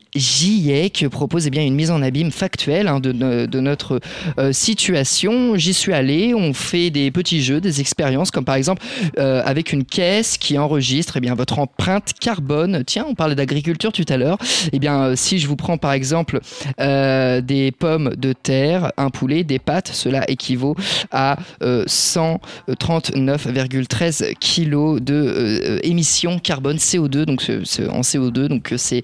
GIEC, 0.51 1.07
propose 1.09 1.47
eh 1.47 1.49
bien, 1.49 1.63
une 1.63 1.75
mise 1.75 1.91
en 1.91 2.01
abîme 2.01 2.31
factuelle 2.31 2.87
hein, 2.87 2.99
de, 2.99 3.11
no- 3.13 3.47
de 3.47 3.59
notre 3.59 3.99
euh, 4.37 4.51
situation. 4.51 5.55
J'y 5.55 5.73
suis 5.73 5.93
allé, 5.93 6.33
on 6.35 6.53
fait 6.53 6.89
des 6.89 7.09
petits 7.11 7.41
jeux, 7.41 7.61
des 7.61 7.79
expériences, 7.79 8.31
comme 8.31 8.43
par 8.45 8.55
exemple 8.55 8.81
euh, 9.17 9.41
avec 9.45 9.71
une 9.71 9.85
caisse 9.85 10.37
qui 10.37 10.57
enregistre 10.57 11.17
eh 11.17 11.19
bien, 11.21 11.35
votre 11.35 11.59
empreinte 11.59 12.13
carbone. 12.19 12.83
Tiens, 12.85 13.05
on 13.07 13.15
parlait 13.15 13.35
d'agriculture 13.35 13.91
tout 13.91 14.05
à 14.09 14.17
l'heure. 14.17 14.37
Eh 14.73 14.79
bien, 14.79 15.03
euh, 15.03 15.15
si 15.15 15.39
je 15.39 15.47
vous 15.47 15.55
prends 15.55 15.77
par 15.77 15.93
exemple 15.93 16.39
des 16.77 17.71
pommes 17.77 18.15
de 18.17 18.33
terre, 18.33 18.91
un 18.97 19.09
poulet, 19.09 19.43
des 19.43 19.59
pâtes, 19.59 19.91
cela 19.93 20.29
équivaut 20.29 20.75
à 21.11 21.37
euh, 21.63 21.85
139,13 21.85 24.33
kilos 24.35 25.01
de 25.01 25.79
émissions 25.83 26.39
carbone 26.39 26.77
CO2, 26.77 27.25
donc 27.25 27.43
en 27.89 28.01
CO2, 28.01 28.47
donc 28.47 28.73
c'est 28.77 29.03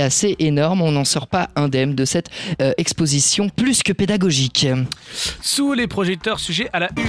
assez 0.00 0.36
énorme. 0.38 0.81
On 0.82 0.92
n'en 0.92 1.04
sort 1.04 1.26
pas 1.26 1.48
indemne 1.56 1.94
de 1.94 2.04
cette 2.04 2.30
euh, 2.60 2.72
exposition 2.76 3.48
plus 3.48 3.82
que 3.82 3.92
pédagogique. 3.92 4.66
Sous 5.40 5.72
les 5.72 5.86
projecteurs, 5.86 6.40
sujet 6.40 6.68
à 6.72 6.80
la 6.80 6.88
une. 6.96 7.04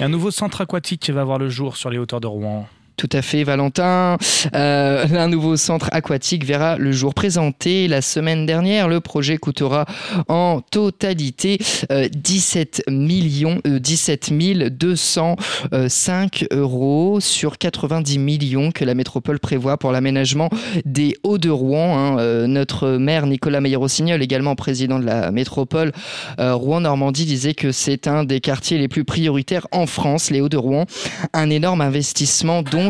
Un 0.00 0.08
nouveau 0.08 0.30
centre 0.30 0.62
aquatique 0.62 1.10
va 1.10 1.24
voir 1.24 1.38
le 1.38 1.50
jour 1.50 1.76
sur 1.76 1.90
les 1.90 1.98
hauteurs 1.98 2.20
de 2.20 2.26
Rouen. 2.26 2.66
Tout 3.00 3.08
à 3.14 3.22
fait, 3.22 3.44
Valentin. 3.44 4.18
Euh, 4.54 5.06
un 5.10 5.28
nouveau 5.28 5.56
centre 5.56 5.88
aquatique 5.90 6.44
verra 6.44 6.76
le 6.76 6.92
jour 6.92 7.14
présenté 7.14 7.88
la 7.88 8.02
semaine 8.02 8.44
dernière. 8.44 8.88
Le 8.88 9.00
projet 9.00 9.38
coûtera 9.38 9.86
en 10.28 10.60
totalité 10.60 11.56
euh, 11.90 12.10
17 12.12 12.82
millions, 12.90 13.62
euh, 13.66 13.78
17 13.78 14.34
205 14.68 16.44
euros 16.50 17.20
sur 17.20 17.56
90 17.56 18.18
millions 18.18 18.70
que 18.70 18.84
la 18.84 18.92
métropole 18.92 19.38
prévoit 19.38 19.78
pour 19.78 19.92
l'aménagement 19.92 20.50
des 20.84 21.16
Hauts-de-Rouen. 21.22 21.96
hein. 21.96 22.18
Euh, 22.18 22.46
notre 22.46 22.98
maire 22.98 23.26
Nicolas 23.26 23.62
Meyer-Rossignol, 23.62 24.22
également 24.22 24.56
président 24.56 24.98
de 24.98 25.06
la 25.06 25.30
métropole 25.30 25.92
euh, 26.38 26.54
Rouen-Normandie, 26.54 27.24
disait 27.24 27.54
que 27.54 27.72
c'est 27.72 28.08
un 28.08 28.24
des 28.24 28.42
quartiers 28.42 28.76
les 28.76 28.88
plus 28.88 29.04
prioritaires 29.04 29.66
en 29.72 29.86
France, 29.86 30.30
les 30.30 30.42
Hauts-de-Rouen. 30.42 30.84
Un 31.32 31.48
énorme 31.48 31.80
investissement 31.80 32.60
donc, 32.62 32.89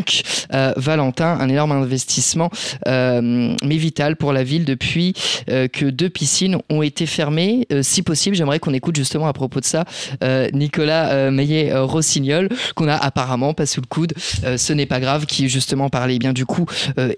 euh, 0.53 0.73
Valentin, 0.77 1.39
un 1.41 1.49
énorme 1.49 1.73
investissement, 1.73 2.51
euh, 2.87 3.55
mais 3.65 3.77
vital 3.77 4.17
pour 4.17 4.33
la 4.33 4.43
ville 4.43 4.65
depuis 4.65 5.15
euh, 5.49 5.69
que 5.69 5.87
deux 5.87 6.11
piscines 6.11 6.59
ont 6.71 6.83
été 6.83 7.07
fermées. 7.07 7.67
Si 7.83 8.03
possible, 8.03 8.37
j'aimerais 8.37 8.59
qu'on 8.59 8.75
écoute 8.75 8.97
justement 8.97 9.27
à 9.27 9.33
propos 9.33 9.61
de 9.61 9.65
ça 9.65 9.85
Nicolas 10.53 11.31
Meillet-Rossignol, 11.31 12.49
qu'on 12.75 12.89
a 12.89 12.97
apparemment 12.97 13.55
pas 13.55 13.67
sous 13.67 13.81
le 13.81 13.87
coude. 13.87 14.15
Ce 14.57 14.73
n'est 14.73 14.87
pas 14.87 15.01
grave, 15.01 15.27
qui 15.27 15.49
justement 15.49 15.89
parlait 15.89 16.19
bien 16.19 16.33
du 16.33 16.47
coût 16.47 16.67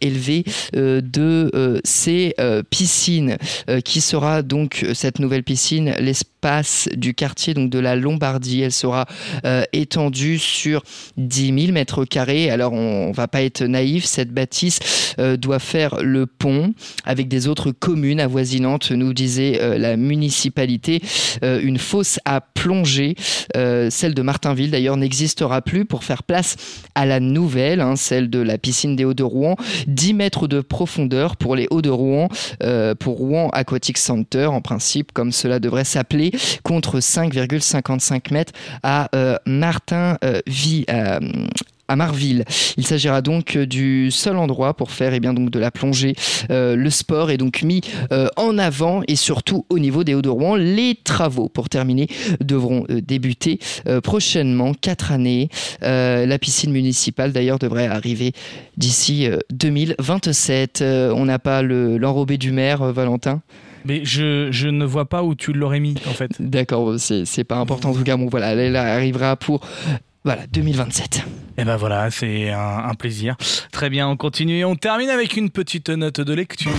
élevé 0.01 0.45
de 0.73 1.81
ces 1.85 2.35
piscines, 2.71 3.37
qui 3.85 4.01
sera 4.01 4.43
donc 4.43 4.87
cette 4.95 5.19
nouvelle 5.19 5.43
piscine, 5.43 5.95
l'espace 5.99 6.89
du 6.95 7.15
quartier 7.15 7.55
donc 7.55 7.71
de 7.71 7.79
la 7.79 7.97
Lombardie. 7.97 8.63
Elle 8.63 8.73
sera 8.73 9.07
étendue 9.73 10.39
sur 10.39 10.83
10 11.17 11.61
000 11.61 11.73
mètres 11.73 12.05
carrés. 12.05 12.51
On, 12.71 13.09
on 13.09 13.13
va 13.13 13.29
pas 13.29 13.43
être 13.43 13.63
naïf, 13.63 14.05
cette 14.05 14.31
bâtisse 14.31 14.81
euh, 15.19 15.37
doit 15.37 15.59
faire 15.59 16.03
le 16.03 16.27
pont 16.27 16.75
avec 17.05 17.29
des 17.29 17.49
autres 17.49 17.71
communes 17.71 18.21
avoisinantes, 18.21 18.91
nous 18.91 19.13
disait 19.13 19.59
euh, 19.61 19.79
la 19.79 19.97
municipalité. 19.97 21.03
Euh, 21.43 21.61
une 21.63 21.79
fosse 21.79 22.19
à 22.25 22.41
plonger, 22.41 23.15
celle 23.55 24.15
de 24.15 24.23
Martinville 24.23 24.71
d'ailleurs, 24.71 24.97
n'existera 24.97 25.63
plus 25.63 25.85
pour 25.85 26.05
faire 26.05 26.23
place 26.23 26.57
à 26.95 27.07
la 27.07 27.21
nouvelle, 27.21 27.81
hein, 27.81 27.97
celle 27.97 28.31
de 28.31 28.39
la 28.39 28.59
piscine 28.59 28.97
des 28.97 29.05
Hauts-de-Rouen. 29.05 29.57
10 29.87 30.15
mètres 30.15 30.49
de 30.49 30.61
profondeur 30.61 31.37
pour 31.37 31.57
les 31.57 31.67
Hauts-de-Rouen, 31.71 32.29
pour 32.99 33.17
Rouen 33.17 33.49
Aquatic 33.53 33.99
Center, 33.99 34.47
en 34.47 34.61
principe, 34.61 35.13
comme 35.13 35.33
cela 35.33 35.59
devrait 35.59 35.85
s'appeler, 35.85 36.31
contre 36.63 37.01
5,55 37.01 38.33
mètres 38.33 38.53
à 38.83 39.11
Martinville. 39.47 40.87
À 41.93 41.97
Marville. 41.97 42.45
Il 42.77 42.87
s'agira 42.87 43.23
donc 43.23 43.57
du 43.57 44.11
seul 44.11 44.37
endroit 44.37 44.75
pour 44.75 44.91
faire 44.91 45.15
eh 45.15 45.21
bien, 45.21 45.35
donc, 45.35 45.51
de 45.51 45.59
la 45.59 45.71
plongée. 45.71 46.15
Euh, 46.51 46.75
le 46.75 46.91
sport 46.91 47.31
est 47.31 47.37
donc 47.37 47.63
mis 47.63 47.81
euh, 48.13 48.29
en 48.37 48.59
avant 48.59 49.03
et 49.09 49.17
surtout 49.17 49.65
au 49.69 49.79
niveau 49.79 50.03
des 50.05 50.15
Hauts-de-Rouen. 50.15 50.57
Les 50.57 50.95
travaux, 51.03 51.49
pour 51.49 51.69
terminer, 51.69 52.09
devront 52.41 52.85
euh, 52.91 53.01
débuter 53.01 53.59
euh, 53.87 54.01
prochainement, 54.01 54.73
quatre 54.75 55.13
années. 55.13 55.49
Euh, 55.83 56.27
la 56.27 56.39
piscine 56.39 56.73
municipale, 56.73 57.33
d'ailleurs, 57.33 57.59
devrait 57.59 57.87
arriver 57.87 58.33
d'ici 58.77 59.27
euh, 59.27 59.39
2027. 59.53 60.81
Euh, 60.83 61.13
on 61.15 61.27
n'a 61.27 61.39
pas 61.39 61.63
le- 61.63 61.99
l'enrobé 61.99 62.39
du 62.39 62.53
maire, 62.53 62.83
euh, 62.83 62.93
Valentin? 62.93 63.43
Mais 63.85 64.03
je, 64.05 64.49
je 64.53 64.69
ne 64.69 64.85
vois 64.85 65.07
pas 65.09 65.25
où 65.25 65.35
tu 65.35 65.53
l'aurais 65.53 65.81
mis 65.81 65.97
en 66.09 66.13
fait. 66.13 66.31
D'accord, 66.41 66.95
c'est 66.99 67.25
c'est 67.25 67.43
pas 67.43 67.57
important. 67.57 67.91
En 67.91 67.95
tout 67.95 68.05
cas, 68.05 68.17
bon, 68.17 68.29
voilà, 68.31 68.53
elle 68.55 68.77
arrivera 68.77 69.35
pour 69.37 69.61
voilà, 70.25 70.47
2027. 70.47 71.25
Et 71.59 71.65
ben 71.65 71.77
voilà, 71.77 72.11
c'est 72.11 72.51
un, 72.51 72.79
un 72.89 72.95
plaisir. 72.95 73.37
Très 73.73 73.91
bien, 73.91 74.09
on 74.09 74.17
continue 74.17 74.59
et 74.59 74.65
on 74.65 74.77
termine 74.77 75.11
avec 75.11 75.37
une 75.37 75.51
petite 75.51 75.89
note 75.91 76.21
de 76.21 76.33
lecture. 76.33 76.71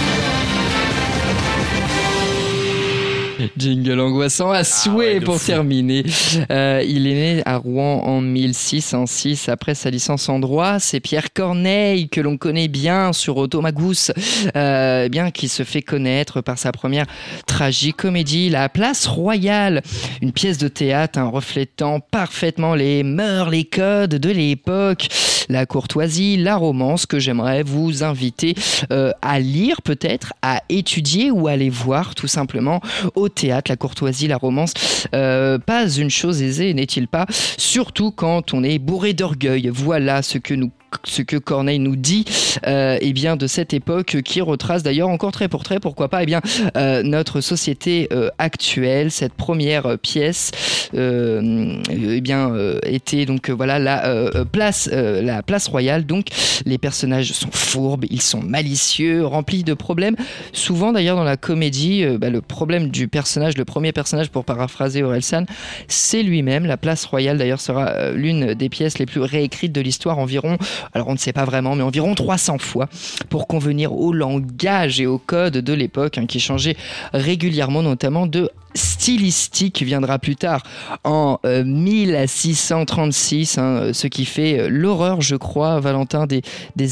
Jingle 3.58 4.00
angoissant 4.00 4.52
à 4.52 4.64
souhait 4.64 5.14
ouais, 5.14 5.20
de 5.20 5.26
pour 5.26 5.38
fou. 5.38 5.48
terminer. 5.48 6.04
Euh, 6.52 6.84
il 6.86 7.08
est 7.08 7.14
né 7.14 7.42
à 7.46 7.58
Rouen 7.58 8.02
en 8.04 8.22
1606 8.22 9.50
après 9.50 9.76
sa 9.76 9.90
licence 9.90 10.30
en 10.30 10.40
droit. 10.40 10.80
C'est 10.80 11.00
Pierre 11.00 11.34
Corneille 11.34 12.10
que 12.10 12.22
l'on 12.22 12.38
connaît 12.38 12.68
bien 12.68 13.14
sur 13.14 13.38
Automagus, 13.38 14.12
euh, 14.56 15.10
bien 15.10 15.32
qui 15.32 15.48
se 15.48 15.64
fait 15.64 15.82
connaître 15.82 16.42
par 16.42 16.58
sa 16.58 16.72
première 16.72 17.06
tragicomédie, 17.48 18.50
La 18.50 18.70
Place 18.70 19.08
Royale, 19.08 19.82
une 20.22 20.32
pièce 20.32 20.58
de 20.58 20.68
théâtre 20.68 21.20
hein, 21.20 21.26
reflétant 21.26 22.00
parfaitement 22.00 22.76
les 22.76 23.04
mœurs, 23.04 23.50
les 23.50 23.66
codes 23.66 24.16
de 24.16 24.30
l'époque, 24.30 25.08
la 25.50 25.66
courtoisie, 25.66 26.38
la 26.38 26.56
romance 26.56 27.06
que 27.06 27.20
j'aimerais 27.20 27.64
vous 27.64 28.04
inviter 28.04 28.56
euh, 28.92 29.12
à 29.22 29.40
lire 29.40 29.82
peut-être, 29.82 30.34
à 30.42 30.62
étudier 30.70 31.32
ou 31.32 31.48
à 31.48 31.52
aller 31.52 31.70
voir 31.70 32.16
tout 32.16 32.28
simplement 32.28 32.82
au 33.16 33.23
théâtre, 33.30 33.72
la 33.72 33.78
courtoisie, 33.78 34.28
la 34.28 34.38
romance. 34.38 34.74
Euh, 35.14 35.58
pas 35.60 35.90
une 35.90 36.10
chose 36.10 36.42
aisée, 36.42 36.74
n'est-il 36.74 37.08
pas? 37.08 37.26
Surtout 37.30 38.12
quand 38.12 38.54
on 38.54 38.64
est 38.64 38.80
bourré 38.80 39.14
d'orgueil. 39.14 39.70
Voilà 39.72 40.22
ce 40.22 40.38
que 40.38 40.54
nous 40.54 40.72
ce 41.04 41.22
que 41.22 41.38
Corneille 41.38 41.80
nous 41.80 41.96
dit 41.96 42.26
euh, 42.68 42.98
eh 43.02 43.14
bien 43.14 43.36
de 43.36 43.48
cette 43.48 43.74
époque 43.74 44.22
qui 44.24 44.41
retrace 44.41 44.84
d'ailleurs 44.84 45.10
encore 45.10 45.32
très 45.32 45.48
pour 45.48 45.64
très 45.64 45.80
pourquoi 45.80 46.10
pas 46.10 46.24
eh 46.24 46.26
bien 46.26 46.41
euh, 46.78 47.04
notre 47.04 47.41
société 47.41 48.08
euh, 48.12 48.30
actuelle. 48.38 49.12
Cette 49.12 49.34
première 49.34 49.98
pièce 50.00 50.52
eh 50.94 52.22
bien 52.22 52.54
était 52.84 53.26
donc 53.26 53.50
voilà 53.50 53.80
la 53.80 54.46
place 54.52 54.89
la 54.91 55.41
place 55.41 55.68
royale. 55.68 56.06
Donc 56.06 56.28
les 56.66 56.78
personnages 56.78 57.34
sont 57.34 57.52
fourbes 57.52 58.06
ils 58.10 58.22
sont 58.22 58.41
malicieux 58.41 59.26
remplis 59.26 59.64
de 59.64 59.74
problèmes. 59.74 60.16
Souvent 60.52 60.91
d'ailleurs 60.91 61.16
dans 61.16 61.24
la 61.24 61.38
comédie 61.38 62.06
bah, 62.18 62.30
le 62.30 62.41
problème 62.41 62.89
du 62.89 63.08
personnage 63.08 63.58
le 63.58 63.66
premier 63.66 63.91
personnage 63.91 64.30
pour 64.30 64.46
paraphraser 64.46 65.04
Orelsan 65.04 65.46
c'est 65.88 66.24
lui-même. 66.24 66.66
La 66.66 66.78
place 66.78 67.06
royale 67.06 67.38
d'ailleurs 67.38 67.62
sera 67.62 68.12
l'une 68.12 68.54
des 68.54 68.70
pièces 68.70 69.00
les 69.00 69.06
plus 69.06 69.22
réécrites 69.22 69.72
de 69.72 69.82
l'histoire 69.82 70.20
environ 70.20 70.58
alors 70.94 71.08
on 71.08 71.14
ne 71.14 71.18
sait 71.18 71.34
pas 71.34 71.46
vraiment, 71.46 71.76
mais 71.76 71.84
environ 71.84 72.16
300 72.16 72.58
fois, 72.58 72.88
pour 73.30 73.48
convenir 73.48 73.94
au 73.94 74.14
langage 74.14 75.00
et 75.00 75.06
au 75.06 75.18
code 75.18 75.58
de 75.58 75.74
l'époque, 75.74 76.18
hein, 76.18 76.26
qui 76.26 76.40
changeait 76.40 76.76
régulièrement, 77.14 77.82
notamment 77.82 78.28
de 78.28 78.50
stylistique 78.76 79.82
viendra 79.84 80.20
plus 80.20 80.36
tard 80.36 80.64
en 81.04 81.40
euh, 81.46 81.64
1636, 81.64 83.58
hein, 83.58 83.92
ce 83.94 84.08
qui 84.08 84.26
fait 84.26 84.60
euh, 84.60 84.70
l'horreur, 84.70 85.22
je 85.22 85.36
crois, 85.36 85.80
Valentin, 85.80 86.26
des, 86.28 86.42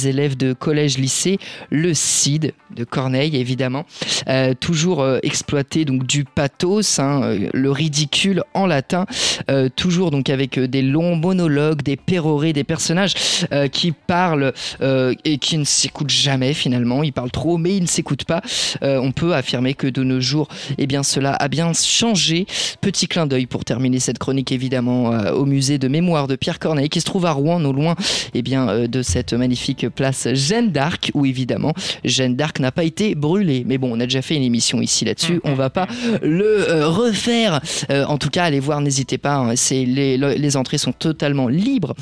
élèves 0.07 0.37
de 0.37 0.53
collège-lycée, 0.53 1.37
le 1.69 1.93
Cid 1.93 2.53
de 2.75 2.83
Corneille, 2.83 3.35
évidemment, 3.35 3.85
Euh, 4.27 4.53
toujours 4.59 5.01
euh, 5.01 5.19
exploité 5.23 5.83
donc 5.85 6.05
du 6.05 6.23
pathos, 6.23 6.99
hein, 6.99 7.21
euh, 7.23 7.49
le 7.53 7.71
ridicule 7.71 8.43
en 8.53 8.65
latin, 8.65 9.05
euh, 9.49 9.69
toujours 9.75 10.11
donc 10.11 10.29
avec 10.29 10.57
euh, 10.57 10.67
des 10.67 10.81
longs 10.81 11.15
monologues, 11.15 11.81
des 11.81 11.97
pérorés, 11.97 12.53
des 12.53 12.63
personnages 12.63 13.13
euh, 13.51 13.67
qui 13.67 13.91
parlent 13.91 14.53
euh, 14.81 15.13
et 15.25 15.37
qui 15.37 15.57
ne 15.57 15.63
s'écoutent 15.63 16.09
jamais 16.09 16.53
finalement. 16.53 17.03
Ils 17.03 17.13
parlent 17.13 17.31
trop, 17.31 17.57
mais 17.57 17.75
ils 17.75 17.83
ne 17.83 17.87
s'écoutent 17.87 18.25
pas. 18.25 18.41
Euh, 18.83 18.99
on 19.01 19.11
peut 19.11 19.33
affirmer 19.33 19.73
que 19.73 19.87
de 19.87 20.03
nos 20.03 20.21
jours, 20.21 20.47
eh 20.77 20.87
cela 21.03 21.33
a 21.33 21.47
bien 21.47 21.70
changé. 21.73 22.45
Petit 22.81 23.07
clin 23.07 23.25
d'œil 23.27 23.45
pour 23.45 23.65
terminer 23.65 23.99
cette 23.99 24.17
chronique, 24.19 24.51
évidemment, 24.51 25.11
euh, 25.13 25.31
au 25.33 25.45
musée 25.45 25.77
de 25.77 25.87
mémoire 25.87 26.27
de 26.27 26.35
Pierre 26.35 26.59
Corneille, 26.59 26.89
qui 26.89 26.99
se 26.99 27.05
trouve 27.05 27.25
à 27.25 27.31
Rouen, 27.31 27.59
non 27.59 27.73
loin 27.73 27.95
eh 28.33 28.41
bien, 28.41 28.67
euh, 28.69 28.87
de 28.87 29.01
cette 29.01 29.33
magnifique 29.33 29.87
place 29.89 30.27
Jeanne 30.33 30.71
d'Arc, 30.71 31.11
où 31.13 31.25
évidemment 31.25 31.73
Jeanne 32.03 32.35
d'Arc 32.35 32.59
n'a 32.59 32.71
pas 32.71 32.83
été 32.83 33.15
brûlée. 33.15 33.63
Mais 33.65 33.77
bon, 33.77 33.91
on 33.95 33.99
a 33.99 34.05
déjà 34.05 34.21
fait 34.21 34.35
une 34.35 34.43
émission 34.43 34.81
ici 34.81 35.05
là-dessus, 35.05 35.39
on 35.43 35.53
va 35.53 35.69
pas 35.69 35.87
le 36.21 36.69
euh, 36.69 36.87
refaire. 36.89 37.61
En 37.89 38.17
tout 38.17 38.29
cas, 38.29 38.43
allez 38.45 38.59
voir, 38.59 38.81
n'hésitez 38.81 39.17
pas. 39.17 39.35
hein. 39.35 39.55
c'est 39.55 39.85
les, 39.85 40.17
le- 40.17 40.33
les 40.33 40.57
entrées 40.57 40.77
sont 40.77 40.93
totalement 40.93 41.47
libres 41.47 41.93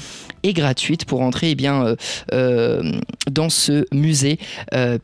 et 0.44 0.54
gratuites 0.54 1.06
pour 1.06 1.22
entrer 1.22 1.52
eh 1.52 1.56
bien 1.56 1.96
dans 3.30 3.50
ce 3.50 3.86
musée 3.94 4.38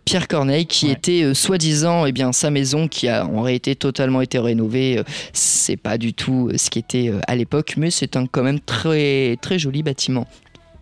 Pierre 0.05 0.28
Corneille 0.28 0.66
qui 0.66 0.86
Ouais. 0.86 0.91
était 0.91 1.34
soi-disant 1.34 2.05
eh 2.05 2.11
bien 2.11 2.32
sa 2.32 2.49
maison 2.51 2.88
qui 2.88 3.07
a 3.07 3.26
en 3.26 3.41
réalité 3.41 3.76
totalement 3.76 4.22
été 4.22 4.38
rénovée. 4.39 4.55
Euh, 4.60 5.03
c'est 5.34 5.78
pas 5.78 5.97
du 5.97 6.14
tout 6.14 6.49
euh, 6.49 6.58
ce 6.58 6.70
qui 6.70 6.80
était 6.80 7.10
euh, 7.10 7.20
à 7.28 7.36
l'époque, 7.36 7.76
mais 7.78 7.91
c'est 7.91 8.16
un 8.16 8.26
quand 8.28 8.43
même 8.43 8.60
très 8.60 9.38
très 9.41 9.60
joli 9.60 9.84
bâtiment 9.84 10.28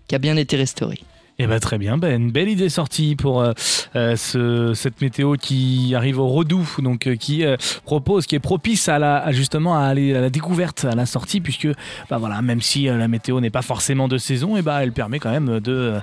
qui 0.08 0.16
a 0.16 0.20
bien 0.20 0.38
été 0.38 0.56
restauré. 0.56 1.00
Eh 1.40 1.48
ben 1.48 1.60
très 1.60 1.80
bien, 1.80 1.98
ben, 1.98 2.22
une 2.22 2.32
belle 2.32 2.48
idée 2.48 2.70
sortie 2.70 3.16
pour 3.16 3.42
euh, 3.42 3.54
euh, 3.96 4.16
ce, 4.16 4.76
cette 4.76 5.02
météo 5.02 5.34
qui 5.34 5.94
arrive 5.96 6.20
au 6.20 6.28
redoux, 6.28 6.70
donc 6.78 7.08
euh, 7.08 7.16
qui 7.16 7.44
propose, 7.86 8.28
qui 8.28 8.36
est 8.36 8.40
propice 8.40 8.88
à 8.88 9.00
la 9.00 9.18
à 9.18 9.32
justement 9.32 9.76
à 9.76 9.82
aller 9.86 10.16
à 10.16 10.22
la 10.22 10.30
découverte, 10.30 10.86
à 10.86 10.94
la 10.94 11.08
sortie, 11.08 11.42
puisque 11.42 11.68
bah 12.08 12.20
voilà, 12.20 12.44
même 12.44 12.62
si 12.62 12.84
la 12.84 13.08
météo 13.08 13.40
n'est 13.40 13.50
pas 13.50 13.64
forcément 13.64 14.08
de 14.08 14.20
saison, 14.20 14.58
et 14.58 14.62
ben 14.62 14.80
elle 14.80 14.92
permet 14.92 15.18
quand 15.18 15.32
même 15.32 15.60
de 15.60 15.96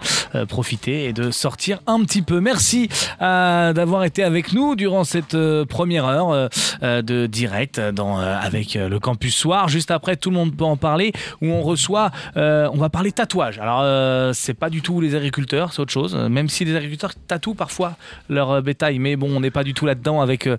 profiter 0.48 1.04
et 1.04 1.12
de 1.12 1.30
sortir 1.30 1.78
un 1.86 2.02
petit 2.02 2.22
peu. 2.22 2.40
Merci 2.40 2.88
d'avoir 3.20 4.02
été 4.02 4.24
avec 4.24 4.52
nous 4.52 4.74
durant 4.74 5.04
cette 5.04 5.36
première 5.68 6.06
heure 6.06 6.50
de 6.82 7.26
direct 7.26 7.78
avec 7.78 8.74
le 8.74 8.98
campus 8.98 9.36
soir. 9.36 9.68
Juste 9.68 9.92
après, 9.92 10.16
tout 10.16 10.30
le 10.30 10.36
monde 10.36 10.56
peut 10.56 10.64
en 10.64 10.76
parler, 10.76 11.12
où 11.40 11.46
on 11.46 11.62
reçoit, 11.62 12.10
on 12.34 12.76
va 12.76 12.88
parler 12.88 13.12
tatouage. 13.12 13.58
Alors 13.60 14.34
c'est 14.34 14.54
pas 14.54 14.70
du 14.70 14.82
tout 14.82 15.00
les 15.00 15.19
agriculteurs, 15.20 15.72
c'est 15.72 15.80
autre 15.80 15.92
chose. 15.92 16.14
Même 16.14 16.48
si 16.48 16.64
les 16.64 16.74
agriculteurs 16.74 17.12
tatouent 17.14 17.54
parfois 17.54 17.96
leur 18.28 18.50
euh, 18.50 18.60
bétail, 18.60 18.98
mais 18.98 19.16
bon, 19.16 19.30
on 19.34 19.40
n'est 19.40 19.50
pas 19.50 19.64
du 19.64 19.74
tout 19.74 19.86
là-dedans 19.86 20.20
avec 20.20 20.46
euh, 20.46 20.56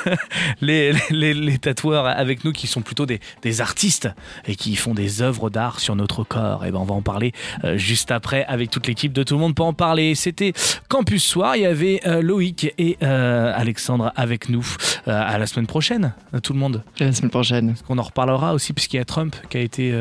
les, 0.60 0.92
les, 1.10 1.34
les 1.34 1.58
tatoueurs 1.58 2.06
avec 2.06 2.44
nous 2.44 2.52
qui 2.52 2.66
sont 2.66 2.82
plutôt 2.82 3.06
des, 3.06 3.20
des 3.42 3.60
artistes 3.60 4.08
et 4.46 4.56
qui 4.56 4.76
font 4.76 4.94
des 4.94 5.22
œuvres 5.22 5.50
d'art 5.50 5.80
sur 5.80 5.96
notre 5.96 6.24
corps. 6.24 6.64
Et 6.64 6.70
ben 6.70 6.78
on 6.78 6.84
va 6.84 6.94
en 6.94 7.02
parler 7.02 7.32
euh, 7.64 7.76
juste 7.76 8.10
après 8.10 8.44
avec 8.44 8.70
toute 8.70 8.86
l'équipe 8.86 9.12
de 9.12 9.22
Tout 9.22 9.34
le 9.34 9.40
monde 9.40 9.54
peut 9.54 9.62
en 9.62 9.72
parler. 9.72 10.14
C'était 10.14 10.52
Campus 10.88 11.24
Soir. 11.24 11.56
Il 11.56 11.62
y 11.62 11.66
avait 11.66 12.00
Loïc 12.22 12.72
et 12.78 12.96
Alexandre 13.04 14.12
avec 14.16 14.48
nous. 14.48 14.66
À 15.06 15.38
la 15.38 15.46
semaine 15.46 15.66
prochaine, 15.66 16.12
tout 16.42 16.52
le 16.52 16.58
monde. 16.58 16.82
La 16.98 17.12
semaine 17.12 17.30
prochaine. 17.30 17.74
On 17.88 17.98
en 17.98 18.02
reparlera 18.02 18.54
aussi 18.54 18.72
puisqu'il 18.72 18.96
y 18.96 19.00
a 19.00 19.04
Trump 19.04 19.34
qui 19.48 19.56
a 19.56 19.60
été 19.60 19.92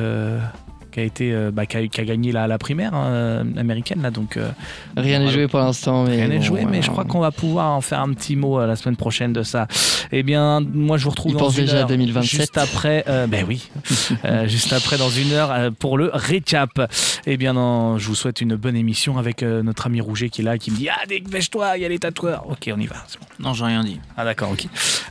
qui 0.93 0.99
a 0.99 1.03
été 1.03 1.33
euh, 1.33 1.51
bah, 1.51 1.65
qui, 1.65 1.77
a, 1.77 1.87
qui 1.87 1.99
a 1.99 2.05
gagné 2.05 2.31
la, 2.31 2.47
la 2.47 2.57
primaire 2.57 2.93
hein, 2.93 3.45
américaine 3.57 4.01
là 4.01 4.11
donc 4.11 4.37
euh, 4.37 4.49
Rien 4.95 5.19
n'est 5.19 5.29
joué 5.29 5.47
pour 5.47 5.59
l'instant. 5.59 6.03
mais 6.05 6.15
rien 6.15 6.27
n'est 6.27 6.37
bon, 6.37 6.43
joué 6.43 6.65
mais 6.65 6.81
je 6.81 6.89
crois 6.91 7.03
qu'on 7.03 7.19
va 7.19 7.31
pouvoir 7.31 7.71
en 7.71 7.81
faire 7.81 7.99
un 7.99 8.13
petit 8.13 8.35
mot 8.35 8.59
euh, 8.59 8.67
la 8.67 8.75
semaine 8.75 8.95
prochaine 8.95 9.33
de 9.33 9.43
ça. 9.43 9.67
Eh 10.11 10.23
bien 10.23 10.61
moi 10.61 10.97
je 10.97 11.03
vous 11.05 11.09
retrouve 11.09 11.31
Il 11.31 11.35
dans 11.37 11.45
pense 11.45 11.57
une 11.57 11.65
déjà 11.65 11.77
à 11.77 11.81
heure, 11.81 11.87
2027. 11.87 12.39
juste 12.39 12.57
après 12.57 13.03
euh, 13.07 13.27
ben 13.27 13.45
oui 13.47 13.69
Euh, 14.25 14.47
juste 14.47 14.71
après 14.73 14.97
dans 14.97 15.09
une 15.09 15.31
heure 15.33 15.51
euh, 15.51 15.69
pour 15.71 15.97
le 15.97 16.09
récap. 16.13 16.89
Eh 17.25 17.35
bien 17.37 17.53
non, 17.53 17.97
je 17.97 18.07
vous 18.07 18.15
souhaite 18.15 18.41
une 18.41 18.55
bonne 18.55 18.75
émission 18.75 19.17
avec 19.17 19.41
euh, 19.43 19.63
notre 19.63 19.87
ami 19.87 19.99
Rouget 20.01 20.29
qui 20.29 20.41
est 20.41 20.43
là 20.45 20.57
qui 20.57 20.71
me 20.71 20.75
dit 20.77 20.87
ah 20.89 21.05
dépêche-toi 21.07 21.77
il 21.77 21.81
y 21.81 21.85
a 21.85 21.89
les 21.89 21.99
tatoueurs. 21.99 22.49
Ok 22.49 22.69
on 22.73 22.79
y 22.79 22.85
va 22.85 22.95
bon. 23.19 23.25
Non, 23.47 23.53
j'ai 23.53 23.65
rien 23.65 23.83
dit. 23.83 23.99
ah 24.15 24.23
d'accord 24.23 24.51
ok. 24.51 24.65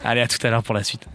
Allez 0.05 0.21
à 0.21 0.29
tout 0.29 0.45
à 0.47 0.51
l'heure 0.51 0.63
pour 0.63 0.75
la 0.75 0.85
suite 0.85 1.07